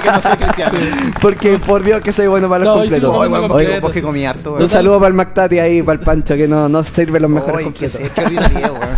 que 0.03 0.11
no 0.11 0.37
cristiano. 0.39 0.79
Porque 1.21 1.59
por 1.59 1.83
Dios 1.83 2.01
que 2.01 2.13
soy 2.13 2.27
bueno 2.27 2.49
para 2.49 2.65
los 2.65 2.75
No, 2.75 2.81
completos. 2.81 3.15
Oye, 3.15 3.29
vos 3.29 3.41
que- 3.41 3.49
completo, 3.49 3.81
vos 3.83 3.93
que 3.93 3.99
sí. 4.01 4.05
comí 4.05 4.25
harto, 4.27 4.55
Un 4.55 4.69
saludo 4.69 4.99
para 4.99 5.09
el 5.09 5.15
Mactati 5.15 5.59
ahí, 5.59 5.83
para 5.83 5.99
el 5.99 6.05
Pancho, 6.05 6.35
que 6.35 6.49
no, 6.49 6.69
no 6.69 6.83
sirve 6.83 7.21
los 7.21 7.31
mejores 7.31 7.65
completos. 7.65 7.93
sé, 8.01 8.11
qué 8.15 8.21
ordinaria, 8.25 8.73
weón. 8.73 8.89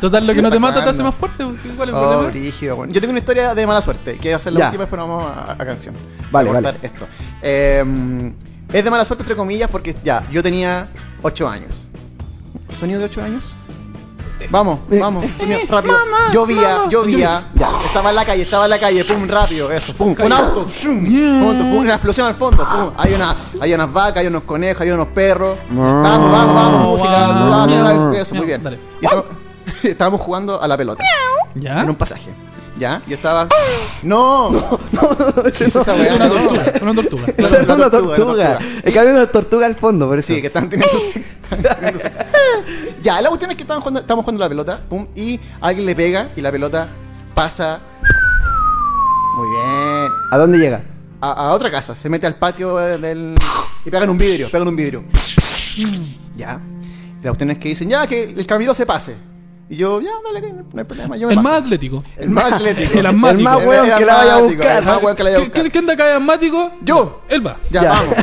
Total, 0.00 0.26
lo 0.26 0.34
que 0.34 0.42
no 0.42 0.50
te 0.50 0.58
mata 0.58 0.82
te 0.84 0.90
hace 0.90 1.02
más 1.02 1.14
fuerte. 1.14 1.44
pues, 1.44 1.60
sí, 1.60 1.72
¿Cuál 1.76 1.88
es 1.90 1.94
el 1.94 2.00
Oh, 2.00 2.24
brígido, 2.24 2.76
weón. 2.76 2.92
Yo 2.92 3.00
tengo 3.00 3.10
una 3.10 3.20
historia 3.20 3.54
de 3.54 3.66
mala 3.66 3.80
suerte, 3.82 4.16
que 4.18 4.30
va 4.30 4.36
a 4.36 4.40
ser 4.40 4.52
la 4.52 4.60
Ya. 4.60 4.66
última, 4.66 4.86
pero 4.86 5.06
vamos 5.06 5.24
a, 5.36 5.52
a 5.52 5.56
canción. 5.66 5.94
Vale, 6.30 6.50
vale. 6.52 6.78
esto. 6.82 7.06
Eh, 7.42 8.32
es 8.72 8.84
de 8.84 8.90
mala 8.90 9.04
suerte, 9.04 9.22
entre 9.22 9.36
comillas, 9.36 9.68
porque 9.70 9.94
ya, 10.04 10.24
yo 10.30 10.42
tenía 10.42 10.86
8 11.22 11.48
años. 11.48 11.74
¿Sonido 12.78 12.98
de 13.00 13.06
8 13.06 13.22
años? 13.22 13.44
Vamos, 14.50 14.78
Eh, 14.88 14.98
vamos, 15.00 15.24
sonido, 15.36 15.58
rápido. 15.68 15.96
llovía, 16.32 16.86
llovía. 16.88 17.42
Estaba 17.84 18.10
en 18.10 18.16
la 18.16 18.24
calle, 18.24 18.42
estaba 18.42 18.64
en 18.66 18.70
la 18.70 18.78
calle, 18.78 19.04
pum, 19.04 19.26
rápido, 19.26 19.72
eso, 19.72 19.92
pum, 19.94 20.14
un 20.16 20.32
auto, 20.32 20.64
pum, 20.84 21.76
una 21.78 21.94
explosión 21.94 22.24
al 22.28 22.36
fondo, 22.36 22.64
pum. 22.64 22.92
Hay, 22.96 23.14
una, 23.14 23.34
hay 23.60 23.74
unas 23.74 23.92
vacas, 23.92 24.18
hay 24.18 24.28
unos 24.28 24.44
conejos, 24.44 24.82
hay 24.82 24.90
unos 24.92 25.08
perros. 25.08 25.58
Vamos, 25.70 26.30
vamos, 26.30 26.54
vamos, 26.54 27.00
música, 27.00 28.20
eso, 28.20 28.34
muy 28.36 28.46
bien. 28.46 28.62
Estamos- 29.68 29.84
estábamos 29.84 30.20
jugando 30.20 30.60
a 30.62 30.68
la 30.68 30.76
pelota 30.76 31.04
¿Ya? 31.54 31.80
en 31.80 31.88
un 31.90 31.96
pasaje. 31.96 32.30
¿Ya? 32.78 33.02
Yo 33.08 33.16
estaba. 33.16 33.48
¡No! 34.02 34.50
No, 34.92 35.42
Ese 35.44 35.64
¿Qué 35.64 35.64
es 35.64 35.76
esa 35.76 35.94
no- 35.96 36.02
Es 36.02 36.10
weá? 36.12 36.14
una 36.16 36.28
No. 36.28 36.34
tortuga. 36.34 36.72
Una 36.82 36.94
tortuga. 36.94 37.26
Claro, 37.36 37.56
es 37.56 37.68
una 37.68 37.90
tortuga. 37.90 38.58
Es 38.84 38.92
que 38.92 38.98
había 38.98 39.12
una 39.12 39.26
tortuga 39.26 39.66
al 39.66 39.74
fondo, 39.74 40.06
por 40.06 40.18
eso. 40.18 40.32
Sí, 40.34 40.40
que 40.40 40.46
están 40.48 40.68
teniendo 40.70 40.98
sexo. 41.00 41.18
están 41.42 41.62
teniendo 41.62 41.98
sexo. 42.00 42.18
Ya, 43.02 43.20
la 43.20 43.28
cuestión 43.28 43.50
es 43.50 43.56
que 43.56 43.62
estábamos 43.64 43.82
jugando, 43.82 44.00
estábamos 44.00 44.24
jugando 44.24 44.44
la 44.44 44.48
pelota, 44.48 44.80
pum, 44.88 45.06
y 45.16 45.40
alguien 45.60 45.86
le 45.86 45.94
pega 45.96 46.30
y 46.36 46.40
la 46.40 46.52
pelota 46.52 46.88
pasa. 47.34 47.80
Muy 49.36 49.48
bien. 49.48 50.12
¿A 50.32 50.38
dónde 50.38 50.58
llega? 50.58 50.82
A, 51.20 51.32
a 51.32 51.52
otra 51.52 51.70
casa, 51.70 51.94
se 51.96 52.08
mete 52.08 52.26
al 52.28 52.36
patio 52.36 52.76
del. 52.76 53.34
y 53.84 53.90
pegan 53.90 54.08
un 54.10 54.18
vidrio, 54.18 54.48
pegan 54.50 54.68
un 54.68 54.76
vidrio. 54.76 55.04
Ya. 56.36 56.60
La 57.22 57.30
cuestión 57.30 57.50
es 57.50 57.58
que 57.58 57.68
dicen, 57.70 57.88
ya, 57.88 58.06
que 58.06 58.22
el 58.24 58.46
camino 58.46 58.72
se 58.74 58.86
pase. 58.86 59.16
Y 59.70 59.76
yo, 59.76 60.00
ya, 60.00 60.10
dale, 60.24 60.40
que 60.40 60.52
no 60.52 60.64
hay 60.78 60.84
problema, 60.84 61.16
yo 61.18 61.26
me 61.28 61.34
El 61.34 61.38
paso. 61.40 61.50
más 61.50 61.62
atlético. 61.62 62.02
El 62.16 62.30
más 62.30 62.52
atlético. 62.52 62.98
El 62.98 63.06
asmático. 63.06 63.38
El 63.38 63.44
más 63.44 63.56
weón 63.66 63.98
que 63.98 64.04
la 64.06 64.14
vaya 64.16 64.34
a 64.34 64.40
buscar. 64.40 64.78
El 64.78 64.84
más 64.86 65.02
weón 65.02 65.16
que 65.16 65.22
la 65.24 65.30
vaya 65.30 65.36
a 65.36 65.40
¿Qui- 65.40 65.44
buscar. 65.50 65.70
¿Quién, 65.72 65.86
de 65.86 65.92
acá 65.92 66.16
asmático? 66.16 66.70
Yo. 66.82 67.22
Él 67.28 67.46
va. 67.46 67.56
Ya, 67.70 67.82
Ya. 67.82 67.90
vamos. 67.92 68.14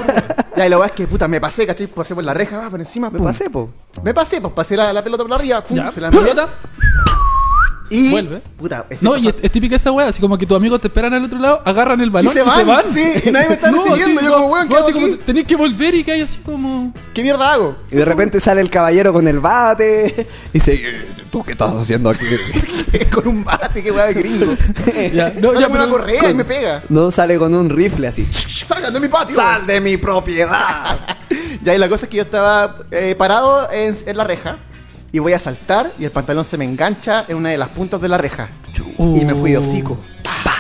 Ya, 0.58 0.66
y 0.66 0.70
la 0.70 0.78
weá 0.80 0.88
es 0.88 0.94
que, 0.94 1.06
puta, 1.06 1.28
me 1.28 1.40
pasé, 1.40 1.68
¿cachai? 1.68 1.86
Pasé 1.88 2.16
por 2.16 2.24
la 2.24 2.34
reja, 2.34 2.58
va 2.58 2.70
por 2.70 2.80
encima, 2.80 3.10
Me 3.12 3.18
pum. 3.20 3.28
pasé, 3.28 3.50
po. 3.50 3.70
Me 4.04 4.14
pasé, 4.14 4.42
pues 4.42 4.54
pasé 4.54 4.76
la, 4.76 4.92
la 4.94 5.04
pelota 5.04 5.24
por 5.24 5.34
arriba, 5.34 5.62
pum, 5.62 5.78
Ya. 5.78 5.92
se 5.92 6.02
la. 6.02 6.10
Pelota. 6.10 6.50
Y. 7.96 8.12
Vuelve. 8.12 8.42
Puta, 8.58 8.86
este 8.90 9.04
No, 9.06 9.16
y 9.18 9.28
es, 9.28 9.36
es 9.42 9.52
típica 9.52 9.76
esa 9.76 9.92
weá, 9.92 10.08
así 10.08 10.22
como 10.22 10.38
que 10.38 10.46
tus 10.46 10.58
amigos 10.58 10.82
te 10.82 10.88
esperan 10.88 11.14
al 11.14 11.24
otro 11.26 11.40
lado, 11.40 11.62
agarran 11.66 12.02
el 12.02 12.10
balón 12.10 12.32
Y 12.32 12.36
se 12.36 12.44
van, 12.44 12.84
sí, 12.92 13.04
y 13.26 13.32
nadie 13.32 13.48
me 13.50 13.54
está 13.56 13.72
No, 13.72 13.84
recibiendo, 13.84 14.20
así, 14.22 14.30
yo 14.30 14.34
como, 14.34 14.48
weón, 14.48 15.20
tenés 15.26 15.46
que 15.46 15.56
volver 15.56 15.96
y 15.96 16.04
que 16.04 16.12
hay 16.12 16.22
así 16.22 16.40
como. 16.40 16.94
¿Qué 17.14 17.22
mierda 17.24 17.54
hago? 17.54 17.76
Y 17.92 17.96
de 17.96 18.06
repente 18.06 18.40
sale 18.40 18.62
el 18.62 18.70
caballero 18.70 19.14
con 19.14 19.28
el 19.28 19.40
bate. 19.40 20.28
Y 20.50 20.54
dice, 20.54 20.74
"Eh, 20.76 21.06
¿tú 21.32 21.44
qué 21.44 21.54
estás 21.54 21.74
haciendo 21.74 22.10
aquí? 22.10 22.26
Con 23.14 23.28
un 23.28 23.44
bate, 23.44 23.84
qué 23.84 23.92
weá 23.92 24.06
de 24.06 24.14
gringo. 24.14 24.56
Ya, 25.14 25.34
no, 25.40 25.50
Sale 25.52 25.62
ya, 25.62 25.68
con 25.68 25.78
una 25.78 25.90
correa 25.90 26.30
y 26.30 26.34
me 26.34 26.46
pega. 26.46 26.84
No 26.90 27.12
sale 27.12 27.38
con 27.38 27.54
un 27.54 27.70
rifle 27.70 28.08
así. 28.08 28.26
¡Salgan 28.32 28.94
de 28.94 29.00
mi 29.00 29.08
patio! 29.08 29.36
¡Sal 29.36 29.66
de 29.66 29.82
mi 29.82 29.98
propiedad! 29.98 30.98
Ya, 31.62 31.76
y 31.76 31.78
la 31.78 31.90
cosa 31.90 32.06
es 32.06 32.10
que 32.10 32.18
yo 32.18 32.24
estaba 32.24 32.78
eh, 32.92 33.16
parado 33.18 33.70
en, 33.72 33.96
en 34.06 34.18
la 34.18 34.24
reja 34.24 34.60
y 35.16 35.20
voy 35.20 35.32
a 35.32 35.40
saltar 35.40 35.94
y 35.98 36.04
el 36.04 36.12
pantalón 36.12 36.44
se 36.44 36.58
me 36.58 36.66
engancha 36.66 37.24
en 37.30 37.38
una 37.38 37.48
de 37.50 37.58
las 37.58 37.70
puntas 37.70 38.02
de 38.02 38.10
la 38.10 38.18
reja. 38.18 38.50
Y 38.98 39.24
me 39.24 39.34
fui 39.34 39.52
de 39.52 39.58
hocico. 39.60 39.98
Pa. 40.44 40.54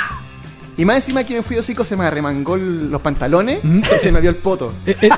Y 0.78 0.86
más 0.86 0.96
encima 0.96 1.26
que 1.26 1.34
me 1.36 1.44
fui 1.44 1.56
de 1.56 1.60
hocico 1.60 1.84
se 1.84 1.98
me 1.98 2.06
arremangó 2.06 2.56
los 2.56 3.02
pantalones 3.02 3.60
Mm. 3.64 3.80
y 3.80 4.00
se 4.00 4.14
me 4.14 4.22
vio 4.22 4.30
el 4.30 4.38
poto. 4.38 4.72
Eh, 4.86 4.96
eh, 5.02 5.10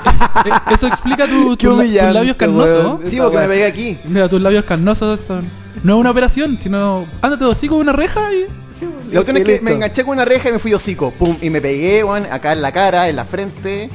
eh, 0.45 0.49
eso 0.71 0.87
explica 0.87 1.27
tu, 1.27 1.55
tu 1.57 1.69
la- 1.77 1.83
tus 1.83 2.13
labios 2.13 2.35
carnosos. 2.35 2.99
Sí, 3.05 3.17
porque 3.17 3.37
me 3.37 3.47
pegué 3.47 3.65
aquí. 3.65 3.99
Mira, 4.05 4.27
tus 4.27 4.41
labios 4.41 4.65
carnosos 4.65 5.21
son. 5.21 5.45
No 5.83 5.93
es 5.93 5.99
una 5.99 6.09
operación, 6.09 6.57
sino. 6.59 7.05
Ándate 7.21 7.45
así 7.51 7.67
como 7.67 7.81
una 7.81 7.93
reja 7.93 8.33
y. 8.33 8.41
La 9.11 9.21
cuestión 9.21 9.37
es 9.37 9.43
que 9.43 9.51
listo. 9.53 9.65
me 9.65 9.71
enganché 9.73 10.03
con 10.03 10.13
una 10.13 10.25
reja 10.25 10.49
y 10.49 10.51
me 10.53 10.57
fui 10.59 10.71
de 10.71 10.77
hocico. 10.77 11.11
Pum, 11.11 11.37
y 11.43 11.51
me 11.51 11.61
pegué, 11.61 12.03
acá 12.31 12.53
en 12.53 12.61
la 12.63 12.71
cara, 12.71 13.07
en 13.07 13.15
la 13.15 13.25
frente 13.25 13.89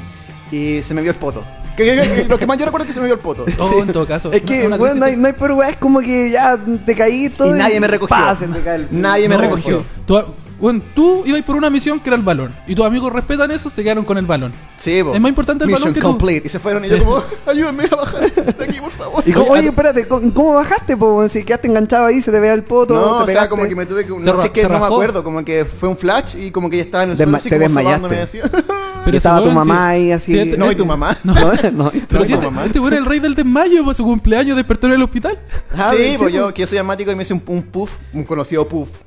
y 0.52 0.82
se 0.82 0.94
me 0.94 1.02
vio 1.02 1.10
el 1.10 1.16
poto. 1.16 1.44
Que, 1.76 1.84
que- 1.84 1.94
que- 2.22 2.24
lo 2.28 2.38
que 2.38 2.46
más 2.46 2.58
yo 2.58 2.64
recuerdo 2.66 2.84
es 2.84 2.88
que 2.88 2.94
se 2.94 3.00
me 3.00 3.06
vio 3.06 3.14
el 3.14 3.20
poto. 3.20 3.44
Oh, 3.58 3.68
Sí. 3.68 3.76
en 3.78 3.92
todo 3.92 4.06
caso. 4.06 4.30
Es 4.32 4.42
que, 4.42 4.68
weón, 4.68 4.98
no 4.98 5.06
hay, 5.06 5.16
no 5.16 5.26
hay 5.26 5.32
por 5.32 5.52
weá, 5.52 5.70
es 5.70 5.76
como 5.76 6.00
que 6.00 6.30
ya 6.30 6.58
te 6.84 6.94
caí 6.94 7.28
todo. 7.30 7.54
Y 7.54 7.58
nadie 7.58 7.80
me 7.80 7.88
recogió. 7.88 8.14
pa, 8.16 8.34
se 8.36 8.46
te 8.48 8.60
cae 8.60 8.76
el- 8.76 8.88
Nadie 8.90 9.28
me 9.28 9.36
recogió. 9.36 9.84
Tú- 10.06 10.22
bueno, 10.62 10.80
tú 10.94 11.24
ibas 11.26 11.42
por 11.42 11.56
una 11.56 11.68
misión 11.68 12.00
que 12.00 12.08
era 12.08 12.16
el 12.16 12.22
balón. 12.22 12.54
Y 12.66 12.74
tus 12.74 12.86
amigos 12.86 13.12
respetan 13.12 13.50
eso, 13.50 13.68
se 13.68 13.82
quedaron 13.82 14.04
con 14.04 14.16
el 14.16 14.24
balón. 14.26 14.52
Sí, 14.78 15.02
po. 15.02 15.12
Es 15.14 15.20
más 15.20 15.28
importante 15.28 15.64
el 15.64 15.70
Mission 15.70 15.82
balón 15.82 15.94
que 15.94 16.00
tú. 16.00 16.06
complete. 16.06 16.46
Y 16.46 16.50
se 16.50 16.58
fueron 16.58 16.84
y 16.84 16.88
Sí. 16.88 16.94
yo 16.96 17.04
como, 17.04 17.22
ayúdenme 17.46 17.84
a 17.90 17.96
bajar 17.96 18.32
de 18.32 18.64
aquí, 18.64 18.80
por 18.80 18.90
favor. 18.92 19.22
Y 19.26 19.32
como, 19.32 19.50
oye, 19.50 19.66
espérate, 19.68 20.06
¿cómo, 20.08 20.32
cómo 20.32 20.54
bajaste, 20.54 20.96
po? 20.96 21.28
Si 21.28 21.44
quedaste 21.44 21.66
enganchado 21.68 22.06
ahí, 22.06 22.22
se 22.22 22.30
te 22.30 22.40
vea 22.40 22.54
el 22.54 22.62
poto. 22.62 22.94
No, 22.94 23.24
te 23.24 23.32
o 23.32 23.34
sea, 23.34 23.48
como 23.48 23.66
que 23.66 23.74
me 23.76 23.84
tuve 23.86 24.06
que... 24.06 24.12
No 24.16 24.40
sé 24.40 24.50
qué, 24.50 24.62
no 24.62 24.78
me 24.78 24.86
acuerdo. 24.86 25.22
Como 25.24 25.44
que 25.44 25.64
fue 25.64 25.88
un 25.88 25.96
flash 25.96 26.36
y 26.38 26.50
como 26.52 26.70
que 26.70 26.76
ya 26.76 26.84
estaba 26.84 27.04
en 27.04 27.10
el 27.10 27.16
Desma- 27.16 27.18
suelo 27.18 27.36
así 27.38 27.48
como 27.50 28.08
desmayaste. 28.08 28.42
Pero 29.04 29.16
estaba 29.16 29.40
ese 29.40 29.48
tu 29.48 29.52
mamá 29.54 29.88
ahí 29.88 30.12
así. 30.12 30.30
sí, 30.32 30.38
este- 30.38 30.56
No, 30.56 30.70
y 30.70 30.76
tu 30.76 30.86
mamá. 30.86 31.16
No, 31.24 31.34
no, 31.72 31.90
y 31.92 31.98
tú- 32.00 32.06
Pero 32.08 32.24
si 32.24 32.34
tu 32.34 32.40
mamá. 32.42 32.66
este 32.66 32.78
el 32.78 33.04
rey 33.04 33.18
del 33.18 33.34
desmayo, 33.34 33.82
para 33.82 33.94
su 33.94 34.04
cumpleaños 34.04 34.54
despertó 34.56 34.86
en 34.86 34.92
el 34.92 35.02
hospital. 35.02 35.40
Ah, 35.76 35.90
sí, 35.96 36.14
pues 36.18 36.32
yo, 36.32 36.54
que 36.54 36.60
yo 36.60 36.66
soy 36.68 36.78
asmático 36.78 37.10
y 37.10 37.16
me 37.16 37.24
hice 37.24 37.34
un, 37.34 37.42
un 37.46 37.62
puff, 37.64 37.96
un 38.12 38.22
conocido 38.22 38.68
puff. 38.68 39.00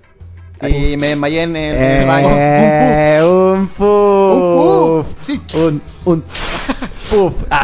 Y 0.61 0.97
me 0.97 1.07
desmayé 1.09 1.43
en 1.43 1.55
el, 1.55 1.75
en 1.75 1.81
el 2.01 2.07
baño. 2.07 2.27
Eh, 2.31 3.21
un 3.23 3.67
puff. 3.67 3.85
Un 3.85 5.03
puff. 5.03 5.25
Sí, 5.25 5.41
Un, 5.55 5.81
un 6.05 6.23
puff. 7.09 7.33
Ah, 7.49 7.63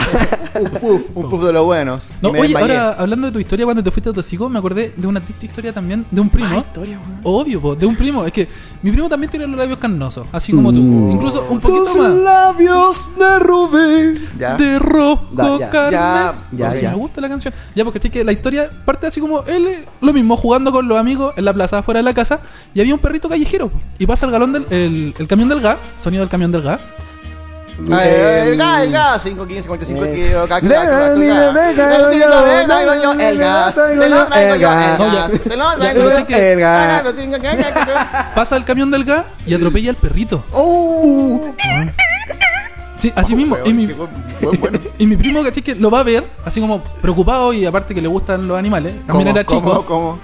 un 0.60 0.70
puff, 0.70 1.02
un 1.16 1.30
puff 1.30 1.44
de 1.44 1.54
los 1.54 1.66
buenos. 1.66 2.10
No, 2.22 2.30
oye, 2.30 2.42
desmayé. 2.44 2.78
ahora 2.78 2.96
hablando 3.00 3.28
de 3.28 3.34
tu 3.34 3.40
historia 3.40 3.66
cuando 3.66 3.84
te 3.84 3.92
fuiste 3.92 4.10
a 4.10 4.14
Tosico, 4.14 4.50
me 4.50 4.60
acordé 4.60 4.94
de 4.96 5.08
una 5.08 5.20
triste 5.20 5.46
historia 5.46 5.74
también 5.74 6.06
de 6.12 6.22
un 6.22 6.30
primo. 6.30 6.50
Ah, 6.52 6.58
historia, 6.60 7.00
weón. 7.00 7.20
Obvio, 7.24 7.62
po, 7.62 7.76
de 7.76 7.86
un 7.86 7.96
primo. 7.96 8.26
Es 8.26 8.34
que 8.34 8.48
mi 8.82 8.92
primo 8.92 9.08
también 9.10 9.30
tiene 9.30 9.48
los 9.48 9.58
labios 9.58 9.80
carnosos, 9.80 10.28
así 10.32 10.52
como 10.52 10.72
tú. 10.72 10.80
Mm. 10.82 11.12
Incluso 11.12 11.46
un 11.50 11.60
poquito 11.60 11.86
Tus 11.86 11.96
más. 11.98 12.14
labios 12.14 13.10
de 13.18 13.40
rubí. 13.40 14.22
Ya. 14.40 14.56
De 14.58 14.80
rojo 14.80 15.28
Da, 15.32 15.60
ya, 15.60 15.70
carnes. 15.70 16.44
ya, 16.52 16.58
ya, 16.58 16.66
Porque 16.68 16.82
ya. 16.82 16.90
Me 16.92 16.96
gusta 16.98 17.22
la 17.22 17.30
canción. 17.30 17.54
Ya, 17.76 17.84
porque 17.84 18.00
es 18.04 18.12
que 18.12 18.24
la 18.24 18.32
historia 18.32 18.70
parte 18.86 19.08
así 19.08 19.20
como 19.20 19.44
él, 19.44 19.68
eh, 19.68 19.86
lo 20.02 20.14
mismo, 20.14 20.36
jugando 20.38 20.72
con 20.72 20.88
los 20.88 20.98
amigos 20.98 21.34
en 21.38 21.46
la 21.46 21.54
plaza 21.54 21.80
afuera 21.80 22.00
de 22.00 22.04
la 22.04 22.14
casa. 22.14 22.40
Y 22.74 22.82
había 22.82 22.94
un 22.94 23.00
perrito 23.00 23.30
callejero. 23.30 23.72
Y 24.00 24.06
pasa 24.06 24.26
el 24.26 24.32
galón 24.32 24.54
del 24.54 24.66
el, 24.70 25.14
el 25.18 25.28
camión 25.28 25.50
del 25.50 25.62
gas, 25.62 25.78
sonido 26.02 26.22
del 26.22 26.30
camión 26.30 26.52
del 26.52 26.62
gas. 26.62 26.82
Eh, 27.90 28.50
el 28.50 28.58
gas, 28.58 28.82
el 28.84 28.92
gas, 28.92 29.22
5, 29.24 29.48
15, 29.48 29.62
55 29.64 30.06
eh, 30.06 30.14
kilos, 30.14 30.44
el 30.44 30.48
gas, 30.50 30.62
de- 30.62 30.70
te 33.96 34.10
lo 34.10 34.26
traigo 34.28 34.54
el 34.54 34.60
yo, 34.60 34.70
gas. 34.70 34.98
el 36.38 36.60
gas. 36.60 38.34
Pasa 38.36 38.58
el 38.58 38.64
camión 38.64 38.92
del 38.92 39.04
gas 39.04 39.26
y 39.46 39.54
atropella 39.54 39.90
al 39.90 39.96
perrito. 39.96 40.44
¡Oh! 40.52 41.54
Sí, 42.98 43.12
así 43.16 43.36
mismo. 43.36 43.58
Y 43.66 43.74
mi, 43.74 43.90
y 45.00 45.08
mi 45.08 45.18
primo, 45.18 45.44
caché 45.44 45.64
que 45.64 45.74
lo 45.74 45.90
va 45.90 46.02
a 46.02 46.04
ver, 46.04 46.24
así 46.46 46.62
como 46.62 46.84
preocupado 46.84 47.52
y 47.52 47.66
aparte 47.66 47.96
que 47.96 48.02
le 48.02 48.08
gustan 48.08 48.48
los 48.48 48.58
animales. 48.58 48.94
También 49.08 49.30
¿Cómo, 49.30 49.40
era 49.40 49.44
chico. 49.44 49.62
¿Cómo? 49.62 49.86
¿Cómo? 49.86 50.20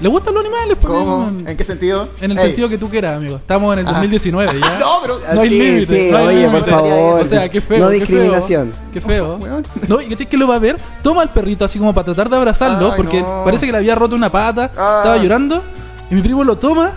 ¿Le 0.00 0.08
gustan 0.10 0.34
los 0.34 0.44
animales? 0.44 0.76
Pues, 0.78 0.92
¿Cómo? 0.92 1.26
en- 1.28 1.48
¿En 1.48 1.56
qué 1.56 1.64
sentido? 1.64 2.08
En 2.20 2.30
el 2.32 2.38
Ey. 2.38 2.44
sentido 2.48 2.68
que 2.68 2.76
tú 2.76 2.90
quieras, 2.90 3.16
amigo. 3.16 3.36
Estamos 3.36 3.72
en 3.72 3.78
el 3.78 3.86
Ah. 3.88 3.92
2019 3.92 4.52
ya. 4.60 4.78
No, 4.80 4.86
pero... 5.00 5.18
No 5.34 5.40
hay 5.40 5.48
Sí, 5.48 5.58
límite. 5.58 5.86
sí, 6.00 6.08
no 6.10 6.16
hay 6.18 6.26
oye, 6.26 6.40
límite. 6.46 6.58
por 6.60 6.70
favor. 6.70 7.22
O 7.22 7.24
sea, 7.24 7.48
qué 7.48 7.60
feo. 7.62 7.78
No 7.78 7.88
qué 7.88 7.94
discriminación. 7.94 8.72
Feo, 8.72 8.92
qué 8.92 9.00
feo. 9.00 9.38
No, 9.88 10.00
y 10.02 10.06
que 10.14 10.36
lo 10.36 10.46
va 10.48 10.56
a 10.56 10.58
ver, 10.58 10.76
toma 11.02 11.22
al 11.22 11.30
perrito 11.30 11.64
así 11.64 11.78
como 11.78 11.94
para 11.94 12.04
tratar 12.04 12.28
de 12.28 12.36
abrazarlo, 12.36 12.88
Ay, 12.90 12.92
porque 12.96 13.22
no. 13.22 13.42
parece 13.44 13.64
que 13.64 13.72
le 13.72 13.78
había 13.78 13.94
roto 13.94 14.14
una 14.14 14.30
pata, 14.30 14.70
Ah. 14.76 14.96
estaba 14.98 15.16
llorando, 15.16 15.62
y 16.10 16.14
mi 16.14 16.20
primo 16.22 16.44
lo 16.44 16.56
toma. 16.56 16.92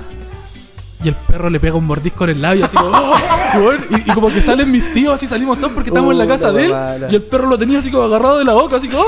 Y 1.01 1.07
el 1.07 1.15
perro 1.15 1.49
le 1.49 1.62
pega 1.62 1.75
un 1.75 1.85
mordisco 1.88 2.25
en 2.25 2.31
el 2.31 2.41
labio, 2.41 2.65
así 2.65 2.75
como, 2.75 2.89
¡oh! 2.89 3.13
Y, 3.91 4.12
y 4.12 4.13
como 4.13 4.27
que 4.27 4.41
salen 4.41 4.69
mis 4.69 4.91
tíos, 4.91 5.13
así 5.13 5.25
salimos 5.25 5.57
todos 5.57 5.71
porque 5.71 5.89
estamos 5.89 6.12
en 6.12 6.17
la 6.17 6.25
Puta 6.25 6.35
casa 6.38 6.51
de 6.51 6.65
él. 6.65 6.73
Y 7.09 7.15
el 7.15 7.23
perro 7.23 7.47
lo 7.47 7.57
tenía 7.57 7.79
así 7.79 7.89
como 7.89 8.03
agarrado 8.03 8.39
de 8.39 8.43
la 8.43 8.51
boca, 8.53 8.75
así 8.75 8.89
como, 8.89 9.03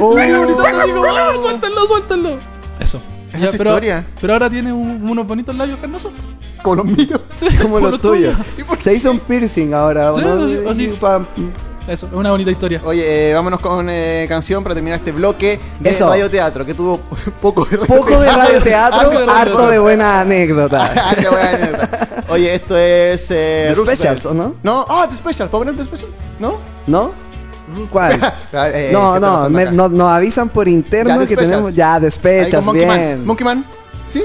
¡oh! 0.00 0.12
Y 0.20 0.22
gritando 0.26 0.60
así 0.60 0.90
como, 0.92 1.00
¡oh! 1.00 1.40
¡Suéltenlo, 1.42 1.86
suéltenlo! 1.86 2.57
Eso. 2.80 3.00
¿Es 3.32 3.40
Ya, 3.40 3.50
pero, 3.52 3.70
historia? 3.70 4.04
pero 4.20 4.32
ahora 4.32 4.48
tiene 4.48 4.72
un- 4.72 5.02
unos 5.08 5.26
bonitos 5.26 5.54
labios 5.54 5.78
carnosos. 5.80 6.12
Como 6.62 6.76
los 6.76 6.84
míos. 6.86 7.20
Sí, 7.34 7.46
Como 7.62 7.78
los 7.80 8.00
tuyos. 8.00 8.34
tuyos. 8.36 8.78
Se 8.80 8.94
hizo 8.94 9.10
un 9.10 9.18
piercing 9.20 9.72
ahora, 9.74 10.12
Sí, 10.14 10.92
pa- 11.00 11.26
Eso, 11.86 12.06
es 12.06 12.12
una 12.12 12.30
bonita 12.32 12.50
historia. 12.50 12.80
Oye, 12.84 13.30
eh, 13.30 13.34
vámonos 13.34 13.60
con 13.60 13.86
eh, 13.90 14.26
canción 14.28 14.62
para 14.62 14.74
terminar 14.74 14.98
este 14.98 15.12
bloque 15.12 15.58
de 15.80 15.90
Eso. 15.90 16.08
radioteatro, 16.08 16.64
que 16.66 16.74
tuvo 16.74 16.98
poco 17.42 17.64
de 17.64 17.78
Poco 17.78 18.20
de 18.20 18.30
radioteatro, 18.32 18.98
Harto 19.00 19.10
de 19.10 19.16
harto 19.16 19.32
radioteatro. 19.32 19.68
de 19.68 19.78
buena 19.78 20.20
anécdota. 20.20 20.92
Ah, 20.96 21.14
qué 21.18 21.28
buena 21.28 21.48
anécdota. 21.50 22.24
Oye, 22.28 22.54
esto 22.54 22.76
es. 22.76 23.30
Eh, 23.30 23.72
The. 23.74 23.86
Specials, 23.96 24.26
¿o 24.26 24.34
no? 24.34 24.54
No, 24.62 24.84
ah, 24.88 25.06
The 25.08 25.16
Special. 25.16 25.48
¿Puedo 25.48 25.64
poner 25.64 25.76
The 25.76 25.84
Special? 25.84 26.10
¿No? 26.38 26.56
¿No? 26.86 27.10
¿Cuál? 27.90 28.18
Ah, 28.52 28.68
eh, 28.70 28.90
no, 28.92 29.12
¿qué 29.12 29.16
está 29.18 29.30
no, 29.42 29.50
me- 29.50 29.64
no- 29.66 29.88
nos 29.90 30.08
avisan 30.08 30.48
por 30.48 30.66
interno 30.68 31.26
que 31.26 31.36
tenemos 31.36 31.74
ya 31.74 32.00
despechas, 32.00 32.64
Monkey 32.64 32.84
bien. 32.86 33.18
Man. 33.18 33.26
Monkey 33.26 33.44
Man. 33.44 33.64
¿Sí? 34.08 34.24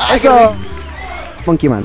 Ay, 0.00 0.16
Eso. 0.18 0.54
Monkey 1.46 1.68
Man. 1.70 1.84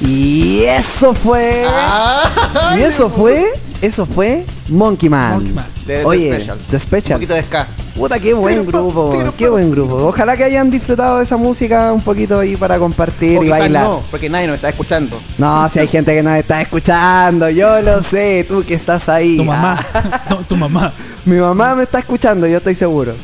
Y 0.00 0.62
eso 0.64 1.12
fue. 1.14 1.64
Ah, 1.68 2.74
y 2.78 2.82
eso 2.82 3.08
fue. 3.16 3.44
Eso 3.82 4.06
fue 4.06 4.44
Monkey 4.68 5.08
Man. 5.08 5.32
Monkey 5.34 5.52
Man. 5.52 5.66
De, 5.86 6.04
Oye, 6.04 6.30
The 6.30 6.36
Specials. 6.40 6.66
The 6.66 6.78
Specials. 6.78 7.10
Un 7.10 7.14
poquito 7.16 7.34
de 7.34 7.42
ska. 7.42 7.66
Puta, 7.94 8.18
qué 8.18 8.34
buen 8.34 8.60
Sí, 8.60 8.66
grupo, 8.66 9.10
sí, 9.12 9.18
qué 9.38 9.48
buen 9.48 9.70
grupo. 9.70 9.94
Ojalá 9.96 10.36
que 10.36 10.44
hayan 10.44 10.70
disfrutado 10.70 11.18
de 11.18 11.24
esa 11.24 11.36
música 11.38 11.92
un 11.92 12.02
poquito 12.02 12.38
ahí 12.40 12.56
para 12.56 12.78
compartir 12.78 13.38
O 13.38 13.44
y 13.44 13.48
bailar. 13.48 13.84
no, 13.84 14.02
porque 14.10 14.28
nadie 14.28 14.46
nos 14.48 14.56
está 14.56 14.68
escuchando. 14.68 15.18
No, 15.38 15.68
si 15.70 15.78
hay 15.78 15.86
gente 15.88 16.14
que 16.14 16.22
nos 16.22 16.36
está 16.36 16.60
escuchando, 16.60 17.48
yo 17.48 17.80
lo 17.82 18.02
sé, 18.02 18.44
tú 18.48 18.62
que 18.66 18.74
estás 18.74 19.08
ahí. 19.08 19.38
Tu 19.38 19.44
mamá. 19.44 19.86
Ah, 19.94 20.20
No, 20.30 20.36
tu 20.38 20.56
mamá. 20.56 20.92
mi 21.24 21.36
mamá 21.38 21.74
me 21.74 21.84
está 21.84 21.98
escuchando, 22.00 22.46
yo 22.46 22.58
estoy 22.58 22.74
seguro. 22.74 23.14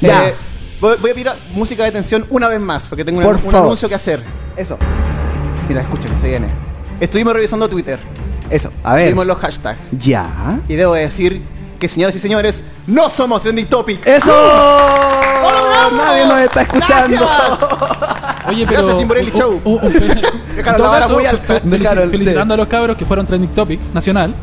Ya, 0.00 0.28
Eh, 0.28 0.34
voy, 0.80 0.96
voy 1.00 1.10
a 1.10 1.14
pedir 1.14 1.30
música 1.54 1.84
de 1.84 1.92
tensión 1.92 2.26
una 2.28 2.48
vez 2.48 2.60
más, 2.60 2.86
porque 2.86 3.04
tengo 3.04 3.18
un, 3.20 3.24
Por 3.24 3.36
un 3.36 3.40
favor. 3.42 3.66
anuncio 3.68 3.88
que 3.88 3.94
hacer. 3.94 4.22
eso, 4.56 4.76
Mira, 5.68 5.80
escuchen, 5.82 6.16
se 6.18 6.28
viene. 6.28 6.48
Estuvimos 7.00 7.32
revisando 7.32 7.66
Twitter. 7.68 7.98
eso, 8.50 8.70
a 8.84 8.94
ver. 8.94 9.08
Vimos 9.08 9.26
los 9.26 9.38
hashtags. 9.38 9.90
Ya. 9.98 10.60
Y 10.68 10.74
debo 10.74 10.92
decir 10.94 11.42
que, 11.78 11.88
señoras 11.88 12.14
y 12.16 12.18
señores, 12.18 12.64
no 12.86 13.08
somos 13.10 13.42
trending 13.42 13.66
topic. 13.66 14.06
¡Eso! 14.06 14.32
Nadie 15.96 16.26
nos 16.26 16.40
está 16.40 16.62
escuchando. 16.62 17.16
Gracias. 17.26 18.46
Oye, 18.48 18.66
pero. 18.66 18.80
Gracias, 18.80 18.98
Timborelli 18.98 19.30
Dejaron 19.30 19.60
todo 20.76 20.82
la 20.82 20.88
vara 20.88 21.08
muy 21.08 21.26
alta. 21.26 21.60
Dejaron, 21.62 22.10
felicitando 22.10 22.54
sí. 22.54 22.60
a 22.60 22.62
los 22.64 22.68
cabros 22.68 22.96
que 22.96 23.04
fueron 23.04 23.26
trending 23.26 23.50
topic 23.50 23.80
nacional. 23.92 24.34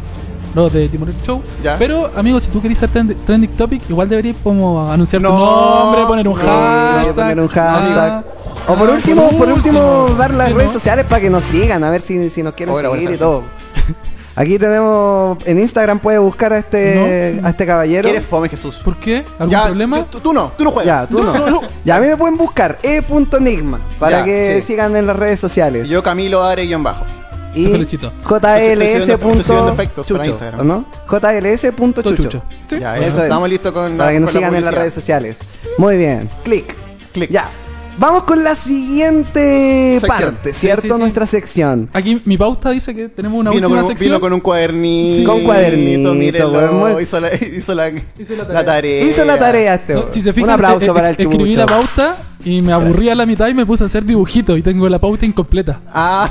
Los 0.54 0.71
de 0.71 0.88
Timborelli 0.88 1.17
Show. 1.26 1.41
Ya. 1.62 1.78
Pero, 1.78 2.10
amigos, 2.15 2.43
si 2.43 2.50
tú 2.50 2.62
querés 2.62 2.80
ser 2.80 2.89
trend- 2.89 3.15
trending 3.26 3.52
topic, 3.52 3.82
igual 3.89 4.08
deberías 4.08 4.38
como 4.41 4.89
anunciar 4.89 5.21
tu 5.21 5.28
No, 5.28 5.38
nombre, 5.38 6.06
poner 6.06 6.28
un 6.28 6.38
no, 6.38 6.39
hashtag. 6.39 7.13
poner 7.15 7.39
un 7.41 7.48
hashtag. 7.50 8.12
Ah, 8.12 8.24
O 8.69 8.76
por 8.76 8.89
ah, 8.89 8.93
último, 8.93 9.30
por 9.32 9.50
último, 9.52 10.15
dar 10.17 10.34
las 10.34 10.48
¿sí, 10.48 10.54
redes 10.54 10.67
no? 10.67 10.74
sociales 10.74 11.06
para 11.10 11.21
que 11.21 11.30
nos 11.30 11.43
sigan, 11.43 11.84
a 11.84 11.89
ver 11.89 12.02
si, 12.02 12.30
si 12.30 12.41
nos 12.41 12.54
quieren 12.54 12.74
Ahora, 12.74 12.89
seguir 12.91 13.12
y 13.12 13.17
todo. 13.17 13.43
Aquí 14.38 14.60
tenemos 14.60 15.38
en 15.45 15.60
Instagram 15.60 16.00
puede 16.00 16.17
buscar 16.19 16.52
a 16.52 16.58
este 16.58 17.39
a 17.41 17.50
este 17.50 17.65
caballero. 17.65 18.04
¿Quieres 18.10 18.26
fome, 18.26 18.50
Jesús? 18.50 18.82
¿Por 18.84 19.00
qué? 19.00 19.24
¿Algún 19.39 19.50
Ya, 19.50 19.65
problema? 19.65 20.04
Tú, 20.10 20.19
tú 20.19 20.34
no, 20.34 20.52
tú 20.58 20.63
no 20.65 20.71
juegas. 20.71 20.86
Ya, 21.04 21.08
tú 21.08 21.24
no. 21.24 21.34
No, 21.34 21.39
no, 21.39 21.62
no. 21.62 21.67
Ya 21.86 21.95
a 21.95 22.00
mí 22.02 22.08
me 22.08 22.17
pueden 22.17 22.36
buscar 22.38 22.78
e.enigma 22.84 23.80
para 23.98 24.19
Ya, 24.19 24.26
que 24.26 24.56
sí. 24.62 24.67
sigan 24.67 24.95
en 24.98 25.08
las 25.08 25.15
redes 25.15 25.39
sociales. 25.39 25.88
Yo, 25.88 26.04
Camilo 26.04 26.43
Are 26.43 26.65
guion 26.65 26.84
bajo. 26.84 27.06
y 27.54 27.65
Te 27.67 27.71
felicito. 27.71 28.08
Estoy 28.08 28.39
subiendo- 28.39 28.84
estoy 28.84 29.43
subiendo 29.43 29.43
JLS. 29.43 29.74
efectos 29.74 30.08
para 30.08 30.19
Chucho, 30.24 30.30
Instagram. 30.32 30.60
¿o 30.60 30.63
¿no? 30.65 30.86
JLS.chucho. 31.08 32.43
Sí. 32.67 32.80
Ya, 32.80 32.95
Eso 32.98 33.06
eso. 33.06 33.17
es. 33.19 33.24
Estamos 33.24 33.50
listos 33.50 33.71
con 33.71 33.95
Para 33.98 34.10
la- 34.10 34.13
que 34.15 34.19
nos 34.19 34.32
sigan 34.32 34.54
en 34.56 34.65
las 34.65 34.74
redes 34.74 34.93
sociales. 34.93 35.39
Muy 35.78 35.95
bien. 35.98 36.30
Clic. 36.43 36.76
Clic. 37.13 37.32
Ya. 37.32 37.50
Vamos 37.98 38.24
con 38.24 38.44
la 38.44 38.56
siguiente 38.56 39.98
Sección. 40.02 40.34
parte, 40.36 40.54
Sí, 40.54 40.60
¿cierto? 40.60 40.82
sí, 40.82 40.90
sí. 40.94 41.00
Nuestra 41.00 41.26
sección. 41.26 41.90
Aquí 41.94 42.22
mi 42.26 42.38
pauta 42.38 42.72
dice 42.72 42.94
que 42.94 43.08
tenemos 43.10 43.40
una 43.40 43.52
Vino 43.52 43.68
última 43.68 43.82
con, 43.82 43.84
un, 43.86 43.90
sección. 43.90 44.10
vino 44.10 44.20
con 44.20 44.34
un 44.34 44.40
cuadernito. 44.42 45.18
Sí. 45.18 45.24
Con 45.24 45.44
cuadernito, 45.44 46.14
mírenlo, 46.14 46.52
weón. 46.52 47.02
hizo, 47.02 47.20
la, 47.20 47.30
hizo, 47.34 47.74
la, 47.74 47.90
Hizo 47.90 48.36
la 48.36 48.44
la 48.44 48.48
tarea. 48.48 48.66
tarea. 48.66 49.04
Hizo 49.06 49.26
la 49.26 49.40
tarea 49.40 49.76
este. 49.76 49.94
No, 49.94 50.06
si 50.12 50.22
se 50.22 50.34
fijan, 50.34 50.50
Un 50.50 50.54
aplauso 50.56 50.86
eh, 50.86 50.90
eh, 50.90 50.94
para 50.94 51.10
el 51.10 51.16
escribí 51.20 51.38
chucho. 51.46 51.58
la 51.60 51.66
pauta 51.66 52.18
y 52.46 52.62
me 52.62 52.72
aburrí 52.72 53.10
a 53.10 53.16
la 53.16 53.26
mitad 53.26 53.48
y 53.48 53.54
me 53.54 53.66
puse 53.66 53.84
a 53.84 53.88
hacer 53.88 54.06
dibujitos 54.06 54.58
y 54.58 54.62
tengo 54.62 54.88
la 54.88 55.00
pauta 55.00 55.26
incompleta. 55.26 55.82
Ah, 55.94 56.30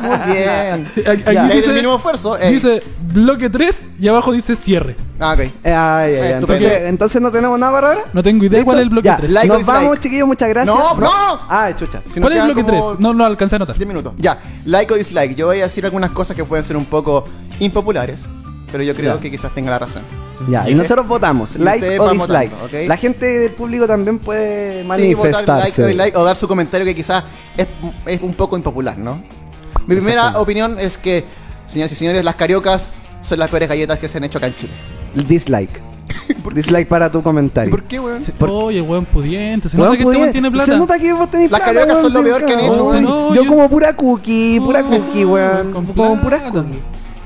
muy 0.02 0.32
bien. 0.34 0.88
Sí, 0.94 1.02
aquí 1.06 1.22
Ya. 1.34 1.44
Dice, 1.48 1.66
del 1.66 1.74
mínimo 1.74 1.96
esfuerzo. 1.96 2.38
ey. 2.38 2.54
dice 2.54 2.82
bloque 3.12 3.50
3 3.50 3.86
y 4.00 4.08
abajo 4.08 4.32
dice 4.32 4.56
cierre. 4.56 4.96
Ah, 5.18 5.32
ok. 5.34 5.40
Eh, 5.40 5.50
Ay, 5.64 5.74
ay, 5.74 6.14
ay. 6.14 6.32
Entonces, 6.34 6.72
entonces 6.84 7.20
no 7.20 7.30
tenemos 7.30 7.58
nada 7.58 7.72
para 7.72 7.88
ahora. 7.88 8.00
No 8.12 8.22
tengo 8.22 8.44
idea 8.44 8.58
¿Listo? 8.58 8.64
cuál 8.66 8.78
es 8.78 8.82
el 8.84 8.88
bloque 8.90 9.06
Ya, 9.08 9.16
3. 9.18 9.30
like 9.32 9.48
Nos 9.48 9.66
vamos, 9.66 10.00
chiquillos, 10.00 10.26
muchas 10.26 10.48
gracias. 10.48 10.74
No, 10.74 10.94
no. 10.96 11.10
Ah, 11.48 11.70
chucha. 11.78 12.00
Si 12.12 12.20
¿Cuál 12.20 12.32
es 12.32 12.38
el 12.38 12.44
bloque 12.46 12.62
como 12.64 12.90
3? 12.92 13.00
No 13.00 13.12
lo 13.12 13.24
alcancé 13.24 13.56
a 13.56 13.58
notar. 13.58 13.76
10 13.76 13.88
minutos. 13.88 14.14
Ya, 14.18 14.38
like 14.64 14.92
o 14.94 14.96
dislike. 14.96 15.34
Yo 15.36 15.46
voy 15.46 15.58
a 15.60 15.64
decir 15.64 15.84
algunas 15.84 16.10
cosas 16.12 16.36
que 16.36 16.44
pueden 16.44 16.64
ser 16.64 16.76
un 16.76 16.84
poco 16.86 17.24
impopulares, 17.58 18.26
pero 18.70 18.82
yo 18.84 18.94
creo 18.94 19.16
Ya. 19.16 19.20
que 19.20 19.30
quizás 19.30 19.52
tenga 19.54 19.70
la 19.70 19.78
razón. 19.80 20.02
Ya, 20.48 20.68
y 20.70 20.74
nosotros 20.74 21.06
votamos, 21.06 21.56
like 21.56 21.98
o 22.00 22.10
dislike. 22.12 22.50
votando, 22.50 22.64
¿ok? 22.78 22.88
La 22.88 22.96
gente 22.96 23.26
del 23.26 23.52
público 23.52 23.86
también 23.86 24.18
puede 24.18 24.82
Sí, 24.82 24.86
votar 24.86 24.94
like 24.94 25.14
o 25.14 25.18
manifestarse. 25.22 25.86
dislike 25.86 26.16
o 26.16 26.24
dar 26.24 26.36
su 26.36 26.48
comentario 26.48 26.86
que 26.86 26.94
quizás 26.94 27.24
es, 27.56 27.66
es 28.06 28.22
un 28.22 28.32
poco 28.34 28.56
impopular, 28.56 28.96
¿no? 28.96 29.22
Mi 29.86 29.96
primera 29.96 30.38
opinión 30.40 30.78
es 30.80 30.96
que, 30.98 31.24
señoras 31.66 31.92
y 31.92 31.94
señores, 31.94 32.24
las 32.24 32.36
cariocas 32.36 32.90
son 33.20 33.38
las 33.38 33.50
peores 33.50 33.68
galletas 33.68 33.98
que 33.98 34.08
se 34.08 34.18
han 34.18 34.24
hecho 34.24 34.38
acá 34.38 34.46
en 34.46 34.54
Chile. 34.54 34.72
Dislike. 35.14 35.80
Dislike 36.54 36.88
para 36.88 37.10
tu 37.10 37.22
comentario. 37.22 37.70
¿Por 37.70 37.84
qué, 37.84 38.00
weón? 38.00 38.24
Sí, 38.24 38.32
Oye, 38.40 38.78
el 38.78 38.82
weón 38.88 39.04
pudiente. 39.04 39.68
Se 39.68 39.76
Weón, 39.76 39.90
nota 39.92 39.98
que 39.98 40.04
este 40.08 40.18
weón 40.20 40.32
tiene 40.32 40.50
plata. 40.50 40.72
Se 40.72 40.78
nota 40.78 40.98
que 40.98 41.12
vos 41.12 41.30
tenés 41.30 41.50
Las 41.50 41.60
plata. 41.60 41.74
cariocas 41.74 41.96
weón, 42.02 42.12
son 42.12 42.22
lo 42.24 42.28
peor 42.28 42.46
que 42.46 42.52
han 42.54 42.60
hecho, 42.60 42.84
Weón. 42.84 43.34
Yo 43.34 43.46
como 43.46 43.68
pura 43.68 43.92
cookie, 43.94 44.58
pura 44.60 44.80
Oh, 44.80 44.90
cookie, 44.90 45.24
weón. 45.24 45.72
Como 45.72 46.20
pura 46.20 46.44
cookie. 46.50 46.78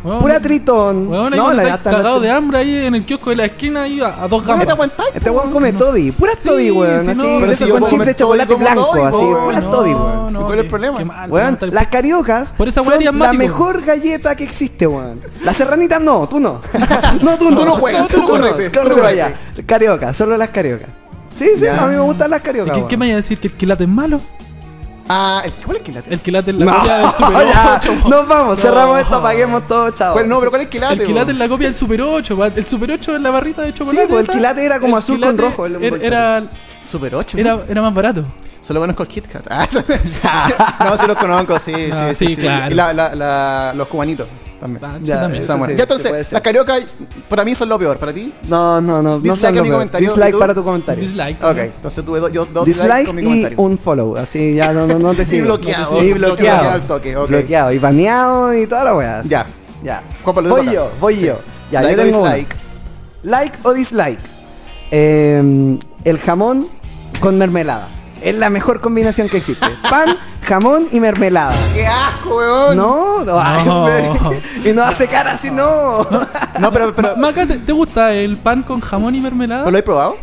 Weón, 0.05 0.21
Pura 0.21 0.39
tritón. 0.39 1.11
No, 1.11 1.31
la 1.31 1.63
gasta 1.65 1.91
cagado 1.91 2.21
de 2.21 2.31
hambre 2.31 2.59
ahí 2.59 2.87
en 2.87 2.95
el 2.95 3.05
kiosco 3.07 3.31
de 3.31 3.37
la 3.37 3.47
esquina 3.47 3.85
ahí 3.85 4.01
a, 4.03 4.23
a 4.25 4.29
dos 4.29 4.43
¿Cómo 4.43 4.59
te 4.59 4.67
gambas. 4.67 4.69
aguantáis? 4.69 5.11
Este 5.15 5.31
weón 5.31 5.51
come 5.51 5.73
no. 5.73 5.79
toddy, 5.79 6.13
pura 6.13 6.33
Sí, 6.39 6.47
toddy, 6.49 6.71
weón. 6.71 7.05
sí, 7.05 7.11
así, 7.11 7.37
pero 7.41 7.55
si 7.55 7.69
con 7.69 7.87
chip 7.89 8.01
de 8.03 8.15
chocolate 8.15 8.55
blanco, 8.55 8.91
toddy, 8.93 9.03
así, 9.03 9.17
pura 9.45 9.61
no, 9.61 9.71
toddy, 9.71 9.95
weón. 9.95 10.33
no, 10.35 10.45
¿Cuál 10.45 10.59
es 10.59 10.65
el 10.65 10.71
problema? 10.71 11.27
Weón, 11.29 11.59
las 11.73 11.87
cariocas 11.87 12.53
Por 12.53 12.69
esa 12.69 12.83
son 12.83 13.03
la 13.19 13.33
mejor 13.33 13.83
galleta 13.83 14.37
que 14.37 14.45
existe, 14.45 14.87
weón. 14.87 15.23
Las 15.43 15.57
serranitas 15.57 16.01
no, 16.03 16.29
tú 16.29 16.39
no. 16.39 16.61
no, 17.23 17.39
tú 17.39 17.51
no. 17.51 17.59
Tú 17.61 17.65
no 17.65 17.73
juegas, 17.77 18.07
tú 18.09 18.23
córrete. 18.27 18.71
para 18.71 19.09
allá. 19.09 19.35
Cariocas, 19.65 20.15
solo 20.15 20.37
las 20.37 20.51
cariocas. 20.51 20.89
Sí, 21.35 21.49
sí, 21.57 21.67
a 21.67 21.87
mí 21.87 21.95
me 21.97 22.01
gustan 22.03 22.31
las 22.31 22.43
cariocas. 22.43 22.79
¿Qué, 22.89 22.97
me 22.97 23.07
vaya 23.07 23.15
a 23.15 23.17
decir? 23.17 23.39
¿Que 23.39 23.49
el 23.49 23.55
quilate 23.55 23.85
es 23.85 23.91
malo? 23.91 24.21
Ah, 25.09 25.43
¿el, 25.45 25.53
¿cuál 25.55 25.77
es 25.77 25.81
el 25.81 25.83
quilate? 25.85 26.15
El 26.15 26.21
quilate 26.21 26.51
es 26.51 26.57
la 26.57 26.65
No, 26.65 26.77
copia 26.79 26.97
del 26.99 27.11
Super 27.13 27.47
ya, 27.53 27.81
8. 27.83 28.09
nos 28.09 28.27
vamos, 28.29 28.59
cerramos 28.59 28.99
esto, 29.01 29.15
apaguemos 29.17 29.69
todo, 29.69 29.91
chao. 29.91 30.13
¿Cuál- 30.15 30.29
no, 30.29 30.39
pero 30.39 30.51
¿cuál 30.51 30.63
es 30.63 30.67
el 30.67 30.71
quilate? 30.71 30.95
El 30.95 31.07
quilate 31.07 31.33
es 31.33 31.37
la 31.39 31.49
copia 31.49 31.67
del 31.69 31.75
Super 31.77 32.01
8. 32.03 32.37
pa. 32.39 32.47
El 32.47 32.65
Super 32.67 32.91
8 32.93 33.17
es 33.17 33.21
la 33.23 33.31
barrita 33.31 33.63
de 33.63 33.75
chocolate. 33.75 34.07
pues, 34.09 34.29
el 34.29 34.35
quilate 34.35 34.65
era 34.65 34.81
como 34.81 34.97
El 34.97 35.03
azul 35.03 35.21
con 35.21 35.37
rojo, 35.37 35.67
el 35.67 35.83
Era, 35.85 35.97
era, 36.39 36.43
Super 36.81 37.15
8. 37.17 37.37
era, 37.39 37.59
era 37.69 37.83
más 37.83 37.93
barato. 37.93 38.25
Solo 38.61 38.81
conozco 38.81 39.03
el 39.03 39.09
Kit 39.11 39.27
Kat. 39.27 39.47
Ah, 39.51 39.67
no, 40.85 40.97
sí 40.97 41.07
los 41.07 41.19
conozco, 41.19 41.59
sí, 41.61 41.75
sí, 41.75 41.91
Ah, 41.93 42.09
sí, 42.15 42.27
sí, 42.29 42.35
sí. 42.37 42.41
claro. 42.41 42.73
Y 42.73 42.75
la, 42.75 42.93
la, 42.95 43.15
la- 43.15 43.73
los 43.75 43.87
cubanitos 43.89 44.27
también. 44.65 44.83
Ah, 44.85 44.99
Ya, 45.03 45.21
también. 45.21 45.45
sí, 45.45 45.53
entonces, 45.79 46.33
las 46.33 46.41
cariocas 46.41 46.99
para 47.29 47.45
mí 47.45 47.55
son 47.55 47.69
lo 47.69 47.79
peor. 47.79 47.99
¿Para 47.99 48.15
ti? 48.15 48.33
No, 48.49 48.81
no, 48.81 49.03
no. 49.03 49.21
Dislike 49.21 49.59
a 49.59 49.63
mi 49.63 49.71
comentario, 49.71 50.09
¿y 50.09 50.11
Dislike 50.11 50.39
para 50.39 50.55
tu 50.55 50.65
comentario. 50.65 51.03
Dislike. 51.05 51.45
Ok, 51.45 51.57
entonces 51.59 52.05
tuve 52.05 52.21
do- 52.21 52.29
yo 52.31 52.47
dos 52.47 52.65
dislikes 52.65 52.87
Dislike 52.89 53.07
con 53.07 53.17
mi 53.17 53.23
y 53.23 53.25
comentario. 53.27 53.59
un 53.61 53.79
follow. 53.79 54.17
Así 54.17 54.55
ya 54.55 54.73
no, 54.73 54.87
no, 54.87 54.99
no 54.99 55.13
te 55.13 55.23
Y 55.25 55.27
sigo. 55.27 55.45
bloqueado. 55.47 56.03
Y 56.03 56.13
bloqueado. 56.15 56.35
Bloqueado 56.61 56.71
al 56.71 56.83
toque, 56.87 57.15
ok. 57.17 57.29
Bloqueado 57.29 57.73
y 57.73 57.79
baneado 57.79 58.55
y 58.55 58.67
toda 58.67 58.85
la 58.85 58.95
weá. 58.95 59.23
Ya. 59.25 59.47
Ya. 59.83 60.03
Juan 60.23 60.35
Pablo, 60.35 60.55
te 60.55 60.63
voy 60.63 60.75
yo, 60.75 60.91
voy 60.99 61.15
Sí. 61.17 61.27
yo. 61.27 61.39
Ya, 61.71 61.83
Like 61.83 61.97
yo 61.97 62.03
o 62.03 62.05
tengo 62.07 62.21
una. 62.23 62.33
dislike. 62.35 62.57
Like 63.23 63.59
o 63.65 63.75
dislike. 63.75 64.19
Eh, 64.91 65.77
el 66.05 66.19
jamón 66.21 66.69
con 67.21 67.37
mermelada. 67.39 67.91
Es 68.23 68.35
la 68.39 68.49
mejor 68.49 68.81
combinación 68.81 69.29
que 69.29 69.37
existe. 69.37 69.67
Pan, 69.91 70.17
jamón 70.45 70.87
y 70.93 71.01
mermelada. 71.01 71.55
¡Qué 71.75 71.87
asco, 71.87 72.37
weón! 72.37 72.77
No, 72.77 73.25
no, 73.25 73.39
ay, 73.41 73.65
No. 73.65 74.31
y 74.71 74.73
no 74.73 74.83
hace 74.83 75.09
cara 75.09 75.33
así, 75.33 75.51
no. 75.51 76.07
No, 76.61 76.71
pero, 76.71 76.95
pero, 76.95 77.17
Maca, 77.17 77.47
¿te, 77.47 77.59
te 77.59 77.73
gusta 77.73 78.13
el 78.13 78.37
pan 78.37 78.63
con 78.63 78.81
jamón 78.81 79.15
y 79.15 79.21
mermelada? 79.21 79.65
¿pero 79.65 79.73
lo 79.73 79.79
he 79.79 79.83
probado? 79.83 80.17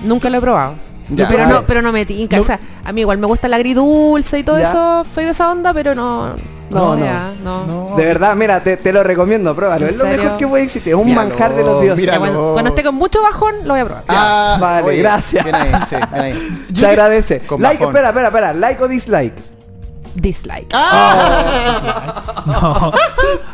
Nunca 0.00 0.28
lo 0.28 0.38
he 0.38 0.40
probado. 0.40 0.74
Ya. 1.10 1.28
Pero 1.28 1.46
no, 1.46 1.62
pero 1.62 1.82
no 1.82 1.92
me 1.92 2.06
tinca. 2.06 2.36
No. 2.36 2.42
O 2.42 2.46
sea, 2.46 2.60
a 2.84 2.92
mí 2.92 3.00
igual 3.00 3.18
me 3.18 3.26
gusta 3.26 3.46
el 3.48 3.54
agridulce 3.54 4.38
y 4.38 4.44
todo 4.44 4.58
Ya. 4.58 4.68
eso. 4.68 5.04
Soy 5.12 5.24
de 5.24 5.30
esa 5.30 5.50
onda, 5.50 5.72
pero 5.74 5.94
no. 5.94 6.34
No, 6.70 6.90
o 6.90 6.96
sea, 6.96 7.34
no. 7.42 7.66
No. 7.66 7.96
De 7.96 8.04
verdad, 8.04 8.36
mira, 8.36 8.60
te, 8.62 8.76
te 8.76 8.92
lo 8.92 9.02
recomiendo, 9.02 9.54
pruébalo. 9.56 9.86
¿En 9.86 9.90
Es 9.90 9.98
lo 9.98 10.04
serio? 10.04 10.22
mejor 10.22 10.38
que 10.38 10.46
puede 10.46 10.62
existir. 10.64 10.92
Es 10.92 10.98
un 10.98 11.04
Míralo, 11.06 11.28
manjar 11.30 11.52
de 11.54 11.64
los 11.64 11.80
dioses. 11.82 12.16
cuando, 12.16 12.52
cuando 12.52 12.68
esté 12.70 12.84
con 12.84 12.94
mucho 12.94 13.20
bajón, 13.22 13.56
lo 13.64 13.74
voy 13.74 13.80
a 13.80 13.84
probar. 13.86 14.04
Ah, 14.06 14.56
vale, 14.60 14.96
gracias. 14.98 15.42
Bien 15.42 15.56
ahí, 15.56 15.72
sí, 15.88 15.96
bien 15.96 16.22
ahí. 16.22 16.66
Se 16.74 16.86
agradece. 16.86 17.40
Con 17.40 17.60
Like, 17.60 17.78
bajón. 17.84 17.96
espera, 17.96 18.08
espera, 18.10 18.28
espera. 18.28 18.54
Like 18.54 18.84
o 18.84 18.86
dislike. 18.88 19.34
Dislike. 20.14 20.72
No. 22.46 22.90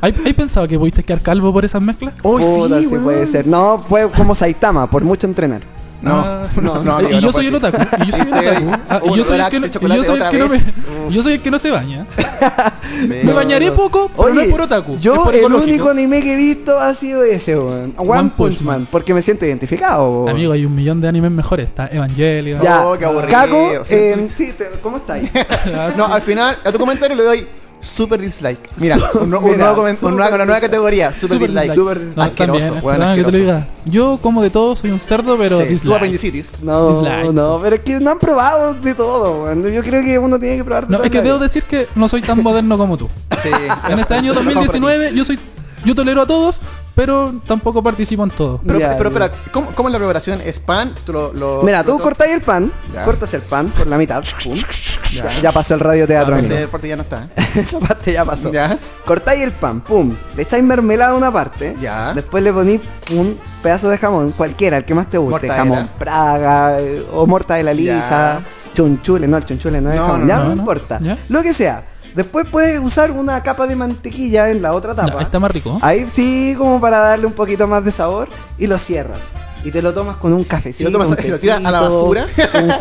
¿Hay, 0.00 0.14
hay 0.24 0.32
pensado 0.32 0.66
que 0.68 0.78
pudiste 0.78 1.02
quedar 1.02 1.20
calvo 1.20 1.52
por 1.52 1.64
esas 1.64 1.82
mezclas? 1.82 2.14
Uy, 2.22 2.42
sí, 2.78 2.86
puede 3.02 3.26
ser. 3.26 3.46
No, 3.46 3.82
fue 3.86 4.08
como 4.10 4.34
Saitama, 4.34 4.88
por 4.88 5.02
mucho 5.04 5.26
entrenar. 5.26 5.62
No, 6.02 6.12
Ah, 6.14 6.46
no, 6.60 6.82
no, 6.82 7.00
y 7.00 7.14
yo 7.14 7.20
no 7.20 7.32
soy 7.32 7.46
el 7.46 7.54
otaku. 7.54 7.78
Y 8.02 8.10
yo 8.10 8.16
soy 8.16 8.20
el 8.32 8.48
otaku. 8.48 8.70
Ah, 8.88 9.00
y 9.04 9.16
yo 9.16 9.24
soy 9.24 9.38
el 9.40 9.46
que 9.50 9.60
no, 9.60 9.66
yo 9.96 10.04
soy 10.04 10.20
el 10.20 10.30
que 10.30 10.38
no 10.38 10.48
me, 10.48 10.60
yo 11.10 11.22
soy 11.22 11.32
el 11.34 11.42
que 11.42 11.50
no 11.50 11.58
se 11.58 11.70
baña. 11.70 12.06
Sí. 13.06 13.14
Me 13.24 13.32
bañaré 13.32 13.72
poco, 13.72 14.10
pero 14.16 14.32
no 14.34 14.40
es 14.40 14.48
por 14.48 14.60
otaku. 14.62 14.94
es 14.94 15.00
yo 15.00 15.14
por 15.24 15.34
el 15.34 15.40
ecológico. 15.40 15.68
único 15.70 15.88
anime 15.90 16.22
que 16.22 16.32
he 16.34 16.36
visto 16.36 16.78
ha 16.78 16.94
sido 16.94 17.24
ese, 17.24 17.56
weón. 17.58 17.94
One, 17.96 18.30
Punch 18.36 18.60
Man, 18.60 18.88
porque 18.90 19.14
me 19.14 19.22
siento 19.22 19.44
identificado. 19.46 20.10
weón. 20.24 20.28
Amigo, 20.28 20.52
hay 20.52 20.64
un 20.64 20.74
millón 20.74 21.00
de 21.00 21.08
animes 21.08 21.30
mejores. 21.30 21.66
Está 21.68 21.86
Evangelion. 21.88 22.60
Ya, 22.62 22.86
Oh, 22.86 22.96
qué 22.98 23.04
aburrido, 23.04 23.30
Caco, 23.30 23.84
sí. 23.84 23.94
eh, 23.94 24.28
sí, 24.34 24.52
te- 24.52 24.70
¿cómo 24.82 24.98
estáis? 24.98 25.30
No, 25.96 26.06
al 26.06 26.22
final, 26.22 26.56
a 26.64 26.70
tu 26.72 26.78
comentario 26.78 27.16
le 27.16 27.22
doy 27.22 27.46
super 27.80 28.20
dislike. 28.20 28.70
Mira, 28.78 28.96
un, 29.14 29.32
un 29.34 29.44
Mira, 29.44 29.56
nuevo 29.56 29.82
comen- 29.82 29.94
super 29.94 30.12
una, 30.14 30.28
una 30.28 30.44
nueva 30.44 30.60
categoría, 30.60 31.14
super, 31.14 31.36
Super 31.38 31.48
dislike. 31.50 31.74
Super 31.74 32.00
No, 32.16 32.22
asqueroso, 32.22 32.58
también, 32.60 32.84
weón, 32.84 32.96
perdona 32.98 33.14
que 33.14 33.16
te 33.16 33.22
lo 33.22 33.28
asqueroso. 33.28 33.38
diga. 33.60 33.68
Yo 33.86 34.18
como 34.22 34.42
de 34.42 34.50
todo 34.50 34.76
soy 34.76 34.90
un 34.90 35.00
cerdo, 35.00 35.36
pero 35.38 35.58
Sí, 35.58 35.64
dislike. 35.64 35.82
tu 35.84 35.94
apendicitis. 35.94 36.52
No, 36.62 36.90
Dislike. 37.00 37.32
no, 37.32 37.60
pero 37.62 37.76
es 37.76 37.82
que 37.82 38.00
no 38.00 38.10
han 38.10 38.18
probado 38.18 38.74
de 38.74 38.94
todo, 38.94 39.44
weón. 39.44 39.62
Yo 39.72 39.82
creo 39.82 40.04
que 40.04 40.18
uno 40.18 40.38
tiene 40.38 40.56
que 40.56 40.64
probar 40.64 40.86
de 40.88 40.96
No, 40.96 41.02
es 41.04 41.10
que 41.10 41.22
debo 41.22 41.38
decir 41.38 41.62
que 41.64 41.86
no 41.94 42.08
soy 42.08 42.22
tan 42.22 42.42
moderno 42.42 42.76
como 42.76 42.96
tú. 42.96 43.08
Sí. 43.38 43.48
En 43.88 43.98
este 43.98 44.14
año 44.14 44.32
Eso 44.32 44.42
lo 44.42 44.48
dejamos 44.48 44.68
para 44.68 44.78
ti. 44.78 44.80
2019 44.80 45.16
yo 45.16 45.24
soy 45.24 45.38
yo 45.84 45.94
tolero 45.94 46.22
a 46.22 46.26
todos, 46.26 46.60
pero 46.96 47.32
tampoco 47.46 47.80
participo 47.82 48.24
en 48.24 48.30
todo. 48.30 48.60
Pero, 48.66 48.80
Ya, 48.80 48.96
pero, 48.96 49.10
espera, 49.10 49.30
¿cómo, 49.52 49.68
¿cómo 49.74 49.88
es 49.88 49.92
la 49.92 49.98
preparación? 49.98 50.40
¿Es 50.44 50.58
pan? 50.58 50.92
¿Tú 51.04 51.12
lo, 51.12 51.32
lo- 51.32 51.62
Mira, 51.62 51.82
lo- 51.82 51.84
tú 51.84 51.98
cortáis 52.00 52.32
el 52.32 52.40
pan, 52.40 52.72
Ya. 52.92 53.04
cortas 53.04 53.32
el 53.34 53.42
pan 53.42 53.68
por 53.68 53.86
la 53.86 53.98
mitad. 53.98 54.24
pum. 54.42 54.56
Ya, 55.12 55.30
ya 55.40 55.52
pasó 55.52 55.74
el 55.74 55.80
radioteatro, 55.80 56.34
Ah. 56.34 56.40
Ese 56.40 56.66
parte 56.68 56.88
ya 56.88 56.96
no 56.96 57.02
está. 57.02 57.22
¿eh? 57.36 57.46
Esa 57.60 57.78
parte 57.78 58.12
ya 58.12 58.24
pasó. 58.24 58.50
Ya. 58.50 58.76
Cortáis 59.04 59.42
el 59.42 59.52
pan, 59.52 59.80
pum. 59.82 60.14
Le 60.36 60.42
echáis 60.42 60.64
mermelada 60.64 61.12
a 61.12 61.14
una 61.14 61.32
parte. 61.32 61.76
Ya. 61.80 62.12
Después 62.14 62.42
le 62.42 62.52
ponís 62.52 62.80
un 63.12 63.38
pedazo 63.62 63.88
de 63.88 63.98
jamón, 63.98 64.32
cualquiera, 64.32 64.76
el 64.78 64.84
que 64.84 64.94
más 64.94 65.08
te 65.08 65.18
guste. 65.18 65.46
Mortadela. 65.46 65.56
Jamón 65.76 65.88
praga 65.98 66.80
eh, 66.80 67.06
o 67.12 67.26
mortadela 67.26 67.72
lisa. 67.72 68.40
Chunchule, 68.74 69.26
no, 69.26 69.36
el 69.38 69.46
chunchule 69.46 69.80
no 69.80 69.90
es 69.90 69.96
No, 69.96 70.02
jamón. 70.06 70.20
no, 70.22 70.26
ya 70.28 70.36
no, 70.38 70.44
no, 70.44 70.54
no. 70.54 70.60
importa. 70.62 70.98
Ya. 71.00 71.16
Lo 71.28 71.42
que 71.42 71.54
sea. 71.54 71.82
Después 72.16 72.46
puedes 72.50 72.80
usar 72.80 73.10
una 73.12 73.42
capa 73.42 73.66
de 73.66 73.76
mantequilla 73.76 74.50
en 74.50 74.62
la 74.62 74.72
otra 74.72 74.94
tapa. 74.94 75.20
está 75.22 75.38
más 75.38 75.50
rico. 75.50 75.78
Ahí 75.82 76.08
sí, 76.12 76.54
como 76.56 76.80
para 76.80 76.98
darle 76.98 77.26
un 77.26 77.34
poquito 77.34 77.66
más 77.68 77.84
de 77.84 77.92
sabor. 77.92 78.28
Y 78.58 78.66
lo 78.66 78.78
cierras. 78.78 79.20
Y 79.64 79.70
te 79.70 79.82
lo 79.82 79.92
tomas 79.92 80.16
con 80.16 80.32
un 80.32 80.42
cafecito. 80.44 80.88
Y 80.88 80.92
lo 80.92 80.98
tomas- 80.98 81.08
un 81.10 81.16
y 81.26 81.28
lo 81.28 81.38
tiras 81.38 81.58
a 81.58 81.70
la 81.70 81.80
tecito, 81.80 81.94
basura. 81.94 82.26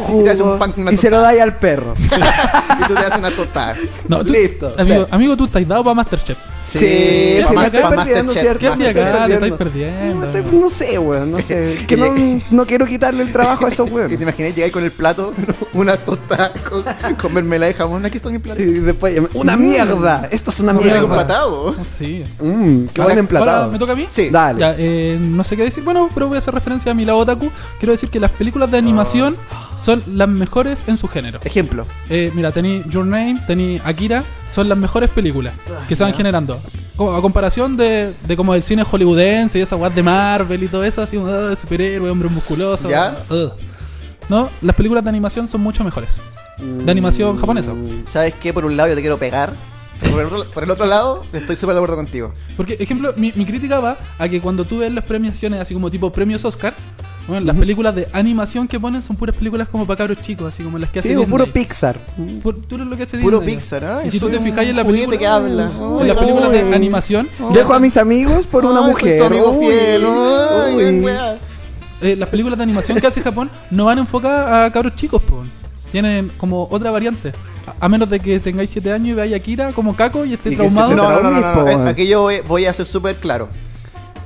Un 0.10 0.20
Y 0.22 0.24
te 0.24 0.30
haces 0.30 0.40
un 0.42 0.46
jugo, 0.48 0.60
pan 0.60 0.72
con 0.72 0.82
una 0.84 0.92
y 0.94 0.98
se 0.98 1.10
lo 1.10 1.20
dais 1.20 1.42
al 1.42 1.58
perro. 1.58 1.94
y 2.00 2.88
tú 2.88 2.94
te 2.94 3.00
haces 3.02 3.18
una 3.18 3.32
tostada. 3.32 3.76
No, 4.08 4.22
Listo, 4.24 4.74
Amigo, 4.78 5.04
sí. 5.04 5.10
amigo, 5.12 5.36
tú 5.38 5.46
estás 5.46 5.68
dado 5.68 5.84
para 5.84 5.96
Masterchef. 5.96 6.38
Sí, 6.66 6.80
¿qué 6.80 7.36
sí, 7.38 7.44
hacía 7.44 7.60
me 7.60 7.66
acá? 7.68 7.78
estoy 7.78 7.82
Pa' 7.96 8.04
perdiendo, 8.04 8.34
¿cierto? 8.34 8.60
¿Qué 8.60 8.68
hacía 8.68 8.90
acá? 8.90 9.28
Te 9.28 9.34
estáis 9.36 9.52
No, 9.52 9.58
perdiendo. 9.58 10.26
estoy- 10.26 10.60
no 10.60 10.70
sé, 10.70 10.98
weón, 10.98 11.32
no 11.32 11.40
sé. 11.40 11.78
Que 11.88 11.96
no, 11.96 12.08
no 12.52 12.66
quiero 12.66 12.86
quitarle 12.88 13.22
el 13.24 13.32
trabajo 13.32 13.66
a 13.68 13.70
esos 13.70 13.88
¿Y 14.12 14.18
te 14.18 14.24
imaginas 14.24 14.56
llegar 14.56 14.72
con 14.72 14.84
el 14.84 14.92
plato, 14.92 15.34
una 15.74 15.96
tostada 15.98 16.52
con, 16.68 16.84
con 17.16 17.34
mermelada 17.34 17.68
de 17.72 17.78
jamón? 17.78 18.04
Aquí 18.06 18.18
está 18.18 18.30
mi 18.30 18.40
plato. 18.40 18.62
Y 18.62 18.66
después, 18.80 19.22
¡una 19.34 19.56
mierda! 19.56 20.28
Esto 20.32 20.50
es 20.50 20.60
una 20.60 20.74
mierda. 20.74 21.00
emplatado. 21.00 21.76
Sí. 21.88 22.24
Mmm, 22.42 22.86
qué 22.94 23.02
buen 23.02 23.18
emplatado. 23.20 23.72
¿Me 23.72 23.78
toca 23.80 23.94
a 23.94 23.96
mí? 23.96 24.08
Sí. 24.10 24.30
Dale. 24.32 24.60
Ya, 24.60 24.76
eh, 24.78 25.18
no 25.22 25.44
sé 25.44 25.56
qué 25.56 25.64
decir. 25.64 25.84
Bueno, 25.84 26.10
pero 26.14 26.28
voy 26.28 26.36
a 26.36 26.40
hacer 26.40 26.54
referencia 26.54 26.92
a 26.92 26.96
mi 26.96 27.06
otaku. 27.08 27.52
Quiero 27.80 27.92
decir 27.94 28.10
que 28.10 28.20
las 28.20 28.32
películas 28.32 28.72
de 28.72 28.78
animación 28.80 29.38
son 29.84 30.04
las 30.08 30.28
mejores 30.28 30.84
en 30.88 30.98
su 30.98 31.08
género. 31.08 31.40
Ejemplo. 31.44 31.86
Eh, 32.10 32.32
mira, 32.34 32.52
tení 32.52 32.84
Your 32.90 33.06
Name, 33.06 33.40
tení 33.48 33.80
Akira, 33.84 34.24
son 34.54 34.70
las 34.70 34.78
mejores 34.78 35.10
películas 35.10 35.54
que 35.88 35.96
se 35.96 36.04
van 36.04 36.14
generando. 36.14 36.60
A 36.98 37.22
comparación 37.22 37.76
de, 37.76 38.14
de 38.26 38.38
como 38.38 38.56
el 38.56 38.64
cine 38.64 38.84
hollywoodense 38.84 39.60
y 39.60 39.62
esa 39.62 39.76
weá 39.76 39.90
de 39.90 40.02
Marvel 40.02 40.64
y 40.64 40.68
todo 40.68 40.84
eso, 40.84 41.02
así 41.02 41.18
como 41.18 41.28
ah, 41.28 41.50
de 41.50 41.56
superhéroe, 41.56 42.10
hombre 42.10 42.30
musculoso. 42.30 42.90
¿Ya? 42.90 43.18
ugh. 43.30 43.52
No, 44.30 44.50
las 44.62 44.76
películas 44.76 45.04
de 45.04 45.10
animación 45.10 45.48
son 45.48 45.62
mucho 45.62 45.84
mejores. 45.84 46.12
De 46.58 46.90
animación 46.90 47.38
japonesa. 47.38 47.74
¿Sabes 48.06 48.34
qué? 48.36 48.54
Por 48.54 48.66
un 48.66 48.78
lado 48.78 48.90
yo 48.90 48.96
te 48.96 49.02
quiero 49.02 49.18
pegar. 49.18 49.54
pero 50.00 50.14
Por 50.14 50.22
el 50.22 50.28
otro, 50.28 50.52
por 50.52 50.64
el 50.64 50.72
otro 50.72 50.86
lado, 50.86 51.24
estoy 51.34 51.56
súper 51.58 51.76
de 51.76 51.80
acuerdo 51.80 51.98
contigo. 51.98 52.34
Porque, 52.56 52.78
ejemplo, 52.80 53.14
mi, 53.18 53.34
mi 53.36 53.46
crítica 53.46 53.80
va 53.82 53.98
a 54.18 54.30
que 54.30 54.40
cuando 54.40 54.64
tú 54.64 54.80
ves 54.80 54.92
las 54.94 55.04
premiaciones, 55.04 55.60
así 55.60 55.74
como 55.74 55.92
tipo 55.92 56.12
premios 56.12 56.46
Oscar, 56.46 56.74
bueno, 57.28 57.46
las 57.46 57.56
películas 57.56 57.96
de 57.96 58.08
animación 58.14 58.68
que 58.68 58.80
ponen 58.80 59.02
son 59.02 59.16
puras 59.16 59.36
películas 59.36 59.68
como 59.68 59.88
para 59.88 59.98
cabros 59.98 60.22
chicos, 60.22 60.54
así 60.54 60.64
como 60.64 60.78
las 60.78 60.90
que 60.92 61.00
hace 61.00 61.10
Sí, 61.10 61.16
o 61.16 61.20
Disney. 61.20 61.32
puro 61.32 61.48
Pixar. 61.52 62.00
Pur- 62.44 62.62
tú 62.68 62.76
eres 62.76 62.88
lo 62.88 62.96
que 62.96 63.04
hace 63.04 63.18
Puro 63.18 63.40
Disney. 63.40 63.56
Pixar, 63.56 63.84
¿ah? 63.86 64.02
Y 64.06 64.12
si 64.12 64.20
tú 64.20 64.30
te 64.30 64.40
fijáis 64.40 64.70
en 64.70 64.76
la 64.76 64.86
película, 64.86 65.18
que 65.18 65.26
habla. 65.28 65.72
en 66.02 66.08
las 66.08 66.18
películas 66.18 66.50
Uy. 66.50 66.58
de 66.58 66.76
animación, 66.76 67.28
Dejo 67.54 67.74
a 67.74 67.80
mis 67.80 67.98
amigos 67.98 68.46
por 68.46 68.66
una 68.66 68.80
Ay, 68.86 68.94
soy 68.94 68.94
mujer. 68.94 69.18
tu 69.20 69.24
amigo 69.26 69.52
Uy, 69.52 69.66
fiel. 69.66 70.06
Eh, 72.02 72.16
las 72.18 72.30
películas 72.30 72.58
de 72.58 72.64
animación 72.64 73.00
que 73.00 73.08
hace 73.08 73.22
Japón 73.22 73.50
no 73.72 73.86
van 73.86 74.00
enfocadas 74.00 74.68
a 74.68 74.72
cabros 74.72 74.96
chicos, 74.96 75.22
po. 75.22 75.44
tienen 75.92 76.30
como 76.38 76.68
otra 76.70 76.92
variante. 76.92 77.32
A, 77.80 77.90
menos 77.90 78.08
de 78.10 78.20
que 78.20 78.40
tengáis 78.40 78.70
7 78.70 78.92
años 78.92 79.08
y 79.10 79.14
veáis 79.14 79.34
a 79.34 79.38
Akira 79.38 79.72
como 79.72 79.96
caco 79.96 80.24
y 80.24 80.34
esté 80.34 80.50
Y 80.50 80.52
se 80.52 80.58
traumado. 80.58 80.90
te 80.90 80.96
No, 80.98 81.10
no, 81.10 81.32
no, 81.32 81.42
no, 81.56 81.64
weón. 81.64 81.88
Aquí 81.88 82.06
yo 82.08 82.22
voy, 82.22 82.42
voy 82.48 82.66
a 82.66 82.74
ser 82.74 82.86
súper 82.86 83.16
claro. 83.16 83.50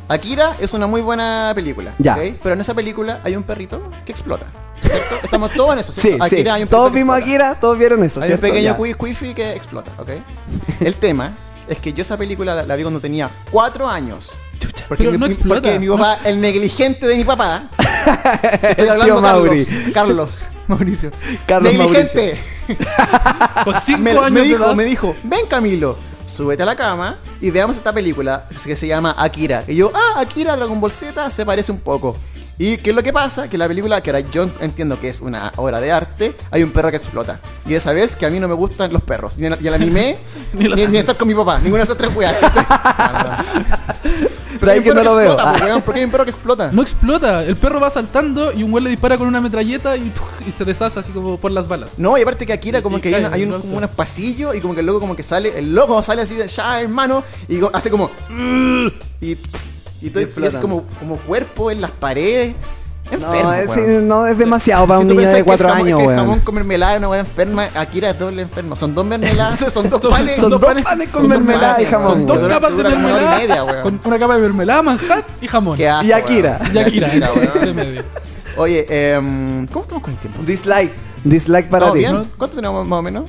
Akira 0.09 0.55
es 0.59 0.73
una 0.73 0.87
muy 0.87 1.01
buena 1.01 1.51
película. 1.55 1.93
Ya. 1.99 2.15
¿ok? 2.15 2.21
Pero 2.43 2.55
en 2.55 2.61
esa 2.61 2.73
película 2.73 3.21
hay 3.23 3.35
un 3.35 3.43
perrito 3.43 3.81
que 4.05 4.11
explota. 4.11 4.47
¿Cierto? 4.81 5.15
Estamos 5.23 5.51
todos 5.53 5.73
en 5.73 5.79
eso. 5.79 5.91
Sí, 5.95 6.01
¿cierto? 6.01 6.25
sí. 6.25 6.35
Akira 6.35 6.53
hay 6.55 6.63
un 6.63 6.67
Todos 6.67 6.91
vimos. 6.91 7.15
Akira, 7.17 7.55
todos 7.59 7.77
vieron 7.77 8.03
eso, 8.03 8.19
Hay 8.19 8.25
un 8.31 8.37
¿cierto? 8.39 8.41
pequeño 8.41 8.63
Ya. 8.71 8.77
quiz 8.77 8.95
quifi 8.97 9.33
que 9.33 9.53
explota, 9.55 9.91
¿ok? 9.99 10.09
El 10.79 10.95
tema 10.95 11.33
es 11.67 11.77
que 11.77 11.93
yo 11.93 12.01
esa 12.01 12.17
película 12.17 12.55
la, 12.55 12.63
la 12.63 12.75
vi 12.75 12.81
cuando 12.83 12.99
tenía 12.99 13.29
4 13.51 13.87
años. 13.87 14.31
Chucha. 14.59 14.85
Porque, 14.87 15.03
Pero 15.03 15.11
mi, 15.13 15.17
no 15.19 15.25
explota. 15.27 15.61
porque 15.61 15.79
mi 15.79 15.87
papá, 15.87 16.19
el 16.25 16.41
negligente 16.41 17.05
de 17.07 17.15
mi 17.15 17.23
papá, 17.23 17.69
estoy 18.61 18.85
El 18.85 18.89
hablando 18.89 19.05
tío 19.15 19.21
Carlos, 19.21 19.45
Mauri. 19.45 19.91
Carlos, 19.93 20.47
Mauricio. 20.67 21.11
Carlos 21.45 21.71
negligente. 21.73 22.37
Con 23.63 23.75
cinco 23.85 23.99
Me, 24.01 24.11
años 24.11 24.31
me 24.31 24.39
de 24.41 24.45
dijo, 24.47 24.65
edad. 24.65 24.75
me 24.75 24.83
dijo, 24.83 25.15
ven 25.23 25.45
Camilo, 25.47 25.97
súbete 26.29 26.63
a 26.63 26.65
la 26.65 26.75
cama 26.75 27.17
y 27.41 27.49
veamos 27.51 27.77
esta 27.77 27.91
película 27.91 28.47
que 28.63 28.75
se 28.75 28.87
llama 28.87 29.15
Akira. 29.17 29.63
Y 29.67 29.75
yo, 29.75 29.91
ah, 29.93 30.19
Akira, 30.19 30.55
Dragon 30.55 30.79
Ball 30.79 30.91
Z, 30.91 31.29
se 31.29 31.45
parece 31.45 31.71
un 31.71 31.79
poco. 31.79 32.15
¿Y 32.61 32.75
qué 32.77 32.89
es 32.89 32.95
lo 32.95 33.01
que 33.01 33.13
pasa? 33.13 33.49
Que 33.49 33.57
la 33.57 33.67
película, 33.69 34.01
que 34.03 34.09
ahora 34.11 34.19
yo 34.31 34.49
entiendo 34.59 34.99
que 34.99 35.07
es 35.07 35.21
una 35.21 35.51
obra 35.55 35.79
de 35.79 35.93
arte, 35.93 36.35
hay 36.51 36.61
un 36.61 36.71
perro 36.71 36.91
que 36.91 36.97
explota. 36.97 37.39
Y 37.65 37.73
esa 37.73 37.93
vez 37.93 38.17
que 38.17 38.25
a 38.25 38.29
mí 38.29 38.37
no 38.39 38.49
me 38.49 38.53
gustan 38.53 38.91
los 38.91 39.01
perros, 39.01 39.37
ni 39.37 39.47
el, 39.47 39.57
ni 39.61 39.67
el 39.69 39.73
anime, 39.75 40.17
Ni 40.53 40.67
ni, 40.67 40.97
estar 40.97 41.15
con 41.17 41.27
mi 41.29 41.33
papá, 41.33 41.59
ninguna 41.59 41.79
de 41.79 41.83
esas 41.85 41.97
tres 41.97 42.13
weas. 42.13 42.35
Pero 44.59 44.71
ahí 44.73 44.79
hay 44.79 44.83
que 44.83 44.93
no 44.93 45.03
lo 45.03 45.15
veo. 45.15 45.31
explota, 45.31 45.51
Ah. 45.51 45.55
pues, 45.57 45.81
¿Por 45.83 45.93
qué 45.93 45.99
hay 46.01 46.05
un 46.05 46.11
perro 46.11 46.25
que 46.25 46.31
explota? 46.31 46.69
No 46.73 46.81
explota. 46.81 47.43
El 47.45 47.55
perro 47.55 47.79
va 47.79 47.89
saltando 47.89 48.51
y 48.51 48.63
un 48.63 48.71
güey 48.71 48.83
le 48.83 48.89
dispara 48.89 49.17
con 49.17 49.25
una 49.27 49.39
metralleta 49.39 49.95
y, 49.95 50.11
y 50.45 50.51
se 50.51 50.65
deshace 50.65 50.99
así 50.99 51.11
como 51.11 51.37
por 51.37 51.51
las 51.51 51.65
balas. 51.67 51.97
No, 51.97 52.17
y 52.17 52.21
aparte 52.23 52.45
que 52.45 52.51
Akira 52.51 52.81
como 52.81 52.97
Y 52.97 53.01
que 53.01 53.07
hay, 53.07 53.13
cae 53.21 53.25
una- 53.27 53.35
hay 53.37 53.43
un- 53.43 53.61
como 53.61 53.77
unos 53.77 53.89
pasillos 53.91 54.53
y 54.53 54.59
como 54.59 54.73
que 54.73 54.81
el 54.81 54.85
loco 54.85 54.99
como 54.99 55.15
que 55.15 55.23
sale, 55.23 55.57
el 55.57 55.73
loco 55.73 56.03
sale 56.03 56.23
así 56.23 56.35
de 56.35 56.45
ya 56.49 56.81
hermano 56.81 57.23
y 57.47 57.61
hace 57.71 57.89
como 57.89 58.11
y, 59.21 59.37
y 60.01 60.09
todo 60.09 60.23
es 60.23 60.55
como, 60.55 60.83
como 60.99 61.17
cuerpo 61.17 61.71
en 61.71 61.81
las 61.81 61.91
paredes. 61.91 62.55
Enfermo, 63.11 63.41
No, 63.49 63.53
es, 63.55 63.77
no, 64.03 64.27
es 64.27 64.37
demasiado 64.37 64.85
para 64.85 64.99
Si 65.01 65.07
un 65.07 65.15
niño 65.17 65.27
de 65.29 65.37
que 65.37 65.43
4 65.43 65.67
el 65.67 65.73
jamón- 65.73 65.85
años, 65.87 65.99
weón. 65.99 66.15
jamón 66.15 66.39
con 66.41 66.53
mermelada 66.53 66.93
es 66.93 66.99
una 66.99 67.09
weá 67.09 67.19
enferma, 67.21 67.67
Akira 67.73 68.11
es 68.11 68.19
doble 68.19 68.43
enfermo. 68.43 68.75
Son 68.75 68.93
dos 68.93 69.03
mermeladas, 69.03 69.59
son 69.73 69.89
dos 69.89 69.99
panes. 70.11 70.35
Son 70.39 70.51
dos 70.51 70.61
panes- 70.61 70.83
panes 70.83 71.07
con 71.07 71.27
mermelada 71.27 71.81
y 71.81 71.85
jamón. 71.85 72.27
dos 72.27 72.47
capas 72.47 72.71
de 72.71 72.81
una 72.81 72.89
mermelada. 72.91 73.37
media, 73.39 73.63
weón. 73.63 73.81
con 73.97 74.01
una 74.05 74.19
capa 74.19 74.35
de 74.35 74.41
mermelada, 74.41 74.81
manjar 74.83 75.25
y 75.41 75.47
jamón. 75.47 75.81
Asco, 75.81 76.05
Y 76.05 76.11
Akira. 76.11 76.59
weón. 76.61 76.75
Y 76.75 76.79
Akira, 76.79 77.07
Akira. 77.07 77.29
Oye, 78.57 78.85
em, 78.89 79.65
¿cómo 79.67 79.81
estamos 79.83 80.03
con 80.03 80.13
el 80.13 80.19
tiempo? 80.19 80.41
Dislike. 80.45 80.91
Dislike 81.23 81.67
para 81.69 81.87
¿Todo 81.87 81.95
ti. 81.95 82.05
¿Cuánto 82.37 82.55
tenemos 82.57 82.85
más 82.85 82.99
o 82.99 83.01
menos? 83.01 83.25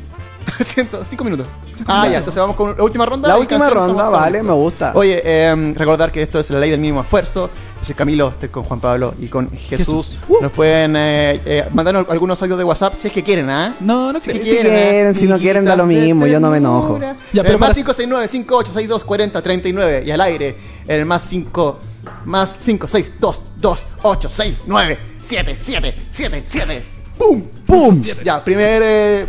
Ciento- 0.65 1.03
cinco 1.09 1.25
minutos. 1.25 1.47
Ah, 1.87 2.07
ya, 2.09 2.19
entonces 2.19 2.41
vamos 2.41 2.57
con 2.57 2.77
la 2.77 2.83
última 2.85 3.07
ronda. 3.07 3.29
La 3.29 3.37
y 3.37 3.41
última 3.41 3.61
canción, 3.61 3.79
ronda, 3.89 4.03
estamos- 4.05 4.21
vale, 4.21 4.43
me 4.43 4.53
gusta. 4.53 4.93
Oye, 4.95 5.21
eh, 5.25 5.73
recordar 5.77 6.13
que 6.13 6.23
esto 6.23 6.39
es 6.39 6.51
la 6.51 6.59
ley 6.59 6.71
del 6.71 6.81
mínimo 6.81 7.01
esfuerzo. 7.01 7.49
Yo 7.79 7.85
soy 7.87 7.95
Camilo, 7.95 8.29
estoy 8.29 8.51
con 8.51 8.63
Juan 8.65 8.79
Pablo 8.81 9.15
y 9.19 9.29
con 9.29 9.51
Jesús. 9.51 10.11
Jesús. 10.19 10.19
Nos 10.43 10.53
pueden 10.53 10.95
eh, 10.97 11.41
eh, 11.47 11.69
mandar 11.73 11.97
algunos 12.11 12.41
audios 12.43 12.59
de 12.59 12.65
WhatsApp 12.65 12.95
si 12.95 13.07
es 13.09 13.13
que 13.15 13.23
quieren, 13.23 13.49
¿ah? 13.49 13.75
No, 13.81 14.13
no 14.13 14.21
Si, 14.21 14.31
creo. 14.31 14.43
es 14.43 14.49
que 14.49 14.51
Si 14.57 14.63
quieren, 14.63 15.15
si 15.15 15.27
no 15.27 15.39
quieren, 15.39 15.65
da 15.65 15.77
lo 15.77 15.87
mismo, 15.87 16.27
yo 16.27 16.39
no 16.41 16.51
me 16.51 16.59
enojo. 16.59 16.99
Ya, 17.01 17.11
el 17.13 17.17
pero 17.47 17.59
más 17.59 17.69
para- 17.71 17.75
569 17.75 18.29
5862 18.29 19.05
40 19.05 19.43
39 19.43 20.03
y 20.07 20.11
al 20.11 20.21
aire 20.21 20.57
el 20.87 21.07
más 21.07 21.23
5 21.23 21.81
más 22.27 22.55
5 22.59 22.87
6 22.89 23.13
2 23.19 23.45
2 23.57 23.87
8 24.03 24.29
6 24.29 24.57
9 24.67 24.99
7 25.21 25.57
7 25.61 25.95
7 26.11 26.43
7 26.47 26.85
¡Pum! 27.19 27.43
¡Pum! 27.67 28.03
Ya, 28.25 28.43
primer 28.43 28.83
eh, 28.83 29.27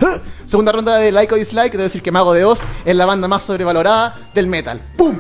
segunda 0.52 0.72
ronda 0.74 0.98
de 0.98 1.12
like 1.14 1.34
o 1.34 1.38
dislike, 1.38 1.72
debo 1.72 1.84
decir 1.84 2.02
que 2.02 2.12
Mago 2.12 2.34
de 2.34 2.44
Oz 2.44 2.60
es 2.84 2.96
la 2.96 3.06
banda 3.06 3.28
más 3.30 3.42
sobrevalorada 3.44 4.16
del 4.36 4.48
metal. 4.48 4.82
¡Pum! 4.98 5.16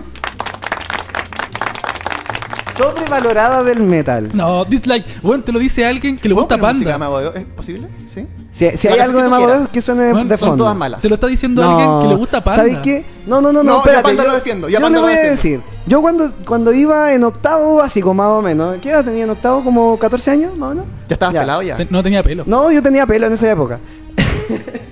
Sobrevalorada 2.78 3.64
del 3.64 3.80
metal. 3.82 4.30
No, 4.34 4.66
dislike. 4.66 5.06
Bueno, 5.22 5.44
te 5.44 5.52
lo 5.52 5.60
dice 5.60 5.86
alguien 5.86 6.18
que 6.18 6.28
le 6.28 6.34
¿Puedo 6.36 6.46
gusta 6.48 6.58
poner 6.58 6.74
música 6.76 6.92
de 6.94 7.00
Panda. 7.00 7.06
Mago 7.10 7.20
de 7.22 7.28
Oz? 7.28 7.36
¿Es 7.36 7.44
posible? 7.56 7.88
¿Sí? 8.08 8.28
Si, 8.52 8.66
hay 8.66 9.00
algo 9.00 9.18
que 9.18 9.24
de 9.24 9.24
tú 9.26 9.30
Mago 9.30 9.42
de 9.44 9.48
quieras. 9.48 9.66
Oz 9.66 9.72
que 9.72 9.82
suene 9.82 10.12
Bueno, 10.12 10.30
de 10.30 10.38
son 10.38 10.50
fondo. 10.50 10.64
todas 10.66 10.78
malas. 10.78 11.00
Te 11.00 11.08
lo 11.10 11.16
está 11.16 11.28
diciendo 11.28 11.64
alguien 11.64 12.02
que 12.02 12.08
le 12.10 12.16
gusta 12.16 12.44
Panda. 12.44 12.58
¿Sabes 12.64 12.78
qué? 12.78 13.06
No, 13.28 13.40
no, 13.40 13.54
no, 13.54 13.62
no, 13.62 13.64
No, 13.64 13.72
yo 13.74 13.78
espérate. 13.80 14.04
Panda 14.04 14.24
lo 14.26 14.34
defiendo, 14.34 14.68
yo 14.68 14.80
yo 14.80 14.82
Panda 14.82 14.90
le 14.90 14.96
lo 14.96 15.02
voy 15.02 15.14
a 15.14 15.30
defiendo. 15.32 15.66
decir. 15.66 15.82
Yo 15.86 16.02
cuando, 16.02 16.34
cuando 16.46 16.74
iba 16.74 17.14
en 17.14 17.24
octavo 17.24 17.76
básico, 17.76 18.14
más 18.14 18.28
o 18.28 18.42
menos. 18.42 18.78
¿Qué 18.82 18.90
edad 18.90 19.06
tenía 19.06 19.24
en 19.26 19.30
octavo? 19.30 19.64
¿Como 19.64 19.98
14 19.98 20.32
años, 20.32 20.58
más 20.58 20.72
o 20.72 20.74
menos? 20.74 20.86
¿Ya 21.08 21.14
estabas 21.14 21.36
pelado 21.36 21.62
ya? 21.62 21.78
Te- 21.78 21.88
No 21.90 22.02
tenía 22.04 22.24
pelo. 22.24 22.44
No, 22.48 22.72
yo 22.72 22.82
tenía 22.84 23.06
pelo 23.06 23.28
en 23.28 23.34
esa 23.34 23.50
época. 23.52 23.80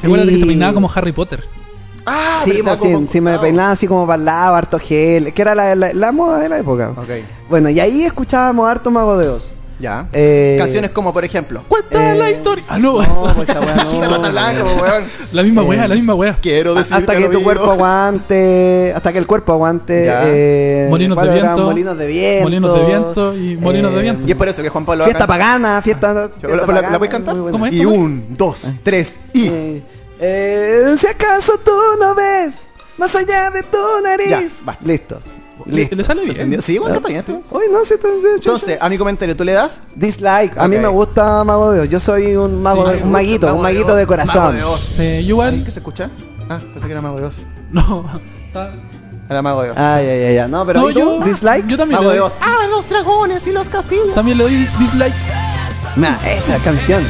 ¿Se 0.00 0.06
acuerdan 0.06 0.26
de 0.26 0.32
que 0.32 0.38
se 0.38 0.44
Y- 0.44 0.48
peinaba 0.48 0.72
como 0.72 0.90
Harry 0.94 1.12
Potter? 1.12 1.44
Ah, 2.06 2.40
sí, 2.44 2.60
pues, 2.64 2.74
sí, 2.80 2.92
Como- 2.92 3.06
sí, 3.08 3.20
me 3.20 3.32
ah, 3.32 3.40
peinaba 3.40 3.72
así 3.72 3.86
como 3.86 4.06
para 4.06 4.18
el 4.18 4.24
lado, 4.24 4.54
harto 4.56 4.78
gel. 4.78 5.32
Que 5.34 5.42
era 5.42 5.54
la, 5.54 5.74
la, 5.74 5.92
la 5.92 6.12
moda 6.12 6.38
de 6.40 6.48
la 6.48 6.58
época. 6.58 6.92
Ok, 6.96 7.08
Bueno, 7.48 7.68
y 7.68 7.78
ahí 7.78 8.02
escuchábamos 8.04 8.68
harto 8.68 8.90
Mago 8.90 9.18
de 9.18 9.28
Oz. 9.28 9.52
ya. 9.78 10.08
Eh, 10.12 10.56
Canciones 10.58 10.90
como, 10.90 11.12
por 11.12 11.24
ejemplo. 11.26 11.62
Cuenta 11.68 12.14
Eh, 12.14 12.18
la 12.18 12.30
historia. 12.30 12.64
Ah, 12.68 12.78
no. 12.78 13.02
No, 13.02 13.34
pues 13.36 13.48
esa 13.50 13.60
weá 13.60 13.74
no. 13.84 13.90
Quita 13.90 14.08
rata 14.08 14.30
blanca, 14.30 14.64
weón. 14.64 15.04
la 15.32 15.42
misma 15.42 15.62
Eh, 15.62 15.64
wea, 15.66 15.88
la 15.88 15.94
misma 15.94 16.14
wea. 16.14 16.36
Quiero 16.40 16.74
decir 16.74 16.94
hasta 16.96 17.16
que 17.16 17.28
tu 17.28 17.42
cuerpo 17.42 17.70
aguante, 17.70 18.92
hasta 18.96 19.12
que 19.12 19.18
el 19.18 19.26
cuerpo 19.26 19.52
aguante. 19.52 20.04
Eh, 20.08 20.86
Molinos 20.88 21.22
de 21.22 21.28
viento. 21.30 21.62
Molinos 21.64 21.98
de 21.98 22.06
viento. 22.06 22.44
Molinos 22.44 22.78
de 22.78 22.86
viento 22.86 23.36
y 23.36 23.56
molinos 23.56 23.94
de 23.94 24.00
viento. 24.02 24.26
Y 24.26 24.30
es 24.30 24.36
por 24.36 24.48
eso 24.48 24.62
que 24.62 24.68
Juan 24.70 24.84
Pablo 24.86 25.04
a 25.04 25.06
Fiesta 25.06 25.26
cantar. 25.26 25.38
pagana, 25.38 25.82
fiesta. 25.82 26.12
¿La, 26.14 26.28
fiesta 26.28 26.48
la- 26.48 26.56
la- 26.56 26.66
pagana, 26.66 26.90
la 26.90 26.98
puedes 26.98 27.12
cantar? 27.12 27.34
muy 27.34 27.42
buena. 27.42 27.52
¿Cómo 27.52 27.66
es? 27.66 27.72
Y 27.74 27.84
un, 27.84 28.24
dos, 28.36 28.74
tres, 28.82 29.20
y. 29.34 29.82
Eh, 30.20 30.96
si 30.98 31.06
acaso 31.06 31.58
tú 31.64 31.72
no 31.98 32.14
ves 32.14 32.54
más 32.98 33.14
allá 33.16 33.50
de 33.50 33.62
tu 33.62 33.78
nariz. 34.04 34.28
Ya, 34.28 34.42
basta. 34.64 34.84
Listo. 34.84 35.20
Listo. 35.66 35.94
le 35.96 36.04
sale 36.04 36.24
¿Se 36.26 36.32
bien. 36.32 36.62
Sí, 36.62 36.78
no, 36.78 37.84
sí, 37.84 37.94
está- 37.94 38.08
Entonces, 38.36 38.78
a 38.80 38.88
mi 38.88 38.96
comentario, 38.98 39.36
¿tú 39.36 39.44
le 39.44 39.52
das? 39.52 39.80
Dislike. 39.94 40.56
A 40.58 40.68
mí 40.68 40.78
me 40.78 40.88
gusta 40.88 41.44
Mago 41.44 41.72
de 41.72 41.80
Oz. 41.80 41.88
Yo 41.88 42.00
soy 42.00 42.34
un 42.36 42.62
mago, 42.62 42.84
Sí, 42.86 42.92
de- 42.92 42.96
me 42.98 43.02
un 43.04 43.12
maguito, 43.12 43.46
Mago 43.46 43.58
un 43.58 43.66
de 43.66 43.72
maguito 43.72 43.94
de 43.96 44.06
corazón. 44.06 44.36
Mago 44.36 44.52
de 44.52 44.62
Oz. 44.64 44.94
¿Qué 44.96 45.70
se 45.70 45.78
escucha? 45.80 46.10
Ah, 46.48 46.60
pensé 46.72 46.86
que 46.86 46.92
era 46.92 47.00
Mago 47.02 47.18
de 47.20 47.26
Oz. 47.26 47.36
No. 47.70 48.04
Está- 48.46 48.72
Era 49.28 49.42
Mago 49.42 49.62
de 49.62 49.70
Oz. 49.70 49.78
Ay, 49.78 50.06
ay, 50.06 50.22
ay, 50.24 50.38
ay. 50.38 50.50
No, 50.50 50.66
pero 50.66 50.80
No, 50.80 50.90
¿y 50.90 50.94
tú? 50.94 50.98
yo. 51.00 51.20
Dislike. 51.24 51.66
Yo 51.68 51.76
también 51.76 51.98
Mago 52.00 52.10
le 52.10 52.16
de 52.16 52.20
Oz. 52.20 52.36
¡Ah, 52.40 52.66
los 52.68 52.88
dragones 52.88 53.46
y 53.46 53.52
los 53.52 53.68
castillos! 53.68 54.14
también 54.14 54.38
le 54.38 54.44
doy 54.44 54.68
dislike. 54.78 55.14
Nah, 55.96 56.16
esa 56.26 56.56
canción. 56.58 57.04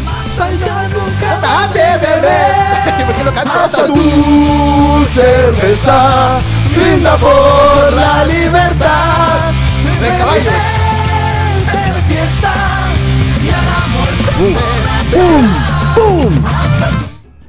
¡Cállate, 1.20 2.06
bebé! 2.06 3.04
¿Por 3.06 3.14
qué 3.14 3.24
lo 3.24 3.34
cantas? 3.34 3.72
tu 3.86 5.04
cerveza, 5.14 6.40
brinda 6.74 7.16
por 7.16 7.92
la 7.92 8.24
libertad. 8.24 9.52
¡El 10.02 10.18
caballo! 10.18 10.50
¡Pum! 15.94 16.42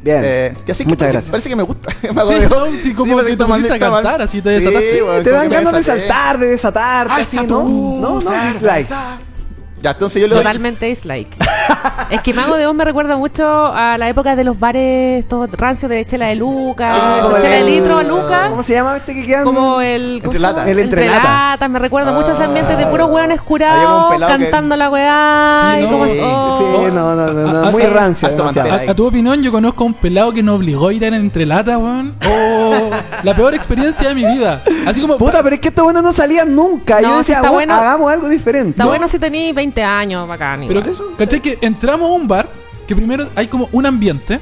Bien. 0.03 0.21
Eh, 0.23 0.53
y 0.65 0.71
así 0.71 0.83
que 0.83 0.89
Muchas 0.89 0.97
parece, 0.97 1.13
gracias. 1.13 1.29
parece 1.31 1.49
que 1.49 1.55
me 1.55 1.61
gusta 1.61 1.91
Mago 2.13 2.31
Sí, 2.31 2.39
de 2.39 2.47
no, 2.49 2.65
sí, 2.81 2.93
como 2.93 3.13
parece 3.17 3.31
que 3.31 3.37
te 3.37 3.45
pusiste 3.45 3.73
a 3.73 3.79
cantar, 3.79 4.21
así 4.23 4.41
te 4.41 4.59
Sí, 4.59 4.65
desataste. 4.65 5.03
weón, 5.03 5.23
te 5.23 5.29
como 5.29 5.39
dan 5.41 5.49
me 5.49 5.55
ganas 5.55 5.73
de 5.73 5.83
saltar, 5.83 6.39
de 6.39 6.47
desatarte, 6.47 7.21
así, 7.21 7.37
¿no? 7.45 7.63
No, 7.63 8.19
no, 8.19 8.19
dislike. 8.19 8.87
Ya, 9.81 9.91
entonces 9.91 10.21
yo 10.21 10.27
le 10.27 10.35
doy... 10.35 10.43
Totalmente 10.43 10.85
dislike. 10.85 11.27
es 12.09 12.21
que 12.21 12.33
Mago 12.33 12.55
de 12.57 12.67
Oz 12.67 12.75
me 12.75 12.85
recuerda 12.85 13.17
mucho 13.17 13.67
a 13.73 13.97
la 13.97 14.09
época 14.09 14.35
de 14.35 14.43
los 14.43 14.59
bares 14.59 15.23
estos 15.23 15.49
rancios 15.51 15.89
de 15.89 16.05
chela 16.05 16.27
de 16.27 16.35
Luca, 16.35 16.93
Sí, 16.93 16.99
como 17.23 17.37
chela 17.37 17.49
de 17.55 17.63
litro 17.63 17.97
a 17.97 18.03
Luca. 18.03 18.47
¿Cómo 18.49 18.63
se 18.63 18.73
llama 18.73 18.97
este 18.97 19.13
que 19.15 19.25
quedan? 19.25 19.43
Como 19.43 19.81
el. 19.81 20.21
¿cómo 20.23 20.33
Entre 20.33 20.39
se 20.39 20.39
llama? 20.39 20.59
lata. 20.59 20.69
El 20.71 20.79
entre 20.79 21.07
lata. 21.07 21.23
lata, 21.51 21.67
Me 21.67 21.79
recuerda 21.79 22.11
mucho 22.11 22.31
ese 22.33 22.43
ambiente 22.43 22.75
de 22.75 22.85
puros 22.87 23.09
hueones 23.09 23.41
curados 23.41 24.13
que- 24.13 24.19
cantando 24.25 24.75
la 24.75 24.89
weá. 24.89 25.75
Sí, 25.77 25.83
y 25.83 25.87
como, 25.87 26.03
oh. 26.03 26.57
Sí, 26.57 26.91
no, 26.93 27.15
no, 27.15 27.15
no, 27.15 27.33
no, 27.53 27.67
Ah, 27.67 27.71
muy 27.71 27.81
ah, 27.83 27.89
rancio. 27.91 28.27
A, 28.29 28.91
a 28.91 28.93
tu 28.95 29.07
opinión, 29.07 29.41
yo 29.41 29.51
conozco 29.51 29.83
a 29.83 29.87
un 29.87 29.93
pelado 29.93 30.31
que 30.33 30.43
nos 30.43 30.57
obligó 30.57 30.89
a 30.89 30.93
ir 30.93 31.03
en 31.03 31.13
entrelata, 31.13 31.77
weón. 31.77 32.15
Oh, 32.29 32.89
la 33.23 33.33
peor 33.33 33.53
experiencia 33.53 34.09
de 34.09 34.15
mi 34.15 34.25
vida. 34.25 34.61
Así 34.85 35.01
como. 35.01 35.17
Puta, 35.17 35.41
pero 35.43 35.55
es 35.55 35.61
que 35.61 35.69
estos 35.69 35.83
buenos 35.83 36.03
no 36.03 36.11
salían 36.11 36.53
nunca. 36.55 36.99
No, 37.01 37.09
Yo 37.09 37.17
decía, 37.19 37.35
está 37.37 37.49
"Oh, 37.49 37.53
bueno. 37.53 37.73
hagamos 37.73 38.11
algo 38.11 38.27
diferente. 38.27 38.71
Está 38.71 38.83
No. 38.83 38.89
bueno 38.89 39.07
si 39.07 39.17
tenéis 39.17 39.55
20 39.55 39.70
años, 39.83 40.27
bacán. 40.27 40.65
Pero, 40.67 40.79
igual. 40.81 40.95
¿cachai? 41.17 41.39
Que 41.39 41.57
entramos 41.61 42.09
a 42.09 42.13
un 42.13 42.27
bar 42.27 42.49
que 42.87 42.95
primero 42.95 43.27
hay 43.35 43.47
como 43.47 43.69
un 43.71 43.85
ambiente 43.85 44.39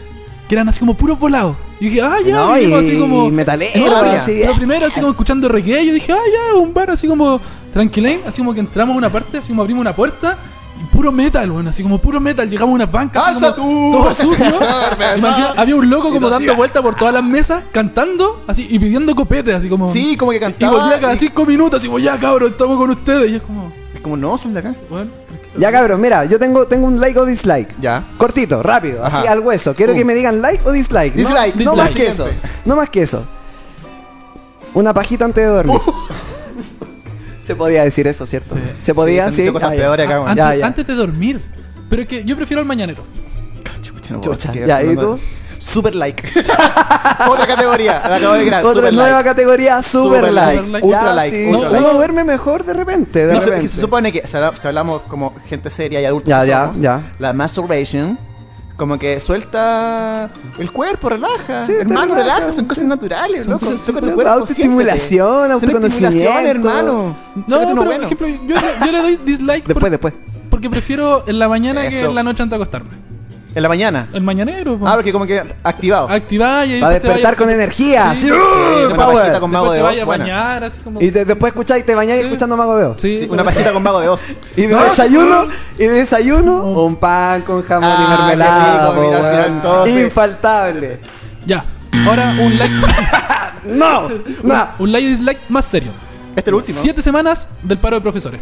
que 0.48 0.56
eran 0.56 0.68
así 0.70 0.80
como 0.80 0.96
puros 0.96 1.20
volados. 1.20 1.56
Y 1.80 1.86
dije, 1.86 2.02
ah, 2.02 2.18
ya, 2.26 2.36
No, 2.36 2.58
y 2.58 2.64
y- 2.66 2.74
así 2.74 2.98
como. 3.00 3.28
y 3.28 3.32
metalero, 3.32 3.86
No, 3.86 3.96
así, 3.98 4.34
Pero 4.40 4.52
eh. 4.54 4.56
primero 4.56 4.86
así 4.88 5.00
como 5.00 5.12
escuchando 5.12 5.48
reggae, 5.48 5.86
yo 5.86 5.94
dije, 5.94 6.12
ah, 6.12 6.18
ya, 6.34 6.58
un 6.58 6.74
bar 6.74 6.90
así 6.92 7.08
como 7.08 7.40
tranquilén, 7.72 8.22
así 8.28 8.40
como 8.40 8.54
que 8.54 8.60
entramos 8.62 8.96
a 8.96 8.98
una 8.98 9.10
parte, 9.12 9.38
así 9.38 9.50
como 9.50 9.62
abrimos 9.62 9.82
una 9.82 9.96
puerta. 9.96 10.38
Y 10.82 10.96
puro 10.96 11.12
metal, 11.12 11.52
bueno, 11.52 11.72
así 11.72 11.84
como 11.84 11.98
puro 11.98 12.22
metal. 12.22 12.50
Llegamos 12.50 12.72
a 12.72 12.76
una 12.76 12.86
banca, 12.86 13.20
así 13.20 13.34
¡Alza 13.34 13.54
como 13.54 13.68
tú! 13.92 13.98
todo 13.98 14.16
sucio. 14.16 14.46
Y 15.20 15.60
había 15.60 15.76
un 15.76 15.90
loco 15.90 16.08
Y 16.08 16.14
como 16.14 16.30
dando 16.30 16.38
hacía. 16.52 16.54
vuelta 16.58 16.82
por 16.82 16.96
todas 16.96 17.14
las 17.14 17.24
mesas, 17.24 17.64
cantando, 17.74 18.44
así, 18.48 18.66
y 18.70 18.80
pidiendo 18.80 19.14
copete, 19.14 19.54
así 19.54 19.68
como. 19.68 19.90
Sí, 19.90 20.16
como 20.16 20.32
que 20.32 20.38
Y 20.38 20.40
cantaba. 20.40 20.80
volvía 20.80 21.00
cada 21.00 21.14
y- 21.16 21.18
cinco 21.18 21.46
minutos, 21.46 21.80
así 21.80 21.88
como, 21.88 22.00
ya, 22.00 22.18
cabrón, 22.18 22.52
estamos 22.52 22.78
con 22.78 22.90
ustedes. 22.92 23.30
Y 23.32 23.36
es 23.36 23.42
como, 23.42 23.72
Es 23.94 24.00
como, 24.00 24.16
no, 24.18 24.38
sal 24.38 24.54
de 24.54 24.60
acá. 24.62 24.76
bueno. 24.90 25.12
Ya, 25.60 25.72
cabrón, 25.72 26.00
mira, 26.00 26.26
yo 26.26 26.40
tengo, 26.40 26.66
tengo 26.68 26.88
un 26.88 27.00
like 27.02 27.20
o 27.20 27.26
dislike. 27.26 27.76
Ya. 27.82 28.08
Cortito, 28.18 28.64
rápido, 28.64 29.04
así 29.04 29.28
al 29.28 29.40
hueso. 29.42 29.76
Quiero 29.76 29.94
Uh. 29.94 29.96
que 29.98 30.06
me 30.06 30.14
digan 30.16 30.42
like 30.42 30.62
o 30.66 30.72
dislike. 30.72 31.16
No- 31.16 31.22
Dislike, 31.28 31.56
No, 31.56 31.72
dislike. 31.72 31.78
más 31.78 31.90
que 31.96 32.08
eso. 32.08 32.28
No 32.66 32.76
más 32.76 32.90
que 32.90 33.02
eso. 33.04 33.24
Una 34.74 34.94
pajita 34.94 35.26
antes 35.26 35.44
de 35.44 35.50
dormir. 35.50 35.80
Se 37.40 37.56
podía 37.56 37.84
decir 37.84 38.06
eso, 38.08 38.26
¿cierto? 38.26 38.56
Sí. 38.56 38.62
Se 38.80 38.94
podía, 38.94 39.24
se 39.32 39.42
han 39.42 39.48
sí. 39.48 39.52
cosas 39.54 39.72
Ah, 39.72 39.76
ya. 39.76 39.82
peores 39.82 40.06
acá, 40.06 40.16
Ah, 40.18 40.30
antes, 40.30 40.36
Ya, 40.38 40.56
ya. 40.56 40.66
antes 40.68 40.88
de 40.88 40.94
dormir. 40.94 41.44
Pero 41.90 42.02
es 42.04 42.08
que 42.08 42.24
yo 42.24 42.36
prefiero 42.36 42.62
al 42.62 42.68
mañanero. 42.68 43.04
Chucha, 43.82 44.14
no 44.14 44.22
puedo 44.22 44.36
Chucha. 44.36 44.52
creer, 44.52 44.68
Ya, 44.68 44.84
¿y 44.84 44.96
tú? 44.96 45.20
Super 45.60 45.94
like. 45.94 46.28
Otra 47.30 47.46
categoría, 47.46 48.02
la 48.08 48.16
acabo 48.16 48.34
de 48.34 48.46
crear. 48.48 48.64
Otra 48.66 48.74
super 48.82 48.94
nueva 48.94 49.10
like. 49.12 49.30
categoría, 49.30 49.84
super, 49.84 50.20
Super 50.22 50.34
like. 50.34 50.62
like, 50.64 50.86
ultra 50.88 51.02
Ya, 51.02 51.14
like, 51.14 51.38
sí, 51.46 51.54
ultra 51.56 51.70
like. 51.70 51.94
duerme 51.94 52.24
mejor 52.24 52.66
de 52.66 52.74
repente, 52.74 53.28
de 53.28 53.34
No, 53.34 53.40
se, 53.42 53.46
repente. 53.50 53.70
se 53.76 53.82
supone 53.82 54.12
que 54.12 54.28
si 54.28 54.36
habla- 54.38 54.56
si 54.56 54.68
hablamos 54.68 55.02
como 55.04 55.34
gente 55.48 55.70
seria 55.70 56.02
y 56.02 56.06
adultos 56.06 56.30
Ya, 56.30 56.42
que 56.42 56.48
ya, 56.48 56.66
somos, 56.68 56.80
ya. 56.82 57.02
la 57.20 57.34
masturbation 57.34 58.18
como 58.78 58.98
que 58.98 59.20
suelta 59.20 60.30
el 60.58 60.72
cuerpo, 60.72 61.10
relaja. 61.10 61.66
Sí, 61.66 61.74
hermano, 61.82 62.16
relaja. 62.16 62.38
relaja. 62.40 62.52
Son 62.54 62.64
cosas 62.66 62.86
naturales, 62.86 63.44
Son 63.44 63.54
loco. 63.54 63.66
Toca 63.66 63.78
tu 63.78 63.92
súper- 64.06 64.14
cuerpo. 64.16 64.32
autoestimulación, 64.32 65.52
autoconocimiento. 65.52 66.40
hermano. 66.48 67.16
No, 67.36 67.44
pero 67.60 67.62
uno 67.72 67.76
por 67.76 67.86
bueno. 67.88 68.06
ejemplo, 68.06 68.28
yo, 68.28 68.56
le- 68.56 68.86
yo 68.86 68.92
le 68.94 69.02
doy 69.02 69.16
dislike 69.26 69.64
por- 69.66 69.74
Después, 69.74 69.92
después. 69.92 70.14
porque 70.50 70.70
prefiero 70.70 71.26
en 71.28 71.40
la 71.40 71.50
mañana 71.50 71.82
que 71.82 71.88
Eso. 72.00 72.08
en 72.10 72.16
la 72.16 72.24
noche 72.24 72.42
antes 72.44 72.52
de 72.58 72.64
acostarme. 72.64 72.92
En 73.56 73.64
la 73.64 73.70
mañana. 73.70 74.08
El 74.14 74.22
mañanero, 74.22 74.78
po. 74.78 74.88
Ah, 74.88 74.94
porque 74.96 75.12
como 75.12 75.26
que 75.26 75.42
activado. 75.64 76.08
Activar 76.08 76.68
y 76.68 76.74
ahí 76.74 76.80
Para 76.82 76.94
después 76.94 77.02
te 77.14 77.18
despertar 77.20 77.36
vayas- 77.36 77.38
con 77.38 77.50
energía. 77.50 78.16
Sí, 78.16 78.32
¡uh! 78.32 78.86
una 78.88 78.96
power. 78.96 79.18
pajita 79.18 79.40
con 79.40 79.52
mago 79.52 79.72
Después 79.72 79.92
de 79.92 79.98
te 79.98 80.02
a 80.02 80.06
buena. 80.06 80.24
bañar, 80.24 80.64
así 80.66 80.82
como... 80.82 81.02
Y 81.02 81.10
de- 81.10 81.26
después 81.26 81.50
escucháis, 81.52 81.84
te 81.86 81.96
bañáis 81.96 82.24
escuchando 82.26 82.56
Mago 82.56 82.78
de 82.78 82.86
Oz. 82.86 83.02
Sí, 83.02 83.28
Una 83.30 83.44
pajita 83.44 83.74
con 83.74 83.82
mago 83.82 84.00
de 84.02 84.08
Oz. 84.10 84.22
Y 84.56 84.62
de 84.62 84.68
No, 84.68 84.84
desayuno, 84.84 85.48
y 85.80 85.84
de 85.84 85.90
desayuno, 85.90 86.64
un 86.84 86.96
pan 86.98 87.42
con 87.42 87.64
jamón 87.64 87.90
Ah, 87.92 87.98
y 88.00 88.06
qué 88.12 88.22
mermelada. 88.38 88.94
mira, 88.94 89.18
al 89.18 89.62
weón. 89.90 90.00
Infaltable. 90.06 91.00
Ya. 91.48 91.66
Ahora 92.06 92.36
un 92.40 92.58
like, 92.58 92.74
No, 93.66 94.10
no. 94.44 94.68
un 94.78 94.92
like 94.92 95.08
y 95.08 95.10
dislike 95.10 95.40
más 95.50 95.66
serio. 95.66 95.92
Este 96.30 96.42
es 96.42 96.48
el 96.48 96.54
último. 96.54 96.80
Siete 96.82 97.02
semanas 97.02 97.48
del 97.64 97.80
paro 97.80 97.96
de 97.96 98.02
profesores. 98.02 98.40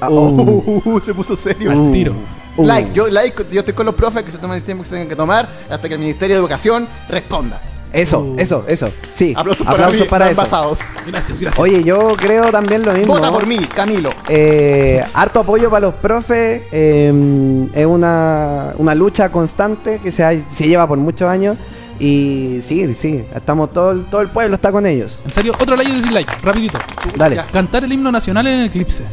Ah, 0.00 0.10
Uh, 0.10 1.00
se 1.04 1.14
puso 1.14 1.34
serio. 1.36 1.70
Al 1.70 1.90
tiro. 1.90 2.14
Uh. 2.56 2.66
Like, 2.66 2.90
yo, 2.92 3.08
like, 3.08 3.44
yo 3.50 3.60
estoy 3.60 3.74
con 3.74 3.86
los 3.86 3.94
profes 3.94 4.22
que 4.24 4.32
se 4.32 4.38
toman 4.38 4.58
el 4.58 4.62
tiempo 4.62 4.82
que 4.82 4.88
se 4.88 4.94
tengan 4.96 5.08
que 5.08 5.16
tomar 5.16 5.48
hasta 5.70 5.88
que 5.88 5.94
el 5.94 6.00
Ministerio 6.00 6.36
de 6.36 6.40
Educación 6.40 6.86
responda. 7.08 7.60
Eso, 7.92 8.20
Uh. 8.20 8.36
eso, 8.38 8.64
eso. 8.68 8.88
Sí. 9.12 9.34
Aplausos 9.36 9.66
para, 9.66 9.88
mí, 9.90 9.98
para 10.08 10.30
eso. 10.30 10.40
Gracias, 11.06 11.38
gracias. 11.40 11.58
Oye, 11.58 11.84
yo 11.84 12.14
creo 12.16 12.50
también 12.50 12.84
lo 12.86 12.92
mismo. 12.94 13.14
Vota 13.14 13.30
por 13.30 13.46
mí, 13.46 13.58
Camilo. 13.74 14.10
Eh, 14.28 15.04
harto 15.12 15.40
apoyo 15.40 15.68
para 15.68 15.80
los 15.80 15.94
profes. 15.96 16.62
eh, 16.72 17.68
es 17.74 17.84
una, 17.86 18.72
una 18.78 18.94
lucha 18.94 19.30
constante 19.30 19.98
que 20.02 20.10
se, 20.10 20.24
ha- 20.24 20.48
se 20.48 20.66
lleva 20.66 20.86
por 20.88 20.96
muchos 20.98 21.28
años. 21.28 21.58
Y 22.04 22.58
sí, 22.62 22.92
sí, 22.94 23.24
estamos 23.32 23.72
todo, 23.72 23.92
el- 23.92 24.04
todo 24.06 24.22
el 24.22 24.28
pueblo 24.28 24.56
está 24.56 24.72
con 24.72 24.84
ellos. 24.86 25.20
En 25.24 25.32
serio, 25.32 25.52
otro 25.60 25.76
like 25.76 25.88
y 25.92 25.94
dislike, 26.00 26.42
rapidito. 26.42 26.76
Dale. 27.16 27.36
Ya. 27.36 27.46
Cantar 27.46 27.84
el 27.84 27.92
himno 27.92 28.10
nacional 28.10 28.44
en 28.48 28.58
el 28.58 28.66
eclipse. 28.66 29.04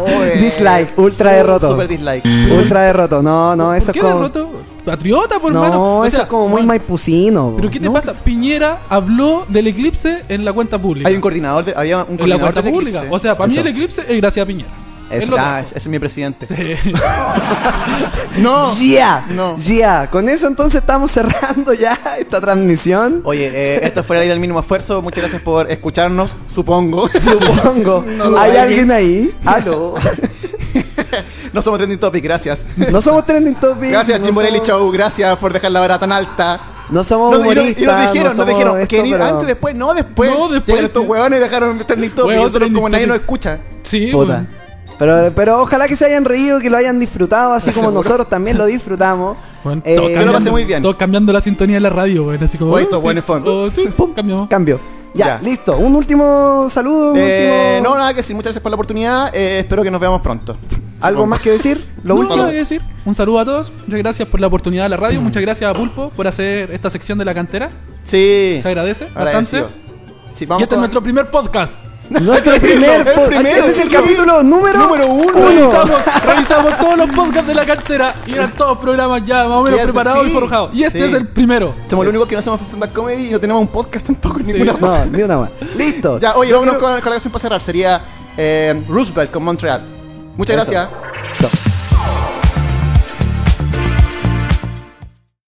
Oye, 0.00 0.36
Dislike, 0.40 0.96
ultra 0.98 1.30
su- 1.30 1.36
derroto. 1.36 1.70
Super 1.72 1.88
dislike. 1.88 2.24
Ultra 2.56 2.82
derroto. 2.82 3.22
No, 3.22 3.56
no, 3.56 3.74
eso 3.74 3.86
¿Por 3.86 3.90
es 3.90 3.92
qué 3.94 4.00
como. 4.08 4.14
derroto? 4.28 4.50
Patriota, 4.84 5.40
por 5.40 5.52
No, 5.52 5.64
hermano. 5.64 5.98
O 5.98 6.04
eso 6.04 6.14
sea, 6.14 6.22
es 6.26 6.28
como 6.30 6.44
muy 6.44 6.52
bueno, 6.52 6.68
maipucino. 6.68 7.54
¿Pero 7.56 7.70
qué 7.72 7.80
te 7.80 7.86
¿no? 7.86 7.92
pasa? 7.92 8.12
Piñera 8.12 8.78
habló 8.88 9.44
del 9.48 9.66
eclipse 9.66 10.22
en 10.28 10.44
la 10.44 10.52
cuenta 10.52 10.80
pública. 10.80 11.08
Hay 11.08 11.16
un 11.16 11.20
coordinador, 11.20 11.64
de, 11.64 11.74
había 11.76 12.04
un 12.04 12.10
en 12.10 12.10
la 12.12 12.16
coordinador 12.18 12.40
cuenta 12.54 12.62
del 12.62 12.72
pública. 12.72 12.98
Eclipse. 12.98 13.16
O 13.16 13.18
sea, 13.18 13.36
para 13.36 13.48
mí 13.48 13.54
Eso. 13.54 13.62
el 13.62 13.66
eclipse 13.66 14.02
es 14.08 14.16
gracias 14.20 14.44
a 14.44 14.46
Piñera. 14.46 14.70
Lo 15.28 15.36
Ah, 15.38 15.60
ese 15.60 15.78
es 15.78 15.86
mi 15.86 15.98
presidente. 15.98 16.46
Sí. 16.46 16.54
No. 18.38 18.74
Ya, 18.78 19.24
No. 19.30 19.56
ya. 19.58 20.10
Con 20.10 20.28
eso 20.28 20.46
entonces 20.46 20.80
estamos 20.80 21.10
cerrando 21.10 21.72
ya 21.72 21.98
esta 22.18 22.40
transmisión. 22.40 23.22
Oye, 23.24 23.50
eh, 23.52 23.80
esto 23.82 24.04
fue 24.04 24.16
la 24.16 24.20
ley 24.20 24.28
del 24.28 24.40
mínimo 24.40 24.60
esfuerzo. 24.60 25.00
Muchas 25.00 25.20
gracias 25.20 25.40
por 25.42 25.70
escucharnos, 25.70 26.36
supongo. 26.46 27.08
Supongo. 27.08 28.04
No 28.16 28.36
¿Hay 28.38 28.56
alguien 28.56 28.90
ahí? 28.90 29.34
Aló. 29.44 29.94
no 31.52 31.62
somos 31.62 31.78
trending 31.78 31.98
topic, 31.98 32.22
gracias. 32.24 32.66
No 32.76 33.00
somos 33.00 33.24
trending 33.24 33.54
topic. 33.54 33.90
Gracias, 33.90 34.20
no 34.20 34.26
Chimborelli 34.26 34.58
somos- 34.58 34.68
Show. 34.68 34.90
Gracias 34.92 35.36
por 35.36 35.52
dejar 35.52 35.70
la 35.70 35.80
vara 35.80 35.98
tan 35.98 36.12
alta. 36.12 36.60
No 36.90 37.02
somos 37.04 37.30
No, 37.32 37.36
y, 37.38 37.40
no- 37.40 37.62
y 37.62 37.66
humoristas. 37.68 37.86
nos 38.04 38.12
dijeron, 38.12 38.36
no 38.36 38.44
nos 38.44 38.54
dijeron 38.54 38.76
que 38.76 38.82
esto, 38.82 38.96
venir 38.96 39.12
pero- 39.18 39.24
antes, 39.24 39.46
después, 39.46 39.74
no, 39.74 39.94
después. 39.94 40.30
No, 40.30 40.48
después, 40.48 40.66
Llegan 40.76 40.84
estos 40.84 41.02
sí. 41.02 41.08
huevones 41.08 41.38
y 41.38 41.42
dejaron 41.42 41.78
trending 41.78 42.10
topic. 42.10 42.36
Nosotros, 42.36 42.70
como 42.74 42.88
nadie 42.88 43.06
nos 43.06 43.16
escucha. 43.16 43.58
Sí, 43.82 44.08
Puta. 44.12 44.46
Pero, 44.98 45.32
pero 45.34 45.60
ojalá 45.62 45.88
que 45.88 45.96
se 45.96 46.06
hayan 46.06 46.24
reído, 46.24 46.58
que 46.60 46.70
lo 46.70 46.76
hayan 46.76 46.98
disfrutado, 46.98 47.52
así 47.52 47.70
como 47.72 47.88
¿Seguro? 47.88 48.02
nosotros 48.02 48.28
también 48.28 48.56
lo 48.56 48.66
disfrutamos. 48.66 49.36
Weón, 49.64 49.82
Eh, 49.84 49.96
todos 49.96 50.10
yo 50.10 50.24
lo 50.26 50.32
pasé 50.32 50.50
muy 50.50 50.64
bien. 50.64 50.82
Todos 50.82 50.96
cambiando 50.96 51.32
la 51.32 51.42
sintonía 51.42 51.76
de 51.76 51.80
la 51.80 51.90
radio, 51.90 52.24
weón. 52.24 52.42
Así 52.42 52.56
como. 52.56 52.72
Oye, 52.72 52.84
esto 52.84 52.98
oh, 52.98 53.00
bueno 53.02 53.20
sí, 53.20 53.26
fue. 53.26 53.40
oh, 53.44 53.70
sí, 53.70 53.84
pum, 53.96 54.14
cambiamos. 54.14 54.48
Cambio. 54.48 54.80
Ya, 55.14 55.26
Ya. 55.26 55.40
listo. 55.42 55.76
Un 55.76 55.94
último 55.96 56.68
saludo. 56.70 57.12
un 57.12 57.18
Eh, 57.18 57.76
último- 57.78 57.90
no, 57.94 57.98
nada 57.98 58.10
que 58.12 58.18
decir. 58.18 58.34
Muchas 58.36 58.48
gracias 58.48 58.62
por 58.62 58.70
la 58.70 58.76
oportunidad. 58.76 59.34
Eh, 59.34 59.60
espero 59.60 59.82
que 59.82 59.90
nos 59.90 60.00
veamos 60.00 60.20
pronto. 60.22 60.56
¿Algo 61.00 61.26
más 61.26 61.40
que 61.42 61.50
decir? 61.50 61.84
Lo 62.02 62.14
no, 62.14 62.20
último. 62.20 62.46
que 62.46 62.52
decir. 62.54 62.80
Un 63.04 63.14
saludo 63.14 63.40
a 63.40 63.44
todos. 63.44 63.70
Muchas 63.86 63.98
gracias 63.98 64.28
por 64.28 64.40
la 64.40 64.46
oportunidad 64.46 64.84
de 64.84 64.88
la 64.90 64.96
radio. 64.96 65.20
Muchas 65.20 65.42
gracias 65.42 65.68
a 65.70 65.74
Pulpo 65.74 66.10
por 66.10 66.26
hacer 66.26 66.70
esta 66.70 66.88
sección 66.90 67.18
de 67.18 67.24
la 67.26 67.34
cantera. 67.34 67.70
Sí. 68.02 68.58
Se 68.62 68.68
agradece 68.68 69.04
bastante. 69.04 69.28
Agradecido. 69.30 69.68
Sí, 70.32 70.44
Y 70.44 70.46
vamos 70.46 70.62
este 70.62 70.74
es 70.74 70.76
con- 70.76 70.80
nuestro 70.80 71.02
primer 71.02 71.30
podcast. 71.30 71.74
Nuestro 72.20 72.54
El 72.54 72.60
primer 72.60 73.00
el 73.00 73.04
podcast. 73.06 73.26
primero, 73.28 73.56
Este 73.58 73.70
es 73.70 73.78
el 73.78 73.88
sí. 73.88 73.94
capítulo 73.94 74.42
número, 74.42 74.78
Número 74.78 75.06
uno. 75.08 75.32
Revisamos, 75.48 75.90
revisamos 76.24 76.78
todos 76.78 76.96
los 76.98 77.10
podcasts 77.10 77.46
de 77.48 77.54
la 77.54 77.66
cantera 77.66 78.14
y 78.26 78.32
eran 78.34 78.52
todos 78.52 78.78
programas 78.78 79.22
ya 79.26 79.44
más 79.44 79.58
o 79.58 79.62
menos 79.62 79.80
preparados 79.80 80.24
sí, 80.24 80.30
y 80.30 80.32
forjados. 80.32 80.70
Y 80.74 80.82
este 80.84 80.98
sí. 81.00 81.04
es 81.04 81.12
el 81.14 81.26
primero. 81.26 81.74
Somos 81.88 82.04
los 82.04 82.10
únicos 82.12 82.28
que 82.28 82.34
no 82.34 82.38
hacemos 82.40 82.60
stand-up 82.62 82.92
comedy 82.92 83.28
y 83.28 83.30
no 83.32 83.40
tenemos 83.40 83.60
un 83.62 83.68
podcast 83.68 84.06
tampoco 84.06 84.38
en 84.40 84.44
Sí. 84.46 84.52
ninguna 84.52 84.74
No, 84.80 85.04
ni 85.06 85.22
una 85.22 85.36
más. 85.38 85.50
Listo. 85.76 86.18
Ya, 86.20 86.34
oye, 86.36 86.50
Yo 86.50 86.56
vámonos 86.56 86.76
creo- 86.76 86.88
con, 86.90 87.00
con 87.00 87.10
la 87.10 87.14
canción 87.14 87.32
para 87.32 87.42
cerrar. 87.42 87.60
Sería 87.62 88.00
eh, 88.36 88.82
Roosevelt 88.88 89.30
con 89.30 89.42
Montreal. 89.44 89.82
Muchas 90.36 90.56
Eso. 90.56 90.70
gracias. 90.72 90.88
Chao. 91.40 91.75